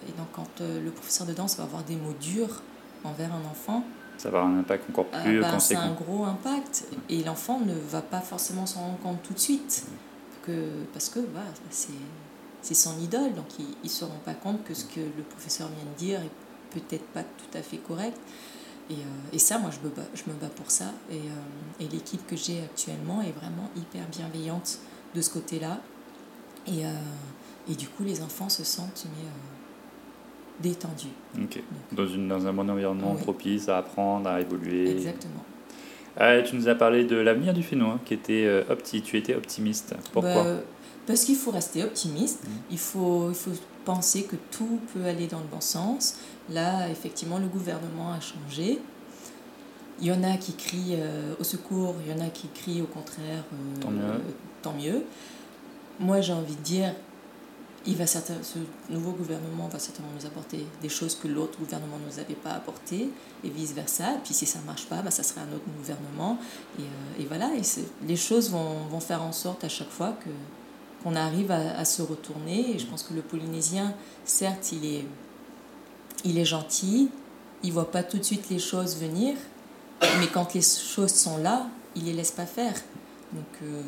et, 0.08 0.12
donc, 0.12 0.28
quand 0.32 0.60
euh, 0.60 0.82
le 0.82 0.90
professeur 0.90 1.26
de 1.26 1.32
danse 1.32 1.56
va 1.56 1.64
avoir 1.64 1.82
des 1.82 1.96
mots 1.96 2.14
durs 2.20 2.62
envers 3.02 3.32
un 3.32 3.44
enfant, 3.50 3.84
ça 4.18 4.30
va 4.30 4.38
avoir 4.38 4.54
un 4.54 4.60
impact 4.60 4.90
encore 4.90 5.06
euh, 5.14 5.22
plus 5.22 5.40
bah, 5.40 5.58
C'est 5.58 5.76
un 5.76 5.92
gros 5.92 6.24
impact. 6.24 6.86
Et 7.08 7.22
l'enfant 7.24 7.60
ne 7.60 7.74
va 7.74 8.00
pas 8.02 8.20
forcément 8.20 8.66
s'en 8.66 8.80
rendre 8.80 8.98
compte 8.98 9.22
tout 9.22 9.34
de 9.34 9.38
suite. 9.38 9.86
Que, 10.46 10.84
parce 10.92 11.08
que 11.08 11.20
bah, 11.20 11.40
c'est 11.70 12.74
son 12.74 12.98
idole. 13.00 13.34
Donc, 13.34 13.46
ils 13.58 13.66
ne 13.82 13.88
se 13.88 14.04
rendent 14.04 14.18
pas 14.24 14.34
compte 14.34 14.64
que 14.64 14.74
ce 14.74 14.84
que 14.84 15.00
le 15.00 15.22
professeur 15.22 15.68
vient 15.68 15.90
de 15.92 15.98
dire 15.98 16.20
est 16.20 16.80
peut-être 16.80 17.06
pas 17.08 17.22
tout 17.22 17.58
à 17.58 17.62
fait 17.62 17.78
correct. 17.78 18.18
Et, 18.90 18.94
euh, 18.94 18.96
et, 19.32 19.38
ça, 19.38 19.58
moi, 19.58 19.70
je 19.70 19.86
me 19.86 19.94
bats, 19.94 20.02
je 20.14 20.30
me 20.30 20.36
bats 20.36 20.50
pour 20.54 20.70
ça. 20.70 20.92
Et, 21.10 21.16
euh, 21.16 21.80
et 21.80 21.88
l'équipe 21.88 22.26
que 22.26 22.36
j'ai 22.36 22.62
actuellement 22.62 23.22
est 23.22 23.32
vraiment 23.32 23.70
hyper 23.76 24.06
bienveillante 24.08 24.78
de 25.14 25.20
ce 25.20 25.30
côté-là. 25.30 25.80
Et, 26.66 26.84
euh, 26.84 26.90
et, 27.68 27.74
du 27.74 27.88
coup, 27.88 28.04
les 28.04 28.20
enfants 28.20 28.48
se 28.48 28.64
sentent 28.64 29.06
mais, 29.16 29.28
détendus. 30.60 31.08
dans, 31.92 32.06
une, 32.06 32.28
dans 32.28 32.46
un 32.46 32.52
bon 32.52 32.68
environnement 32.70 33.14
propice 33.14 33.68
à 33.68 33.78
apprendre, 33.78 34.28
à 34.28 34.40
évoluer. 34.40 34.90
Exactement. 34.90 35.44
tu 36.46 36.56
nous 36.56 36.68
as 36.68 36.74
parlé 36.74 37.04
de 37.04 37.16
l'avenir 37.16 37.52
du 37.54 37.62
Fénois, 37.62 37.98
qui 38.04 38.14
était 38.14 38.64
opti, 38.70 39.02
tu 39.02 39.16
étais 39.16 39.34
optimiste. 39.34 39.94
Pourquoi 40.12 40.44
bah, 40.44 40.60
Parce 41.06 41.24
qu'il 41.24 41.36
faut 41.36 41.50
rester 41.50 41.82
optimiste. 41.82 42.44
Mmh. 42.44 42.50
Il, 42.70 42.78
faut, 42.78 43.28
il 43.30 43.34
faut 43.34 43.50
penser 43.84 44.24
que 44.24 44.36
tout 44.50 44.80
peut 44.92 45.04
aller 45.04 45.26
dans 45.26 45.38
le 45.38 45.46
bon 45.50 45.60
sens. 45.60 46.16
Là, 46.50 46.88
effectivement, 46.90 47.38
le 47.38 47.46
gouvernement 47.46 48.12
a 48.12 48.20
changé. 48.20 48.78
Il 50.00 50.06
y 50.06 50.12
en 50.12 50.22
a 50.24 50.36
qui 50.36 50.54
crient 50.54 50.96
euh, 50.98 51.34
au 51.38 51.44
secours, 51.44 51.94
il 52.04 52.12
y 52.12 52.14
en 52.14 52.24
a 52.24 52.28
qui 52.28 52.48
crient 52.48 52.82
au 52.82 52.86
contraire 52.86 53.44
euh, 53.52 54.18
tant, 54.62 54.72
mieux. 54.72 55.04
Moi, 56.00 56.20
j'ai 56.20 56.32
envie 56.32 56.56
de 56.56 56.62
dire, 56.62 56.94
il 57.86 57.96
va 57.96 58.06
certain, 58.06 58.34
ce 58.42 58.58
nouveau 58.92 59.12
gouvernement 59.12 59.68
va 59.68 59.78
certainement 59.78 60.10
nous 60.18 60.26
apporter 60.26 60.66
des 60.80 60.88
choses 60.88 61.14
que 61.14 61.28
l'autre 61.28 61.58
gouvernement 61.58 61.98
ne 61.98 62.10
nous 62.10 62.18
avait 62.18 62.34
pas 62.34 62.52
apportées, 62.52 63.10
et 63.44 63.48
vice-versa. 63.48 64.14
Puis 64.24 64.32
si 64.32 64.46
ça 64.46 64.58
ne 64.58 64.64
marche 64.64 64.86
pas, 64.86 65.02
bah, 65.02 65.10
ça 65.10 65.22
sera 65.22 65.42
un 65.42 65.52
autre 65.54 65.66
gouvernement. 65.78 66.38
Et, 66.78 66.82
euh, 66.82 67.24
voilà, 67.28 67.50
et 67.54 67.62
les 68.06 68.16
choses 68.16 68.50
vont, 68.50 68.86
vont, 68.90 69.00
faire 69.00 69.22
en 69.22 69.32
sorte 69.32 69.64
à 69.64 69.68
chaque 69.68 69.90
fois 69.90 70.16
que 70.24 70.30
qu'on 71.02 71.16
arrive 71.16 71.50
à, 71.50 71.76
à, 71.78 71.84
se 71.84 72.00
retourner. 72.00 72.74
Et 72.74 72.78
je 72.78 72.86
pense 72.86 73.02
que 73.02 73.12
le 73.12 73.20
Polynésien, 73.20 73.94
certes, 74.24 74.72
il 74.72 74.86
est 74.86 75.04
il 76.24 76.38
est 76.38 76.44
gentil, 76.44 77.10
il 77.62 77.72
voit 77.72 77.90
pas 77.90 78.02
tout 78.02 78.18
de 78.18 78.22
suite 78.22 78.48
les 78.48 78.58
choses 78.58 78.96
venir, 78.96 79.36
mais 80.18 80.26
quand 80.32 80.54
les 80.54 80.62
choses 80.62 81.12
sont 81.12 81.36
là, 81.38 81.66
il 81.94 82.04
les 82.04 82.12
laisse 82.12 82.30
pas 82.30 82.46
faire. 82.46 82.74
Donc, 83.32 83.44
euh, 83.62 83.82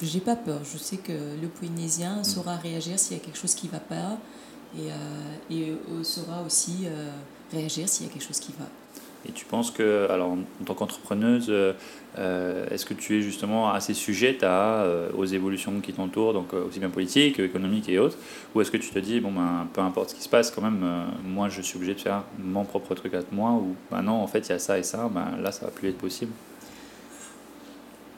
j'ai 0.00 0.20
pas 0.20 0.36
peur. 0.36 0.60
Je 0.70 0.78
sais 0.78 0.98
que 0.98 1.12
le 1.12 1.48
Polynésien 1.48 2.20
mm. 2.20 2.24
saura 2.24 2.56
réagir 2.56 2.98
s'il 2.98 3.16
y 3.16 3.20
a 3.20 3.22
quelque 3.22 3.38
chose 3.38 3.54
qui 3.54 3.68
va 3.68 3.80
pas 3.80 4.18
et, 4.76 4.90
euh, 4.90 4.94
et 5.50 5.70
euh, 5.70 6.02
saura 6.02 6.42
aussi 6.42 6.86
réagir 7.52 7.88
s'il 7.88 8.06
y 8.06 8.08
a 8.08 8.12
quelque 8.12 8.26
chose 8.26 8.40
qui 8.40 8.52
va. 8.58 8.66
Et 9.28 9.32
tu 9.32 9.44
penses 9.44 9.70
que, 9.70 10.08
alors 10.10 10.32
en 10.32 10.64
tant 10.64 10.74
qu'entrepreneuse, 10.74 11.46
euh, 11.48 11.72
euh, 12.18 12.66
est-ce 12.70 12.84
que 12.84 12.94
tu 12.94 13.18
es 13.18 13.22
justement 13.22 13.72
assez 13.72 13.94
sujette 13.94 14.42
à, 14.42 14.82
euh, 14.82 15.10
aux 15.16 15.24
évolutions 15.24 15.80
qui 15.80 15.92
t'entourent, 15.92 16.32
donc 16.32 16.52
aussi 16.54 16.80
bien 16.80 16.90
politiques, 16.90 17.38
économiques 17.38 17.88
et 17.88 17.98
autres 17.98 18.16
Ou 18.54 18.60
est-ce 18.60 18.70
que 18.70 18.76
tu 18.76 18.90
te 18.90 18.98
dis, 18.98 19.20
bon, 19.20 19.30
ben, 19.30 19.68
peu 19.72 19.80
importe 19.80 20.10
ce 20.10 20.14
qui 20.16 20.22
se 20.22 20.28
passe, 20.28 20.50
quand 20.50 20.62
même, 20.62 20.84
moi 21.24 21.48
je 21.48 21.62
suis 21.62 21.76
obligé 21.76 21.94
de 21.94 22.00
faire 22.00 22.24
mon 22.38 22.64
propre 22.64 22.94
truc 22.94 23.14
à 23.14 23.20
moi, 23.30 23.52
ou 23.52 23.76
ben 23.90 24.02
non, 24.02 24.14
en 24.14 24.26
fait 24.26 24.40
il 24.48 24.50
y 24.50 24.54
a 24.54 24.58
ça 24.58 24.78
et 24.78 24.82
ça, 24.82 25.08
ben, 25.08 25.36
là 25.40 25.52
ça 25.52 25.66
va 25.66 25.70
plus 25.70 25.88
être 25.88 25.98
possible? 25.98 26.32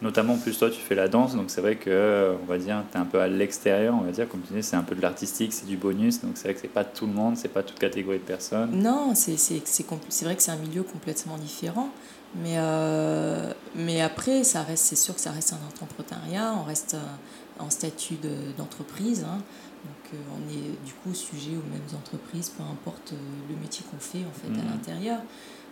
Notamment, 0.05 0.37
plus 0.37 0.59
toi, 0.59 0.69
tu 0.69 0.83
fais 0.83 0.95
la 0.95 1.09
danse, 1.09 1.35
donc 1.35 1.47
c'est 1.49 1.62
vrai 1.62 1.77
que, 1.77 2.37
on 2.43 2.45
va 2.45 2.59
dire, 2.59 2.85
tu 2.93 2.99
es 2.99 3.01
un 3.01 3.07
peu 3.07 3.21
à 3.21 3.27
l'extérieur, 3.27 3.95
on 3.99 4.05
va 4.05 4.12
dire, 4.12 4.29
comme 4.29 4.43
tu 4.43 4.53
dis, 4.53 4.62
c'est 4.62 4.77
un 4.77 4.83
peu 4.83 4.95
de 4.95 5.01
l'artistique, 5.01 5.55
c'est 5.55 5.64
du 5.64 5.79
bonus, 5.79 6.21
donc 6.21 6.33
c'est 6.35 6.45
vrai 6.45 6.55
que 6.55 6.61
c'est 6.61 6.69
pas 6.69 6.85
tout 6.85 7.07
le 7.07 7.14
monde, 7.14 7.38
c'est 7.38 7.49
pas 7.49 7.62
toute 7.62 7.79
catégorie 7.79 8.19
de 8.19 8.23
personnes. 8.23 8.83
Non, 8.83 9.14
c'est 9.14 9.33
vrai 9.33 10.37
que 10.37 10.43
c'est 10.43 10.51
un 10.51 10.59
milieu 10.59 10.83
complètement 10.83 11.38
différent, 11.38 11.88
mais, 12.35 12.57
euh, 12.59 13.51
mais 13.77 14.03
après, 14.03 14.45
ça 14.45 14.62
reste, 14.62 14.85
c'est 14.85 14.97
sûr 14.97 15.14
que 15.14 15.23
ça 15.23 15.31
reste 15.31 15.55
un 15.55 15.67
entrepreneuriat, 15.67 16.55
on 16.61 16.64
reste 16.64 16.95
euh, 16.95 17.62
en 17.64 17.71
statut 17.71 18.17
d'entreprise, 18.59 19.25
hein, 19.25 19.38
donc 19.38 20.12
euh, 20.12 20.17
on 20.37 20.53
est 20.53 20.85
du 20.85 20.93
coup 20.93 21.14
sujet 21.14 21.53
aux 21.53 21.73
mêmes 21.73 21.99
entreprises, 21.99 22.51
peu 22.51 22.62
importe 22.62 23.14
le 23.49 23.57
métier 23.57 23.87
qu'on 23.90 23.99
fait 23.99 24.19
en 24.19 24.38
fait 24.38 24.53
à 24.61 24.64
mmh. 24.64 24.71
l'intérieur, 24.71 25.21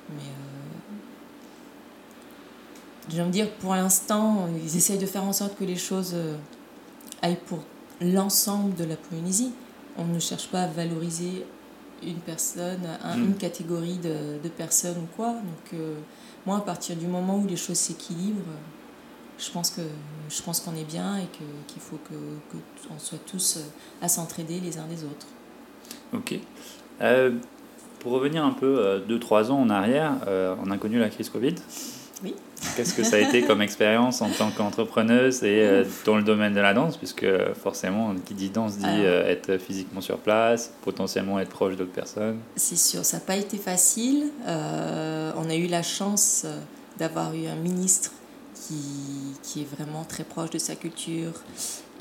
mais 0.08 0.30
je 3.10 3.20
veux 3.20 3.30
dire, 3.30 3.50
pour 3.60 3.74
l'instant, 3.74 4.48
ils 4.62 4.76
essayent 4.76 4.98
de 4.98 5.06
faire 5.06 5.24
en 5.24 5.32
sorte 5.32 5.56
que 5.56 5.64
les 5.64 5.76
choses 5.76 6.12
euh, 6.14 6.36
aillent 7.20 7.38
pour 7.46 7.60
l'ensemble 8.00 8.74
de 8.74 8.84
la 8.84 8.96
Polynésie. 8.96 9.52
On 9.98 10.04
ne 10.04 10.18
cherche 10.18 10.48
pas 10.48 10.62
à 10.62 10.66
valoriser 10.68 11.44
une 12.02 12.18
personne, 12.18 12.80
mm. 13.04 13.18
une 13.18 13.34
catégorie 13.34 13.98
de, 13.98 14.42
de, 14.42 14.48
personnes 14.48 14.98
ou 14.98 15.16
quoi. 15.16 15.32
Donc, 15.32 15.74
euh, 15.74 15.96
moi, 16.46 16.58
à 16.58 16.60
partir 16.60 16.96
du 16.96 17.06
moment 17.06 17.38
où 17.38 17.46
les 17.46 17.56
choses 17.56 17.76
s'équilibrent, 17.76 18.40
je 19.38 19.50
pense 19.50 19.70
que 19.70 19.82
je 20.28 20.42
pense 20.42 20.60
qu'on 20.60 20.76
est 20.76 20.84
bien 20.84 21.16
et 21.18 21.26
qu'il 21.66 21.82
faut 21.82 21.98
que, 22.08 22.14
que 22.52 22.62
soit 22.98 23.18
tous 23.26 23.56
euh, 23.56 23.60
à 24.00 24.08
s'entraider 24.08 24.60
les 24.60 24.78
uns 24.78 24.86
des 24.86 25.02
autres. 25.04 25.26
Ok. 26.12 26.38
pour 27.98 28.12
revenir 28.12 28.44
un 28.44 28.52
peu 28.52 29.02
2-3 29.08 29.50
ans 29.50 29.60
en 29.60 29.70
arrière, 29.70 30.18
on 30.62 30.70
a 30.70 30.76
connu 30.76 30.98
la 30.98 31.08
crise 31.08 31.30
Covid. 31.30 31.54
Qu'est-ce 32.76 32.94
que 32.94 33.02
ça 33.02 33.16
a 33.16 33.18
été 33.18 33.42
comme 33.42 33.60
expérience 33.60 34.22
en 34.22 34.30
tant 34.30 34.50
qu'entrepreneuse 34.50 35.42
et 35.42 35.62
euh, 35.62 35.84
dans 36.04 36.16
le 36.16 36.22
domaine 36.22 36.54
de 36.54 36.60
la 36.60 36.74
danse, 36.74 36.96
puisque 36.96 37.26
forcément, 37.62 38.14
qui 38.24 38.34
dit 38.34 38.50
danse 38.50 38.78
dit 38.78 38.86
euh, 38.86 39.28
être 39.28 39.58
physiquement 39.58 40.00
sur 40.00 40.18
place, 40.18 40.72
potentiellement 40.82 41.38
être 41.40 41.50
proche 41.50 41.76
d'autres 41.76 41.92
personnes. 41.92 42.38
C'est 42.56 42.78
sûr, 42.78 43.04
ça 43.04 43.18
n'a 43.18 43.22
pas 43.24 43.36
été 43.36 43.58
facile. 43.58 44.30
Euh, 44.46 45.32
on 45.36 45.50
a 45.50 45.54
eu 45.54 45.66
la 45.66 45.82
chance 45.82 46.46
d'avoir 46.98 47.34
eu 47.34 47.46
un 47.46 47.56
ministre 47.56 48.12
qui, 48.54 49.34
qui, 49.42 49.62
est 49.62 49.76
vraiment 49.76 50.04
très 50.04 50.24
proche 50.24 50.50
de 50.50 50.58
sa 50.58 50.76
culture 50.76 51.32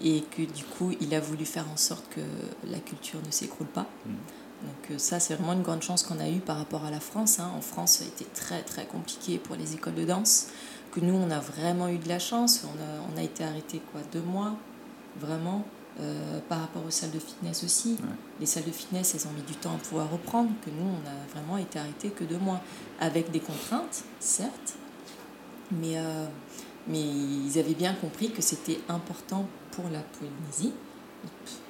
et 0.04 0.24
que 0.36 0.42
du 0.42 0.64
coup, 0.64 0.92
il 1.02 1.14
a 1.16 1.20
voulu 1.20 1.46
faire 1.46 1.66
en 1.72 1.78
sorte 1.78 2.06
que 2.16 2.22
la 2.70 2.80
culture 2.80 3.20
ne 3.26 3.32
s'écroule 3.32 3.68
pas. 3.68 3.88
Mm. 4.06 4.12
Donc 4.64 4.92
euh, 4.92 4.98
ça, 4.98 5.20
c'est 5.20 5.36
vraiment 5.36 5.54
une 5.54 5.64
grande 5.64 5.82
chance 5.82 6.04
qu'on 6.04 6.20
a 6.20 6.30
eue 6.30 6.40
par 6.40 6.58
rapport 6.58 6.86
à 6.86 6.92
la 6.92 7.00
France. 7.00 7.40
Hein. 7.40 7.52
En 7.58 7.62
France, 7.62 7.94
ça 7.94 8.04
a 8.04 8.08
été 8.08 8.26
très 8.26 8.62
très 8.62 8.86
compliqué 8.86 9.38
pour 9.38 9.56
les 9.56 9.74
écoles 9.74 9.96
de 9.96 10.06
danse. 10.06 10.48
Que 10.92 11.00
nous, 11.00 11.16
on 11.16 11.32
a 11.32 11.40
vraiment 11.40 11.88
eu 11.88 11.98
de 11.98 12.10
la 12.10 12.20
chance. 12.20 12.64
On 12.66 12.80
a, 12.80 13.14
on 13.14 13.18
a 13.18 13.24
été 13.24 13.44
arrêté 13.44 13.82
quoi 13.92 14.02
deux 14.12 14.22
mois, 14.22 14.56
vraiment. 15.20 15.66
Euh, 16.00 16.40
par 16.48 16.62
rapport 16.62 16.86
aux 16.86 16.90
salles 16.90 17.12
de 17.12 17.20
fitness 17.20 17.66
aussi. 17.66 17.98
Les 18.40 18.46
salles 18.46 18.64
de 18.64 18.72
fitness, 18.72 19.14
elles 19.14 19.28
ont 19.28 19.34
mis 19.34 19.42
du 19.42 19.56
temps 19.56 19.76
à 19.76 19.78
pouvoir 19.78 20.10
reprendre, 20.10 20.50
que 20.66 20.70
nous, 20.70 20.88
on 20.88 21.08
a 21.08 21.36
vraiment 21.36 21.58
été 21.58 21.80
arrêtés 21.80 22.10
que 22.10 22.24
deux 22.24 22.38
mois, 22.38 22.62
avec 23.02 23.30
des 23.30 23.42
contraintes, 23.42 24.06
certes, 24.22 24.76
mais, 25.70 25.98
euh, 25.98 26.26
mais 26.88 27.02
ils 27.02 27.60
avaient 27.60 27.74
bien 27.74 27.94
compris 27.94 28.32
que 28.32 28.42
c'était 28.42 28.80
important 28.88 29.46
pour 29.72 29.90
la 29.90 30.00
Polynésie 30.00 30.74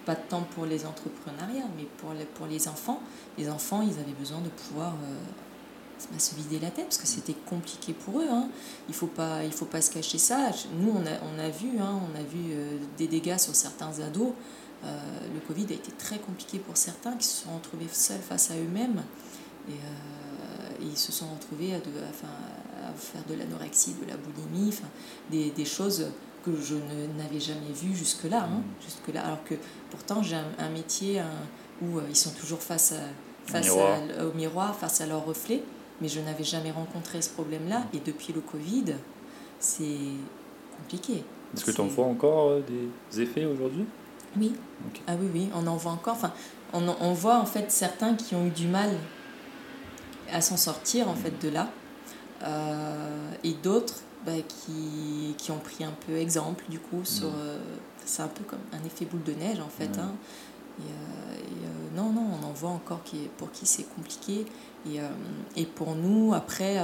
pas 0.05 0.15
de 0.15 0.21
temps 0.27 0.45
pour 0.55 0.65
les 0.65 0.85
entrepreneuriats, 0.85 1.69
mais 1.77 1.85
pour 1.97 2.13
les, 2.13 2.25
pour 2.25 2.47
les 2.47 2.67
enfants. 2.67 3.01
Les 3.37 3.49
enfants, 3.49 3.81
ils 3.81 3.99
avaient 3.99 4.17
besoin 4.17 4.39
de 4.41 4.49
pouvoir 4.49 4.93
euh, 4.93 6.17
se 6.17 6.35
vider 6.35 6.59
la 6.59 6.71
tête 6.71 6.85
parce 6.85 6.97
que 6.97 7.07
c'était 7.07 7.35
compliqué 7.45 7.93
pour 7.93 8.19
eux. 8.19 8.27
Hein. 8.29 8.49
Il 8.87 8.91
ne 8.91 8.95
faut, 8.95 9.07
pas, 9.07 9.43
il 9.43 9.51
faut 9.51 9.65
pas 9.65 9.81
se 9.81 9.91
cacher 9.91 10.17
ça. 10.17 10.51
Nous, 10.79 10.91
on 10.91 11.05
a, 11.05 11.17
on 11.33 11.39
a 11.39 11.49
vu, 11.49 11.79
hein, 11.79 11.99
on 12.11 12.19
a 12.19 12.23
vu 12.23 12.51
euh, 12.51 12.77
des 12.97 13.07
dégâts 13.07 13.37
sur 13.37 13.55
certains 13.55 13.99
ados. 13.99 14.33
Euh, 14.83 14.99
le 15.33 15.39
Covid 15.41 15.67
a 15.69 15.75
été 15.75 15.91
très 15.91 16.17
compliqué 16.17 16.57
pour 16.57 16.75
certains 16.75 17.13
qui 17.13 17.27
se 17.27 17.43
sont 17.43 17.53
retrouvés 17.55 17.87
seuls 17.91 18.21
face 18.21 18.51
à 18.51 18.55
eux-mêmes. 18.55 19.03
Et, 19.69 19.73
ils 20.83 20.97
se 20.97 21.11
sont 21.11 21.27
retrouvés 21.35 21.75
à, 21.75 21.77
de, 21.77 21.85
à 21.85 22.91
faire 22.97 23.23
de 23.29 23.35
l'anorexie, 23.35 23.93
de 24.01 24.07
la 24.07 24.17
boulimie, 24.17 24.73
des, 25.29 25.51
des 25.51 25.65
choses 25.65 26.07
que 26.43 26.51
je 26.59 26.75
n'avais 27.17 27.39
jamais 27.39 27.71
vu 27.73 27.95
jusque-là. 27.95 28.43
Hein, 28.43 28.59
mm. 28.59 28.83
jusque 28.83 29.07
-là, 29.09 29.23
alors 29.25 29.43
que 29.43 29.55
pourtant 29.91 30.23
j'ai 30.23 30.35
un, 30.35 30.69
métier 30.69 31.21
où 31.81 31.99
euh, 31.99 32.03
ils 32.09 32.15
sont 32.15 32.31
toujours 32.31 32.61
face, 32.61 32.93
à, 32.93 33.51
face 33.51 33.69
au 33.69 34.35
miroir, 34.35 34.75
face 34.75 35.01
à 35.01 35.05
leur 35.05 35.25
reflet, 35.25 35.61
mais 35.99 36.07
je 36.07 36.19
n'avais 36.19 36.43
jamais 36.43 36.71
rencontré 36.71 37.21
ce 37.21 37.29
problème-là. 37.29 37.79
Mm. 37.79 37.97
Et 37.97 37.99
depuis 37.99 38.33
le 38.33 38.41
Covid, 38.41 38.95
c'est 39.59 39.83
compliqué. 40.77 41.23
Est-ce 41.53 41.65
que 41.65 41.71
tu 41.71 41.81
en 41.81 41.87
vois 41.87 42.05
encore 42.05 42.49
euh, 42.49 42.63
des 43.11 43.21
effets 43.21 43.45
aujourd'hui? 43.45 43.85
Oui. 44.37 44.53
Ah 45.07 45.13
oui, 45.19 45.27
oui, 45.33 45.49
on 45.53 45.67
en 45.67 45.75
voit 45.75 45.91
encore. 45.91 46.15
Enfin, 46.15 46.31
on, 46.73 46.83
on, 47.01 47.13
voit 47.13 47.37
en 47.37 47.45
fait 47.45 47.69
certains 47.69 48.15
qui 48.15 48.33
ont 48.33 48.45
eu 48.45 48.51
du 48.51 48.67
mal 48.67 48.89
à 50.31 50.39
s'en 50.39 50.57
sortir 50.57 51.09
en 51.09 51.13
mm. 51.13 51.17
fait 51.17 51.41
de 51.41 51.49
là. 51.49 51.69
Euh, 52.43 53.31
et 53.43 53.53
d'autres 53.53 54.01
bah, 54.25 54.33
qui, 54.47 55.35
qui, 55.37 55.51
ont 55.51 55.59
pris 55.59 55.83
un 55.83 55.93
peu 56.05 56.17
exemple 56.17 56.65
du 56.69 56.79
coup 56.79 57.03
sur... 57.03 57.29
Mm. 57.29 57.35
Euh, 57.37 57.57
c'est 58.05 58.23
un 58.23 58.27
peu 58.27 58.43
comme 58.43 58.59
un 58.73 58.83
effet 58.85 59.05
boule 59.05 59.23
de 59.23 59.33
neige 59.33 59.59
en 59.59 59.69
fait. 59.69 59.97
Hein. 59.99 60.11
Et, 60.79 61.95
non, 61.95 62.11
non, 62.13 62.25
on 62.41 62.45
en 62.45 62.53
voit 62.53 62.69
encore 62.69 63.03
qui, 63.03 63.29
pour 63.37 63.51
qui 63.51 63.65
c'est 63.65 63.83
compliqué. 63.83 64.45
Et, 64.89 64.99
et, 65.57 65.65
pour 65.65 65.95
nous, 65.95 66.33
après, 66.33 66.77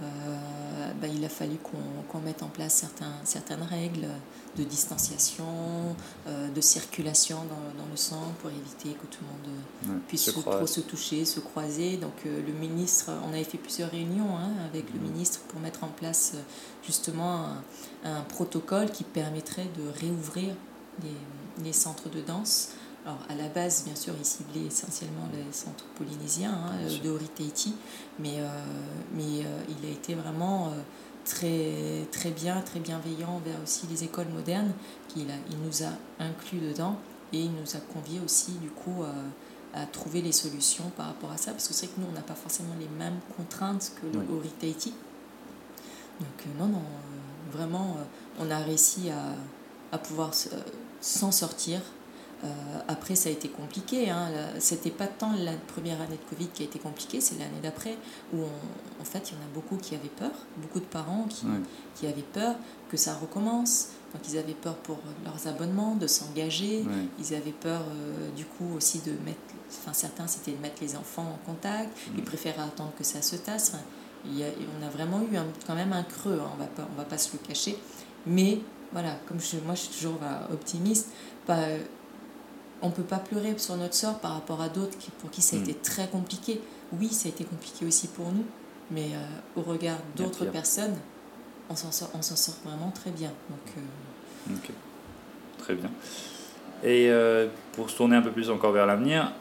bah, 0.00 1.06
il 1.06 1.22
a 1.24 1.28
fallu 1.28 1.58
qu'on 1.58 2.20
mette 2.20 2.42
en 2.42 2.48
place 2.48 2.74
certains, 2.74 3.12
certaines 3.24 3.62
règles 3.62 4.08
de 4.56 4.64
distanciation, 4.64 5.44
euh, 6.26 6.50
de 6.50 6.60
circulation 6.60 7.38
dans, 7.48 7.86
le 7.90 7.96
sang 7.96 8.32
pour 8.40 8.50
éviter 8.50 8.90
que 8.90 9.06
tout 9.06 9.20
le 9.22 9.26
monde 9.94 10.00
puisse 10.08 10.24
se 10.24 10.30
trop 10.30 10.66
se 10.66 10.80
toucher, 10.80 11.24
se 11.24 11.40
croiser. 11.40 11.96
Donc 11.96 12.12
euh, 12.26 12.42
le 12.46 12.52
ministre, 12.52 13.10
on 13.26 13.32
avait 13.32 13.44
fait 13.44 13.58
plusieurs 13.58 13.90
réunions 13.90 14.36
hein, 14.36 14.50
avec 14.66 14.92
le 14.92 15.00
mhm. 15.00 15.10
ministre 15.10 15.40
pour 15.48 15.60
mettre 15.60 15.84
en 15.84 15.88
place 15.88 16.32
euh, 16.34 16.40
justement 16.84 17.46
un, 18.04 18.20
protocole 18.22 18.90
qui 18.90 19.04
permettrait 19.04 19.68
de 19.76 20.00
réouvrir 20.00 20.54
les, 21.02 21.64
les, 21.64 21.72
centres 21.72 22.08
de 22.08 22.20
danse. 22.20 22.70
Alors 23.04 23.18
à 23.28 23.34
la 23.34 23.48
base, 23.48 23.84
bien 23.84 23.96
sûr, 23.96 24.14
il 24.18 24.24
ciblait 24.24 24.66
essentiellement 24.66 25.28
les 25.32 25.52
centres 25.52 25.84
polynésiens 25.96 26.52
hein, 26.52 26.72
de 27.02 27.10
Oritaiti, 27.10 27.74
mais, 28.20 28.38
mais 29.12 29.40
il 29.68 29.88
a 29.88 29.90
été 29.90 30.14
vraiment 30.14 30.72
très, 31.24 32.06
très 32.12 32.30
bien, 32.30 32.60
très 32.60 32.78
bienveillant 32.78 33.30
envers 33.30 33.60
aussi 33.60 33.88
les 33.88 34.04
écoles 34.04 34.28
modernes, 34.28 34.72
qu'il 35.08 35.26
il 35.50 35.58
nous 35.58 35.82
a 35.82 35.90
inclus 36.20 36.60
dedans 36.60 36.96
et 37.32 37.40
il 37.40 37.50
nous 37.52 37.76
a 37.76 37.80
conviés 37.92 38.20
aussi 38.24 38.52
du 38.52 38.70
coup 38.70 39.02
à, 39.74 39.86
trouver 39.86 40.22
les 40.22 40.32
solutions 40.32 40.90
par 40.96 41.06
rapport 41.06 41.32
à 41.32 41.36
ça, 41.36 41.50
parce 41.50 41.66
que 41.66 41.74
c'est 41.74 41.88
que 41.88 41.98
nous, 41.98 42.06
on 42.08 42.12
n'a 42.12 42.20
pas 42.20 42.34
forcément 42.34 42.74
les 42.78 42.88
mêmes 42.88 43.18
contraintes 43.36 43.92
que 44.00 44.06
oui. 44.16 44.48
Tahiti. 44.60 44.94
Donc 46.20 46.28
euh, 46.46 46.58
non, 46.58 46.66
non, 46.66 46.78
euh, 46.78 47.56
vraiment, 47.56 47.96
euh, 47.98 48.04
on 48.40 48.50
a 48.50 48.58
réussi 48.58 49.10
à, 49.10 49.34
à 49.94 49.98
pouvoir 49.98 50.32
s'en 51.00 51.32
sortir 51.32 51.80
euh, 51.80 52.01
après, 52.88 53.14
ça 53.14 53.28
a 53.28 53.32
été 53.32 53.48
compliqué. 53.48 54.10
Hein. 54.10 54.28
C'était 54.58 54.90
pas 54.90 55.06
tant 55.06 55.32
la 55.32 55.52
première 55.52 56.00
année 56.00 56.16
de 56.16 56.30
Covid 56.34 56.48
qui 56.48 56.62
a 56.62 56.66
été 56.66 56.78
compliquée, 56.78 57.20
c'est 57.20 57.38
l'année 57.38 57.60
d'après 57.62 57.96
où, 58.34 58.42
en 58.42 59.04
fait, 59.04 59.30
il 59.30 59.34
y 59.34 59.36
en 59.36 59.44
a 59.44 59.54
beaucoup 59.54 59.76
qui 59.76 59.94
avaient 59.94 60.08
peur, 60.08 60.32
beaucoup 60.56 60.80
de 60.80 60.84
parents 60.84 61.26
qui, 61.28 61.46
qui 61.94 62.06
avaient 62.06 62.22
peur 62.22 62.56
que 62.90 62.96
ça 62.96 63.14
recommence. 63.14 63.88
Donc, 64.12 64.22
ils 64.28 64.38
avaient 64.38 64.52
peur 64.52 64.76
pour 64.76 64.98
leurs 65.24 65.46
abonnements, 65.46 65.96
de 65.96 66.06
s'engager. 66.06 66.84
Ils 67.18 67.34
avaient 67.34 67.52
peur, 67.52 67.80
euh, 67.80 68.30
du 68.36 68.44
coup, 68.44 68.74
aussi 68.76 68.98
de 69.00 69.12
mettre. 69.24 69.40
Enfin, 69.70 69.94
certains, 69.94 70.26
c'était 70.26 70.52
de 70.52 70.60
mettre 70.60 70.82
les 70.82 70.96
enfants 70.96 71.34
en 71.34 71.46
contact. 71.46 71.96
Ils 72.16 72.22
préféraient 72.22 72.62
attendre 72.62 72.92
que 72.98 73.04
ça 73.04 73.22
se 73.22 73.36
tasse. 73.36 73.72
il 74.26 74.38
y 74.38 74.44
a, 74.44 74.48
on 74.78 74.86
a 74.86 74.90
vraiment 74.90 75.20
eu 75.22 75.36
quand 75.66 75.74
même 75.74 75.94
un 75.94 76.02
creux, 76.02 76.38
hein. 76.42 76.50
on 76.54 76.58
va 76.58 76.66
pas, 76.66 76.86
on 76.92 76.96
va 76.96 77.04
pas 77.04 77.16
se 77.16 77.32
le 77.32 77.38
cacher. 77.38 77.78
Mais 78.26 78.60
voilà, 78.92 79.16
comme 79.26 79.40
je, 79.40 79.56
moi, 79.64 79.74
je 79.74 79.80
suis 79.80 79.94
toujours 79.94 80.18
optimiste. 80.52 81.08
Pas, 81.46 81.64
on 82.82 82.88
ne 82.88 82.92
peut 82.92 83.02
pas 83.02 83.18
pleurer 83.18 83.54
sur 83.58 83.76
notre 83.76 83.94
sort 83.94 84.18
par 84.18 84.34
rapport 84.34 84.60
à 84.60 84.68
d'autres 84.68 84.98
pour 85.20 85.30
qui 85.30 85.40
ça 85.40 85.56
a 85.56 85.58
mm. 85.58 85.62
été 85.62 85.74
très 85.74 86.08
compliqué. 86.08 86.60
Oui, 86.98 87.08
ça 87.08 87.28
a 87.28 87.30
été 87.30 87.44
compliqué 87.44 87.86
aussi 87.86 88.08
pour 88.08 88.26
nous, 88.26 88.44
mais 88.90 89.10
euh, 89.14 89.60
au 89.60 89.62
regard 89.62 89.96
d'autres 90.16 90.44
personnes, 90.46 90.96
on 91.70 91.76
s'en 91.76 91.92
sort, 91.92 92.10
sort 92.20 92.54
vraiment 92.64 92.90
très 92.90 93.10
bien. 93.10 93.30
Donc, 93.48 94.58
euh, 94.58 94.72
très 95.58 95.74
bien. 95.74 95.90
Et 96.82 97.08
euh, 97.08 97.46
pour 97.72 97.88
se 97.88 97.96
tourner 97.96 98.16
un 98.16 98.22
peu 98.22 98.32
plus 98.32 98.50
encore 98.50 98.72
vers 98.72 98.86
l'avenir, 98.86 99.32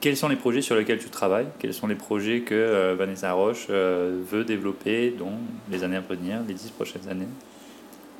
quels 0.00 0.16
sont 0.16 0.28
les 0.28 0.36
projets 0.36 0.60
sur 0.60 0.76
lesquels 0.76 0.98
tu 0.98 1.08
travailles? 1.08 1.46
Quels 1.58 1.72
sont 1.72 1.86
les 1.86 1.94
projets 1.94 2.42
que 2.42 2.92
Vanessa 2.92 3.32
Roche 3.32 3.68
veut 3.68 4.44
développer 4.44 5.10
dans 5.12 5.32
les 5.70 5.84
années 5.84 5.96
à 5.96 6.00
venir, 6.00 6.40
les 6.46 6.54
dix 6.54 6.70
prochaines 6.70 7.08
années? 7.08 7.28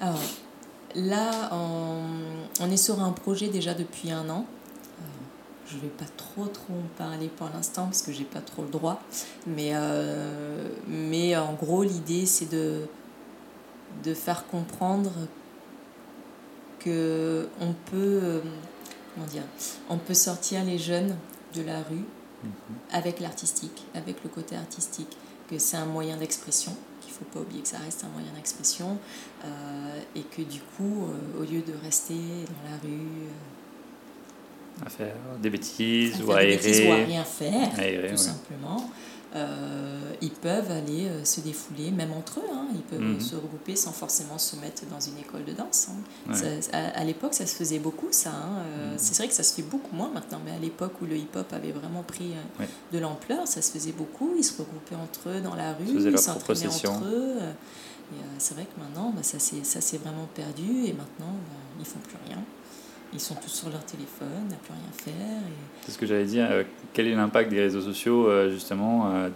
Alors, 0.00 0.18
Là, 0.94 1.50
on, 1.52 2.70
est 2.70 2.76
sur 2.76 3.02
un 3.02 3.12
projet 3.12 3.48
déjà 3.48 3.74
depuis 3.74 4.10
un 4.10 4.28
an. 4.28 4.44
Euh, 5.00 5.04
je 5.66 5.76
ne 5.76 5.82
vais 5.82 5.88
pas 5.88 6.04
trop 6.16 6.46
trop 6.46 6.74
en 6.74 6.98
parler 6.98 7.28
pour 7.28 7.48
l'instant 7.54 7.84
parce 7.86 8.02
que 8.02 8.12
j'ai 8.12 8.24
pas 8.24 8.40
trop 8.40 8.62
le 8.62 8.68
droit. 8.68 9.00
Mais, 9.46 9.70
euh, 9.72 10.68
mais 10.86 11.36
en 11.36 11.54
gros, 11.54 11.82
l'idée 11.82 12.26
c'est 12.26 12.50
de, 12.50 12.86
de 14.04 14.14
faire 14.14 14.46
comprendre 14.46 15.12
que 16.78 17.48
on 17.60 17.72
peut, 17.90 18.20
euh, 18.22 18.40
comment 19.14 19.26
dire, 19.26 19.44
on 19.88 19.98
peut 19.98 20.14
sortir 20.14 20.64
les 20.64 20.78
jeunes 20.78 21.16
de 21.54 21.62
la 21.62 21.82
rue 21.82 22.04
mhm. 22.44 22.50
avec 22.92 23.20
l'artistique, 23.20 23.86
avec 23.94 24.22
le 24.24 24.28
côté 24.28 24.56
artistique, 24.56 25.16
que 25.48 25.58
c'est 25.58 25.76
un 25.76 25.86
moyen 25.86 26.16
d'expression 26.16 26.76
faut 27.10 27.24
pas 27.24 27.40
oublier 27.40 27.62
que 27.62 27.68
ça 27.68 27.78
reste 27.78 28.04
un 28.04 28.08
moyen 28.08 28.32
d'expression 28.34 28.98
euh, 29.44 29.98
et 30.14 30.22
que 30.22 30.42
du 30.42 30.60
coup, 30.60 31.06
euh, 31.06 31.40
au 31.40 31.42
lieu 31.42 31.60
de 31.60 31.72
rester 31.82 32.14
dans 32.14 32.70
la 32.70 32.76
rue 32.82 33.26
euh, 33.28 34.86
à 34.86 34.90
faire 34.90 35.14
des 35.40 35.50
bêtises 35.50 36.22
ou 36.22 36.32
à, 36.32 36.38
aérer, 36.38 36.88
ou 36.88 36.92
à 36.92 36.96
rien 37.04 37.24
faire, 37.24 37.70
tout 38.10 38.16
simplement, 38.16 38.90
ils 40.22 40.30
peuvent 40.30 40.70
aller 40.70 41.08
euh, 41.08 41.24
se 41.24 41.40
défouler, 41.40 41.90
même 41.90 42.12
entre 42.12 42.38
eux. 42.40 42.50
Hein. 42.52 42.68
ils 42.74 42.82
peuvent 42.82 43.00
mhm. 43.00 43.20
se 43.20 43.34
regrouper 43.34 43.76
sans 43.76 43.92
forcément 43.92 44.38
se 44.38 44.56
mettre 44.56 44.84
dans 44.86 45.00
une 45.00 45.18
école 45.18 45.44
de 45.44 45.52
danse. 45.52 45.88
Hein. 45.90 46.34
à, 46.72 47.04
l'époque, 47.04 47.34
ça 47.34 47.46
se 47.46 47.54
faisait 47.54 47.80
beaucoup, 47.80 48.08
ça. 48.10 48.30
Hein. 48.30 48.62
Euh, 48.66 48.92
mhm. 48.92 48.98
C'est 48.98 49.16
vrai 49.16 49.28
que 49.28 49.34
ça 49.34 49.42
se 49.42 49.54
fait 49.54 49.62
beaucoup 49.62 49.94
moins 49.94 50.10
maintenant, 50.10 50.40
mais 50.44 50.52
à 50.52 50.58
l'époque 50.58 50.92
où 51.02 51.06
le 51.06 51.16
hip-hop 51.16 51.52
avait 51.52 51.72
vraiment 51.72 52.02
pris 52.02 52.32
de 52.92 52.98
l'ampleur, 52.98 53.46
ça 53.46 53.60
se 53.62 53.72
faisait 53.72 53.92
beaucoup. 53.92 54.34
Ils 54.38 54.44
se 54.44 54.56
regroupaient 54.58 54.96
entre 54.96 55.28
eux 55.28 55.40
dans 55.40 55.54
la 55.54 55.72
rue, 55.72 55.86
ils 55.86 56.18
s'entraînaient 56.18 56.66
entre 56.66 57.04
eux. 57.04 57.34
c'est 58.38 58.54
vrai 58.54 58.64
que 58.64 58.80
maintenant, 58.80 59.12
bah, 59.14 59.22
ça 59.22 59.38
s'est 59.38 59.98
vraiment 59.98 60.28
perdu 60.34 60.86
et 60.86 60.92
maintenant, 60.92 61.32
bah, 61.50 61.56
ils 61.80 61.86
font 61.86 62.00
plus 62.00 62.16
rien 62.28 62.38
ils 63.12 63.20
sont 63.20 63.34
tous 63.34 63.50
sur 63.50 63.70
leur 63.70 63.84
téléphone, 63.84 64.48
n'a 64.48 64.56
plus 64.56 64.72
rien 64.72 64.82
à 64.88 65.02
faire. 65.02 65.42
C'est 65.84 65.92
ce 65.92 65.98
que 65.98 66.06
j'allais 66.06 66.24
dire. 66.24 66.48
Euh, 66.50 66.64
quel 66.92 67.06
est 67.06 67.14
l'impact 67.14 67.50
des 67.50 67.60
réseaux 67.60 67.80
sociaux 67.80 68.28
euh, 68.28 68.50
justement 68.50 69.10
euh, 69.10 69.28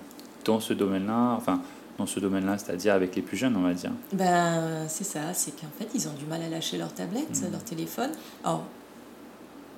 dans 0.44 0.60
ce 0.60 0.72
domaine-là 0.72 1.34
Enfin, 1.36 1.60
dans 1.98 2.06
ce 2.06 2.20
domaine-là, 2.20 2.58
c'est-à-dire 2.58 2.94
avec 2.94 3.16
les 3.16 3.22
plus 3.22 3.36
jeunes, 3.36 3.56
on 3.56 3.62
va 3.62 3.74
dire? 3.74 3.92
Ben, 4.12 4.86
c'est 4.88 5.04
ça. 5.04 5.32
C'est 5.34 5.52
qu'en 5.52 5.70
fait, 5.78 5.88
ils 5.94 6.08
ont 6.08 6.12
du 6.12 6.26
mal 6.26 6.42
à 6.42 6.48
lâcher 6.48 6.78
leur 6.78 6.92
tablette, 6.92 7.40
mmh. 7.40 7.52
leur 7.52 7.64
téléphone. 7.64 8.10
Alors, 8.44 8.64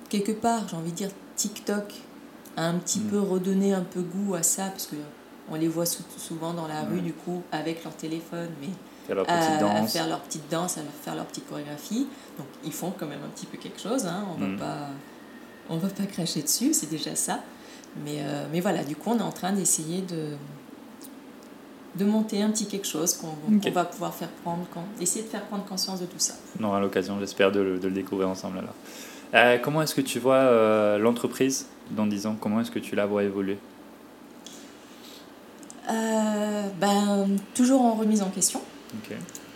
quelque 0.09 0.33
part, 0.33 0.67
j'ai 0.67 0.75
envie 0.75 0.91
de 0.91 0.97
dire, 0.97 1.09
TikTok 1.35 1.93
a 2.57 2.65
un 2.65 2.77
petit 2.77 2.99
mmh. 2.99 3.09
peu 3.09 3.19
redonné 3.19 3.73
un 3.73 3.83
peu 3.83 4.01
goût 4.01 4.35
à 4.35 4.43
ça 4.43 4.65
parce 4.65 4.87
que 4.87 4.97
on 5.51 5.55
les 5.55 5.67
voit 5.67 5.85
souvent 5.85 6.53
dans 6.53 6.67
la 6.67 6.83
rue 6.83 7.01
du 7.01 7.13
coup 7.13 7.41
avec 7.51 7.83
leur 7.83 7.95
téléphone, 7.95 8.49
mais 8.61 8.67
à, 9.11 9.87
faire 9.87 10.07
leur 10.07 10.21
petite 10.21 10.49
danse, 10.49 10.77
à 10.77 10.81
faire 11.03 11.15
leur 11.15 11.25
petite 11.25 11.47
chorégraphie. 11.47 12.07
Donc 12.37 12.47
ils 12.63 12.73
font 12.73 12.93
quand 12.97 13.07
même 13.07 13.19
un 13.25 13.29
petit 13.29 13.45
peu 13.45 13.57
quelque 13.57 13.79
chose, 13.79 14.05
hein. 14.05 14.25
on 14.35 14.39
ne 14.39 14.47
mm. 14.47 14.55
va, 14.57 14.65
pas, 15.69 15.75
va 15.75 15.89
pas 15.89 16.05
cracher 16.05 16.41
dessus, 16.41 16.73
c'est 16.73 16.89
déjà 16.89 17.15
ça. 17.15 17.39
Mais, 18.03 18.19
euh, 18.19 18.45
mais 18.51 18.59
voilà, 18.59 18.83
du 18.83 18.95
coup 18.95 19.09
on 19.11 19.17
est 19.17 19.23
en 19.23 19.31
train 19.31 19.51
d'essayer 19.51 20.01
de, 20.01 20.33
de 21.95 22.05
monter 22.05 22.41
un 22.41 22.49
petit 22.51 22.67
quelque 22.67 22.87
chose 22.87 23.15
qu'on 23.15 23.35
va 23.71 23.85
pouvoir 23.85 24.13
faire 24.13 24.29
prendre, 24.43 24.65
essayer 25.01 25.23
de 25.23 25.29
faire 25.29 25.43
prendre 25.45 25.65
conscience 25.65 25.99
de 25.99 26.05
tout 26.05 26.19
ça. 26.19 26.35
On 26.59 26.63
aura 26.65 26.79
l'occasion, 26.79 27.17
j'espère, 27.19 27.51
de, 27.51 27.79
de, 27.81 27.87
le 27.87 27.93
découvrir 27.93 28.29
ensemble 28.29 28.59
alors. 28.59 28.75
Euh, 29.35 29.59
comment 29.59 29.81
est-ce 29.83 29.93
que 29.93 30.01
tu 30.01 30.19
vois 30.19 30.35
euh, 30.35 30.97
l'entreprise 30.97 31.67
dans 31.91 32.07
10 32.07 32.25
ans? 32.25 32.37
Comment 32.39 32.61
est-ce 32.61 32.71
que 32.71 32.79
tu 32.79 32.95
la 32.95 33.05
vois 33.05 33.23
évoluer? 33.23 33.57
Ben, 36.79 37.27
Toujours 37.53 37.81
en 37.81 37.93
remise 37.93 38.21
en 38.21 38.29
question. 38.29 38.61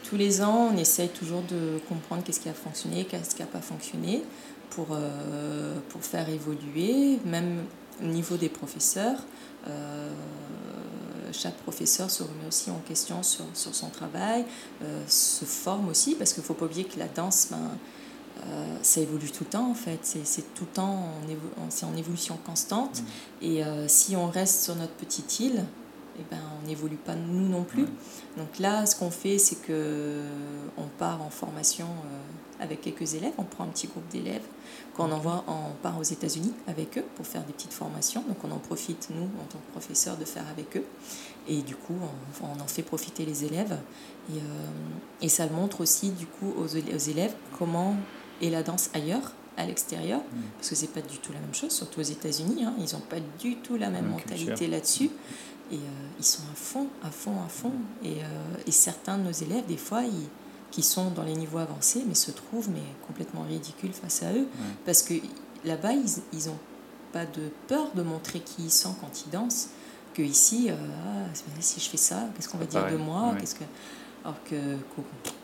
Tous 0.08 0.18
les 0.18 0.42
ans, 0.42 0.70
on 0.74 0.78
essaye 0.78 1.10
toujours 1.10 1.42
de 1.44 1.80
comprendre 1.90 2.24
qu'est-ce 2.24 2.40
qui 2.40 2.50
a 2.50 2.54
fonctionné, 2.54 3.06
qu'est-ce 3.06 3.36
qui 3.36 3.42
n'a 3.42 3.48
pas 3.48 3.62
fonctionné 3.62 4.22
pour, 4.70 4.88
euh, 4.92 5.76
pour 5.90 6.04
faire 6.04 6.30
évoluer, 6.30 7.20
même 7.26 7.64
au 8.02 8.08
niveau 8.08 8.38
des 8.38 8.50
professeurs. 8.50 9.20
Euh, 9.68 10.10
chaque 11.32 11.56
professeur 11.58 12.12
se 12.12 12.24
remet 12.24 12.48
aussi 12.48 12.70
en 12.70 12.80
question 12.80 13.24
sur, 13.24 13.46
sur 13.54 13.74
son 13.74 13.90
travail, 13.90 14.46
euh, 14.84 15.02
se 15.08 15.46
forme 15.46 15.90
aussi, 15.90 16.16
parce 16.16 16.34
qu'il 16.34 16.42
ne 16.42 16.48
faut 16.48 16.54
pas 16.54 16.66
oublier 16.66 16.86
que 16.86 17.00
la 17.00 17.08
danse, 17.08 17.48
ben, 17.52 17.72
ça 18.82 19.00
évolue 19.00 19.32
tout 19.32 19.46
le 19.46 19.52
temps 19.52 19.70
en 19.70 19.76
fait, 19.76 20.00
c'est 20.02 20.54
tout 20.54 20.66
le 20.66 20.74
temps, 20.74 21.08
c'est 21.70 21.86
en 21.86 21.96
évolution 21.96 22.38
constante. 22.46 23.02
Mmh. 23.02 23.46
Et 23.46 23.64
si 23.88 24.18
on 24.18 24.28
reste 24.28 24.64
sur 24.64 24.76
notre 24.76 24.92
petite 24.94 25.40
île, 25.40 25.64
eh 26.20 26.24
ben, 26.30 26.40
on 26.62 26.68
n'évolue 26.68 26.98
pas 26.98 27.16
nous 27.16 27.48
non 27.48 27.64
plus. 27.64 27.86
Donc 28.38 28.60
là, 28.60 28.86
ce 28.86 28.96
qu'on 28.96 29.12
fait, 29.12 29.38
c'est 29.38 29.62
que 29.62 30.22
on 30.78 30.88
part 31.00 31.22
en 31.22 31.30
formation 31.30 31.88
euh, 31.88 32.64
avec 32.64 32.82
quelques 32.82 33.16
élèves, 33.16 33.34
on 33.38 33.44
prend 33.44 33.64
un 33.64 33.68
petit 33.68 33.88
groupe 33.88 34.08
d'élèves 34.10 34.46
qu'on 34.96 35.12
envoie, 35.12 35.44
on 35.48 35.74
part 35.82 35.98
aux 36.00 36.04
États-Unis 36.04 36.54
avec 36.68 36.98
eux 36.98 37.06
pour 37.16 37.26
faire 37.26 37.44
des 37.44 37.54
petites 37.54 37.74
formations. 37.74 38.24
Donc 38.28 38.38
on 38.44 38.52
en 38.52 38.60
profite, 38.60 39.10
nous, 39.14 39.24
en 39.24 39.46
tant 39.50 39.58
que 39.58 39.72
professeurs, 39.72 40.18
de 40.18 40.26
faire 40.26 40.46
avec 40.52 40.78
eux. 40.78 40.86
Et 41.48 41.62
du 41.62 41.76
coup, 41.76 41.96
on, 42.42 42.62
en 42.62 42.68
fait 42.68 42.84
profiter 42.84 43.26
les 43.26 43.44
élèves. 43.44 43.78
Et, 44.30 44.38
euh, 44.38 44.42
et, 45.22 45.30
ça 45.30 45.48
montre 45.48 45.82
aussi, 45.82 46.12
du 46.12 46.26
coup, 46.26 46.54
aux, 46.58 46.68
élèves 46.68 47.34
comment 47.58 47.96
est 48.42 48.50
la 48.50 48.64
danse 48.64 48.90
ailleurs 48.94 49.34
à 49.58 49.66
l'extérieur, 49.66 50.20
mm. 50.20 50.42
parce 50.58 50.70
que 50.70 50.76
c'est 50.76 50.88
pas 50.88 51.02
du 51.02 51.18
tout 51.18 51.32
la 51.34 51.40
même 51.40 51.54
chose, 51.54 51.72
surtout 51.72 52.00
aux 52.00 52.04
États-Unis, 52.04 52.64
hein. 52.64 52.74
ils 52.80 52.94
n'ont 52.94 53.02
pas 53.02 53.20
du 53.40 53.58
tout 53.58 53.78
la 53.78 53.90
même 53.90 54.08
mentalité 54.08 54.68
là-dessus. 54.68 55.12
Et 55.72 55.76
euh, 55.76 55.80
ils 56.20 56.26
sont 56.26 56.44
à 56.52 56.56
fond, 56.56 56.88
à 57.04 57.10
fond, 57.10 57.36
à 57.44 57.48
fond. 57.48 57.72
Et, 58.04 58.24
euh, 58.24 58.28
et, 58.68 58.72
certains 58.72 59.18
de 59.18 59.24
nos 59.24 59.32
élèves, 59.32 59.66
des 59.66 59.78
fois, 59.78 60.04
ils, 60.04 60.28
qui 60.74 60.82
sont 60.82 61.12
dans 61.12 61.24
les 61.24 61.36
niveaux 61.36 61.60
avancés, 61.60 62.04
mais 62.08 62.16
se 62.16 62.32
trouvent 62.32 62.70
mais 62.72 62.82
complètement 63.06 63.44
ridicules 63.44 63.94
face 63.94 64.24
à 64.24 64.34
eux. 64.34 64.48
Parce 64.86 65.04
que 65.04 65.14
là-bas, 65.64 65.92
ils 65.94 66.48
n'ont 66.48 66.58
pas 67.12 67.26
de 67.26 67.52
peur 67.68 67.92
de 67.94 68.02
montrer 68.02 68.40
qui 68.40 68.64
ils 68.64 68.72
sont 68.72 68.94
quand 68.94 69.24
ils 69.26 69.30
dansent. 69.30 69.70
Que 70.16 70.24
ici, 70.24 70.70
euh, 70.70 70.76
ah, 71.06 71.30
si 71.60 71.80
je 71.80 71.90
fais 71.90 71.98
ça, 71.98 72.28
qu'est-ce 72.36 72.50
qu'on 72.50 72.58
va 72.58 72.66
dire 72.66 72.90
de 72.92 72.98
moi 72.98 73.36
qu'est-ce 73.40 73.56
que... 73.56 73.64
Alors 74.26 74.42
que 74.46 74.78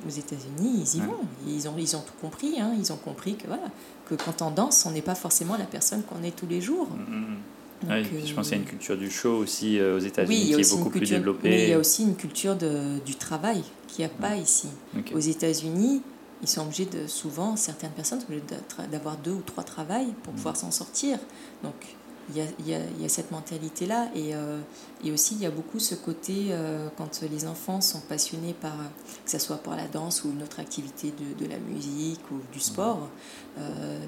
aux 0.07 0.09
États-Unis, 0.09 0.85
ils 0.85 0.97
y 0.97 1.01
vont. 1.01 1.19
Ils 1.45 1.67
ont, 1.67 1.75
ils 1.77 1.97
ont 1.97 2.01
tout 2.01 2.13
compris. 2.21 2.61
Hein. 2.61 2.73
Ils 2.79 2.93
ont 2.93 2.97
compris 2.97 3.35
que, 3.35 3.45
voilà, 3.45 3.67
que 4.07 4.15
quand 4.15 4.41
on 4.41 4.51
danse, 4.51 4.85
on 4.85 4.91
n'est 4.91 5.01
pas 5.01 5.15
forcément 5.15 5.57
la 5.57 5.65
personne 5.65 6.01
qu'on 6.03 6.23
est 6.23 6.35
tous 6.35 6.47
les 6.47 6.61
jours. 6.61 6.87
Mm, 6.89 7.13
mm, 7.13 7.37
mm. 7.83 7.91
Euh, 7.91 8.03
je 8.25 8.33
pense 8.33 8.49
qu'il 8.49 8.57
y 8.57 8.59
a 8.59 8.63
une 8.63 8.69
culture 8.69 8.97
du 8.97 9.09
show 9.09 9.37
aussi 9.37 9.79
euh, 9.79 9.97
aux 9.97 9.99
États-Unis 9.99 10.53
qui 10.53 10.53
est 10.53 10.75
beaucoup 10.75 10.89
plus 10.89 11.09
développée. 11.09 11.49
Mais 11.49 11.63
il 11.63 11.69
y 11.69 11.73
a 11.73 11.79
aussi 11.79 12.03
une 12.03 12.15
culture 12.15 12.55
de, 12.55 12.99
du 13.05 13.15
travail 13.15 13.63
qu'il 13.87 14.05
n'y 14.05 14.11
a 14.11 14.13
pas 14.13 14.35
ici. 14.35 14.67
Aux 15.13 15.19
États-Unis, 15.19 16.01
ils 16.41 16.47
sont 16.47 16.61
obligés 16.61 16.85
de, 16.85 17.07
souvent, 17.07 17.55
certaines 17.55 17.91
personnes 17.91 18.21
sont 18.21 18.27
obligées 18.27 18.43
d'avoir 18.91 19.17
deux 19.17 19.31
ou 19.31 19.41
trois 19.41 19.63
travails 19.63 20.13
pour 20.23 20.33
pouvoir 20.33 20.55
s'en 20.55 20.71
sortir. 20.71 21.19
Donc, 21.63 21.73
il 22.31 22.37
y 22.37 22.41
a, 22.41 22.45
y, 22.65 22.79
a, 22.79 22.79
y 23.01 23.05
a, 23.05 23.09
cette 23.09 23.31
mentalité-là. 23.31 24.09
Et, 24.13 24.35
euh, 24.35 24.59
et, 25.03 25.11
aussi, 25.11 25.33
il 25.33 25.41
y 25.41 25.47
a 25.47 25.51
beaucoup 25.51 25.79
ce 25.79 25.95
côté, 25.95 26.53
quand 26.97 27.21
les 27.29 27.45
enfants 27.45 27.81
sont 27.81 28.01
passionnés 28.01 28.53
par, 28.53 28.75
que 29.25 29.31
ce 29.31 29.39
soit 29.39 29.57
par 29.57 29.75
la 29.75 29.87
danse 29.87 30.23
ou 30.23 30.31
une 30.31 30.43
autre 30.43 30.59
activité 30.59 31.11
de, 31.11 31.43
de 31.43 31.49
la 31.49 31.57
musique 31.57 32.21
ou 32.31 32.35
du 32.53 32.59
sport, 32.59 33.09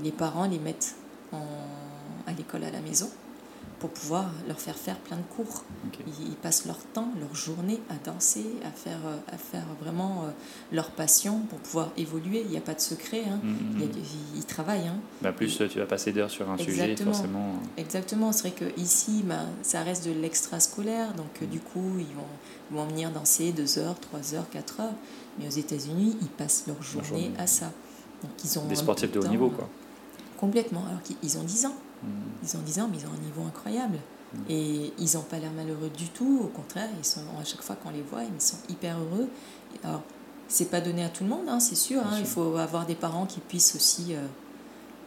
les 0.04 0.12
parents 0.12 0.48
les 0.48 0.60
mettent 0.60 0.96
en, 1.34 1.46
à 2.28 2.34
l'école 2.34 2.64
à 2.64 2.72
la 2.72 2.82
maison 2.82 3.10
pour 3.82 3.90
pouvoir 3.90 4.30
leur 4.48 4.60
faire 4.60 4.76
faire 4.76 4.98
plein 4.98 5.18
de 5.18 5.24
cours. 5.24 5.64
Ils, 6.24 6.36
passent 6.36 6.68
leur 6.68 6.78
temps, 6.78 7.10
leur 7.20 7.34
journée 7.34 7.80
à 7.90 7.96
danser, 7.96 8.46
à 8.64 8.70
faire, 8.70 9.00
à 9.28 9.38
faire 9.38 9.66
vraiment 9.82 10.26
euh, 10.26 10.30
leur 10.72 10.92
passion 10.92 11.40
pour 11.50 11.58
pouvoir 11.58 11.90
évoluer. 11.98 12.42
Il 12.46 12.52
n'y 12.52 12.58
a 12.58 12.62
pas 12.62 12.76
de 12.76 12.80
secret. 12.80 13.24
Hein. 13.28 13.40
Mm, 13.42 13.50
mm, 13.50 13.84
mm. 13.84 13.92
ils, 14.36 14.46
travaillent. 14.46 14.88
Hein. 14.88 15.00
Bah 15.24 15.32
plus 15.32 15.58
tu 15.58 15.80
vas 15.80 15.88
passer 15.88 16.12
d'heures 16.12 16.30
sur 16.30 16.48
un 16.48 16.60
sujet, 16.60 16.96
forcément. 16.96 17.56
Exactement. 17.76 18.32
C'est 18.32 18.50
vrai 18.50 18.72
qu'ici, 18.76 19.24
bah, 19.26 19.48
ça 19.64 19.82
reste 19.82 20.06
de 20.08 20.12
l'extrascolaire. 20.12 21.14
Donc, 21.16 21.50
du 21.50 21.60
coup, 21.60 21.98
ils 21.98 22.16
vont, 22.16 22.30
ils 22.70 22.78
vont 22.78 22.86
venir 22.86 23.10
danser 23.10 23.52
2 23.52 23.80
heures, 23.80 24.00
3 24.00 24.36
heures, 24.36 24.50
4 24.52 24.80
heures. 24.82 24.94
Mais 25.40 25.48
aux 25.48 25.58
États-Unis, 25.58 26.18
ils 26.22 26.30
passent 26.30 26.66
leur 26.68 26.84
journée, 26.84 27.32
à 27.40 27.48
ça. 27.48 27.72
Donc, 28.22 28.32
ils 28.44 28.60
ont 28.60 28.66
Des 28.66 28.76
sportifs 28.76 29.12
de 29.12 29.20
haut 29.20 29.28
niveau, 29.28 29.50
quoi. 29.50 29.68
Complètement. 30.38 30.86
Alors 30.88 31.02
qu'ils 31.02 31.38
ont 31.40 31.44
10 31.44 31.66
ans. 31.66 31.76
Mm. 32.04 32.08
Ils 32.44 32.58
ont 32.58 32.62
10 32.62 32.80
ans, 32.80 32.90
mais 32.92 32.98
ils 32.98 33.06
ont 33.06 33.14
un 33.14 33.24
niveau 33.24 33.44
incroyable. 33.44 33.98
Mm. 34.34 34.38
Et 34.50 34.94
ils 34.98 35.16
n'ont 35.16 35.24
pas 35.24 35.40
l'air 35.40 35.52
malheureux 35.52 35.90
du 35.90 36.10
tout. 36.10 36.42
Au 36.44 36.48
contraire, 36.48 36.90
ils 36.98 37.06
sont, 37.06 37.22
à 37.40 37.44
chaque 37.44 37.62
fois 37.62 37.76
qu'on 37.76 37.92
les 37.92 38.02
voit, 38.02 38.24
ils 38.24 38.42
sont 38.42 38.58
hyper 38.70 38.98
heureux. 39.00 39.30
Alors, 39.84 40.02
c'est 40.52 40.70
pas 40.70 40.82
donné 40.82 41.04
à 41.04 41.10
tout 41.10 41.24
le 41.24 41.30
monde, 41.30 41.48
hein, 41.48 41.60
c'est 41.60 41.76
sûr, 41.76 42.02
hein. 42.02 42.18
Il 42.20 42.26
faut 42.26 42.58
avoir 42.58 42.86
des 42.86 42.96
parents 42.96 43.26
qui 43.26 43.40
puissent 43.40 43.74
aussi 43.74 44.14
euh, 44.14 44.26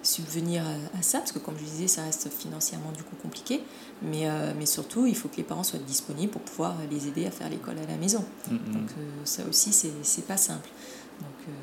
subvenir 0.03 0.65
à, 0.99 1.03
ça, 1.03 1.19
parce 1.19 1.33
que 1.33 1.39
comme 1.39 1.57
je 1.59 1.65
disais, 1.65 1.87
ça 1.87 2.03
reste 2.03 2.31
financièrement 2.31 2.93
du 2.93 3.03
coup 3.03 3.17
compliqué. 3.23 3.63
Mais, 4.01 4.29
euh, 4.29 4.55
mais 4.59 4.65
surtout, 4.65 5.05
il 5.05 5.15
faut 5.15 5.29
que 5.29 5.37
les 5.37 5.43
parents 5.43 5.63
soient 5.63 5.79
disponibles 5.81 6.33
pour 6.33 6.41
pouvoir 6.41 6.77
les 6.91 7.09
aider 7.09 7.27
à 7.27 7.31
faire 7.31 7.51
l'école 7.51 7.77
à 7.79 7.87
la 7.87 7.99
maison. 7.99 8.25
Mm, 8.51 8.73
donc 8.73 8.91
euh, 8.99 9.11
ça 9.25 9.43
aussi, 9.47 9.71
c'est 9.73 10.27
pas 10.27 10.39
simple. 10.39 10.71
Donc, 11.21 11.55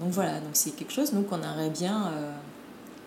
donc 0.00 0.10
voilà, 0.12 0.40
donc 0.40 0.50
c'est 0.54 0.70
quelque 0.70 0.92
chose 0.92 1.12
nous 1.12 1.22
qu'on 1.22 1.42
aimerait 1.42 1.70
bien 1.70 2.10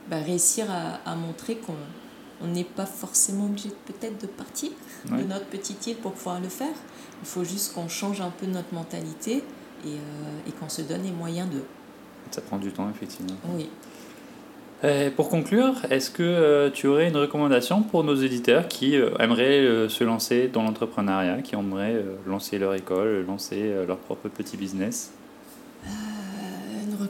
bah, 0.10 0.18
réussir 0.18 0.66
à, 0.70 1.16
montrer 1.16 1.58
qu'on 1.58 2.48
n'est 2.48 2.64
pas 2.64 2.86
forcément 2.86 3.46
obligé 3.46 3.70
peut-être 3.86 4.22
de 4.22 4.28
partir 4.28 4.72
de 5.06 5.24
notre 5.24 5.46
petite 5.46 5.86
île 5.88 5.98
pour 5.98 6.14
pouvoir 6.14 6.40
le 6.40 6.50
faire. 6.50 6.76
Il 7.22 7.28
faut 7.28 7.44
juste 7.44 7.74
qu'on 7.74 7.88
change 7.88 8.22
un 8.22 8.32
peu 8.32 8.48
notre 8.48 8.74
mentalité 8.74 9.44
et, 9.86 9.88
euh, 9.88 10.48
et 10.48 10.52
qu'on 10.52 10.70
se 10.70 10.82
donne 10.82 11.04
les 11.04 11.12
moyens 11.12 11.50
de. 11.50 11.62
Ça 12.32 12.42
prend 12.42 12.58
du 12.58 12.72
temps, 12.72 12.90
effectivement. 12.90 13.36
Oui. 13.56 13.70
pour 15.16 15.30
conclure, 15.30 15.76
est-ce 15.90 16.10
que 16.10 16.24
euh, 16.24 16.70
tu 16.72 16.88
aurais 16.88 17.10
une 17.10 17.18
recommandation 17.18 17.84
pour 17.84 18.04
nos 18.04 18.16
éditeurs 18.16 18.68
qui 18.68 18.96
euh, 18.96 19.12
aimeraient 19.20 19.88
se 19.90 20.04
lancer 20.04 20.48
dans 20.48 20.64
l'entrepreneuriat, 20.64 21.42
qui 21.42 21.56
aimeraient 21.56 22.04
lancer 22.26 22.58
leur 22.58 22.74
école, 22.74 23.26
lancer 23.28 23.72
leur 23.88 23.98
propre 23.98 24.30
petit 24.30 24.58
business? 24.58 25.12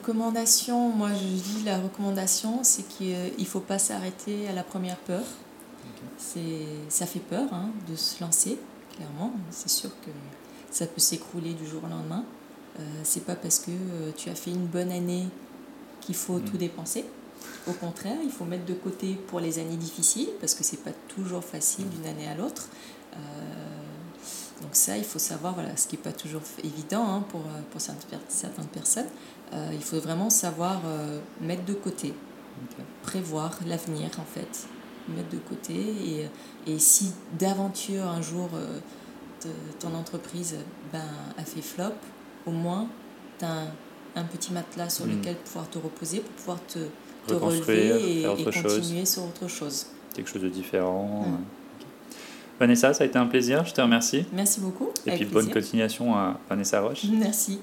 Recommandation, 0.02 0.90
moi 0.90 1.10
je 1.14 1.26
dis 1.26 1.64
la 1.64 1.78
recommandation, 1.78 2.64
c'est 2.64 2.88
qu'il 2.88 3.16
ne 3.38 3.46
faut 3.46 3.60
pas 3.60 3.78
s'arrêter 3.78 4.48
à 4.48 4.54
la 4.54 4.64
première 4.64 4.98
peur. 4.98 5.24
Ça 6.90 7.06
fait 7.06 7.20
peur 7.20 7.48
hein, 7.52 7.70
de 7.90 7.96
se 7.96 8.22
lancer, 8.22 8.58
clairement. 8.96 9.34
C'est 9.52 9.70
sûr 9.70 9.90
que 10.02 10.12
ça 10.72 10.88
peut 10.88 11.00
s'écrouler 11.00 11.54
du 11.54 11.68
jour 11.68 11.84
au 11.84 11.88
lendemain. 11.88 12.24
Euh, 12.80 12.84
c'est 13.04 13.26
pas 13.26 13.36
parce 13.36 13.60
que 13.60 13.72
euh, 13.72 14.12
tu 14.16 14.30
as 14.30 14.36
fait 14.36 14.52
une 14.52 14.66
bonne 14.66 14.92
année 14.92 15.28
qu'il 16.00 16.16
faut 16.16 16.38
mm. 16.38 16.46
tout 16.46 16.58
dépenser. 16.58 17.06
Au 17.68 17.74
contraire, 17.74 18.18
il 18.24 18.32
faut 18.32 18.46
mettre 18.46 18.66
de 18.66 18.74
côté 18.74 19.18
pour 19.28 19.40
les 19.40 19.60
années 19.60 19.78
difficiles, 19.78 20.30
parce 20.40 20.56
que 20.56 20.64
c'est 20.64 20.82
pas 20.84 20.94
toujours 21.08 21.44
facile 21.44 21.88
d'une 21.90 22.06
année 22.06 22.28
à 22.28 22.36
l'autre. 22.36 22.70
Euh, 23.14 23.18
donc 24.62 24.72
ça, 24.74 24.98
il 24.98 25.04
faut 25.04 25.20
savoir, 25.20 25.54
voilà, 25.54 25.76
ce 25.76 25.88
qui 25.88 25.96
n'est 25.96 26.02
pas 26.02 26.12
toujours 26.12 26.42
évident 26.64 27.04
hein, 27.08 27.26
pour, 27.30 27.42
euh, 27.42 27.62
pour 27.72 27.82
certaines 27.82 28.68
personnes. 28.68 29.08
Euh, 29.54 29.70
il 29.74 29.82
faut 29.82 30.00
vraiment 30.00 30.30
savoir 30.30 30.82
euh, 30.86 31.20
mettre 31.42 31.66
de 31.66 31.74
côté, 31.74 32.14
prévoir 33.04 33.58
l'avenir 33.66 34.10
en 34.20 34.26
fait, 34.26 34.68
mettre 35.10 35.30
de 35.30 35.38
côté. 35.38 35.74
Et, 35.76 36.72
et 36.72 36.80
si 36.80 37.14
d'aventure 37.38 38.08
un 38.08 38.22
jour 38.22 38.50
ton 39.80 39.96
entreprise 39.96 40.56
ben, 40.92 41.00
a 41.38 41.44
fait 41.44 41.62
flop, 41.62 41.96
au 42.46 42.52
moins 42.52 42.88
tu 43.40 43.46
as 43.46 43.68
un, 44.16 44.24
petit 44.24 44.54
matelas 44.54 44.90
sur 44.90 45.06
hmm. 45.06 45.18
lequel 45.18 45.36
pouvoir 45.36 45.70
te 45.70 45.78
reposer 45.78 46.20
pour 46.20 46.32
pouvoir 46.32 46.58
te, 46.68 46.80
te 47.28 47.34
relever 47.34 48.22
et, 48.22 48.44
continuer 48.44 49.06
sur 49.06 49.24
autre 49.24 49.48
chose. 49.48 49.88
Quelque 50.14 50.30
chose 50.30 50.42
de 50.42 50.50
différent. 50.50 51.26
Hmm. 51.28 51.44
Vanessa, 52.60 52.94
ça 52.94 53.04
a 53.04 53.08
été 53.08 53.18
un 53.18 53.26
plaisir, 53.26 53.66
je 53.66 53.74
te 53.74 53.82
remercie. 53.82 54.26
Merci 54.34 54.60
beaucoup. 54.60 54.90
Et 55.08 55.12
puis 55.14 55.26
bonne 55.26 55.50
continuation 55.50 56.16
à 56.16 56.40
Vanessa 56.48 56.80
Roche. 56.82 57.06
Merci. 57.12 57.60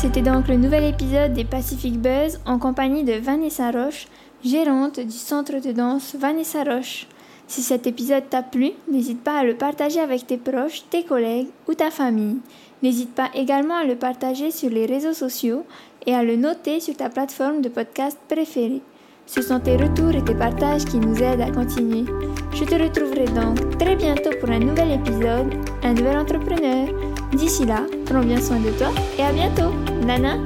C'était 0.00 0.22
donc 0.22 0.48
le 0.48 0.56
nouvel 0.56 0.84
épisode 0.84 1.34
des 1.34 1.44
Pacific 1.44 2.00
Buzz 2.00 2.40
en 2.46 2.58
compagnie 2.58 3.04
de 3.04 3.12
Vanessa 3.12 3.70
Roche, 3.70 4.06
gérante 4.42 4.98
du 4.98 5.10
centre 5.10 5.60
de 5.60 5.72
danse 5.72 6.14
Vanessa 6.18 6.64
Roche. 6.64 7.06
Si 7.46 7.60
cet 7.60 7.86
épisode 7.86 8.22
t'a 8.30 8.42
plu, 8.42 8.70
n'hésite 8.90 9.22
pas 9.22 9.40
à 9.40 9.44
le 9.44 9.56
partager 9.56 10.00
avec 10.00 10.26
tes 10.26 10.38
proches, 10.38 10.84
tes 10.88 11.04
collègues 11.04 11.48
ou 11.68 11.74
ta 11.74 11.90
famille. 11.90 12.38
N'hésite 12.82 13.14
pas 13.14 13.28
également 13.34 13.76
à 13.76 13.84
le 13.84 13.94
partager 13.94 14.50
sur 14.50 14.70
les 14.70 14.86
réseaux 14.86 15.12
sociaux 15.12 15.66
et 16.06 16.14
à 16.14 16.22
le 16.22 16.36
noter 16.36 16.80
sur 16.80 16.96
ta 16.96 17.10
plateforme 17.10 17.60
de 17.60 17.68
podcast 17.68 18.16
préférée. 18.26 18.80
Ce 19.26 19.42
sont 19.42 19.60
tes 19.60 19.76
retours 19.76 20.14
et 20.14 20.24
tes 20.24 20.34
partages 20.34 20.86
qui 20.86 20.96
nous 20.96 21.22
aident 21.22 21.42
à 21.42 21.50
continuer. 21.50 22.06
Je 22.54 22.64
te 22.64 22.74
retrouverai 22.74 23.26
donc 23.26 23.76
très 23.76 23.96
bientôt 23.96 24.30
pour 24.40 24.48
un 24.48 24.60
nouvel 24.60 24.92
épisode, 24.92 25.52
un 25.82 25.92
nouvel 25.92 26.16
entrepreneur. 26.16 26.88
D'ici 27.32 27.64
là, 27.64 27.86
prends 28.06 28.20
bien 28.20 28.40
soin 28.40 28.58
de 28.58 28.70
toi 28.70 28.88
et 29.18 29.22
à 29.22 29.32
bientôt. 29.32 29.72
Nana 30.04 30.36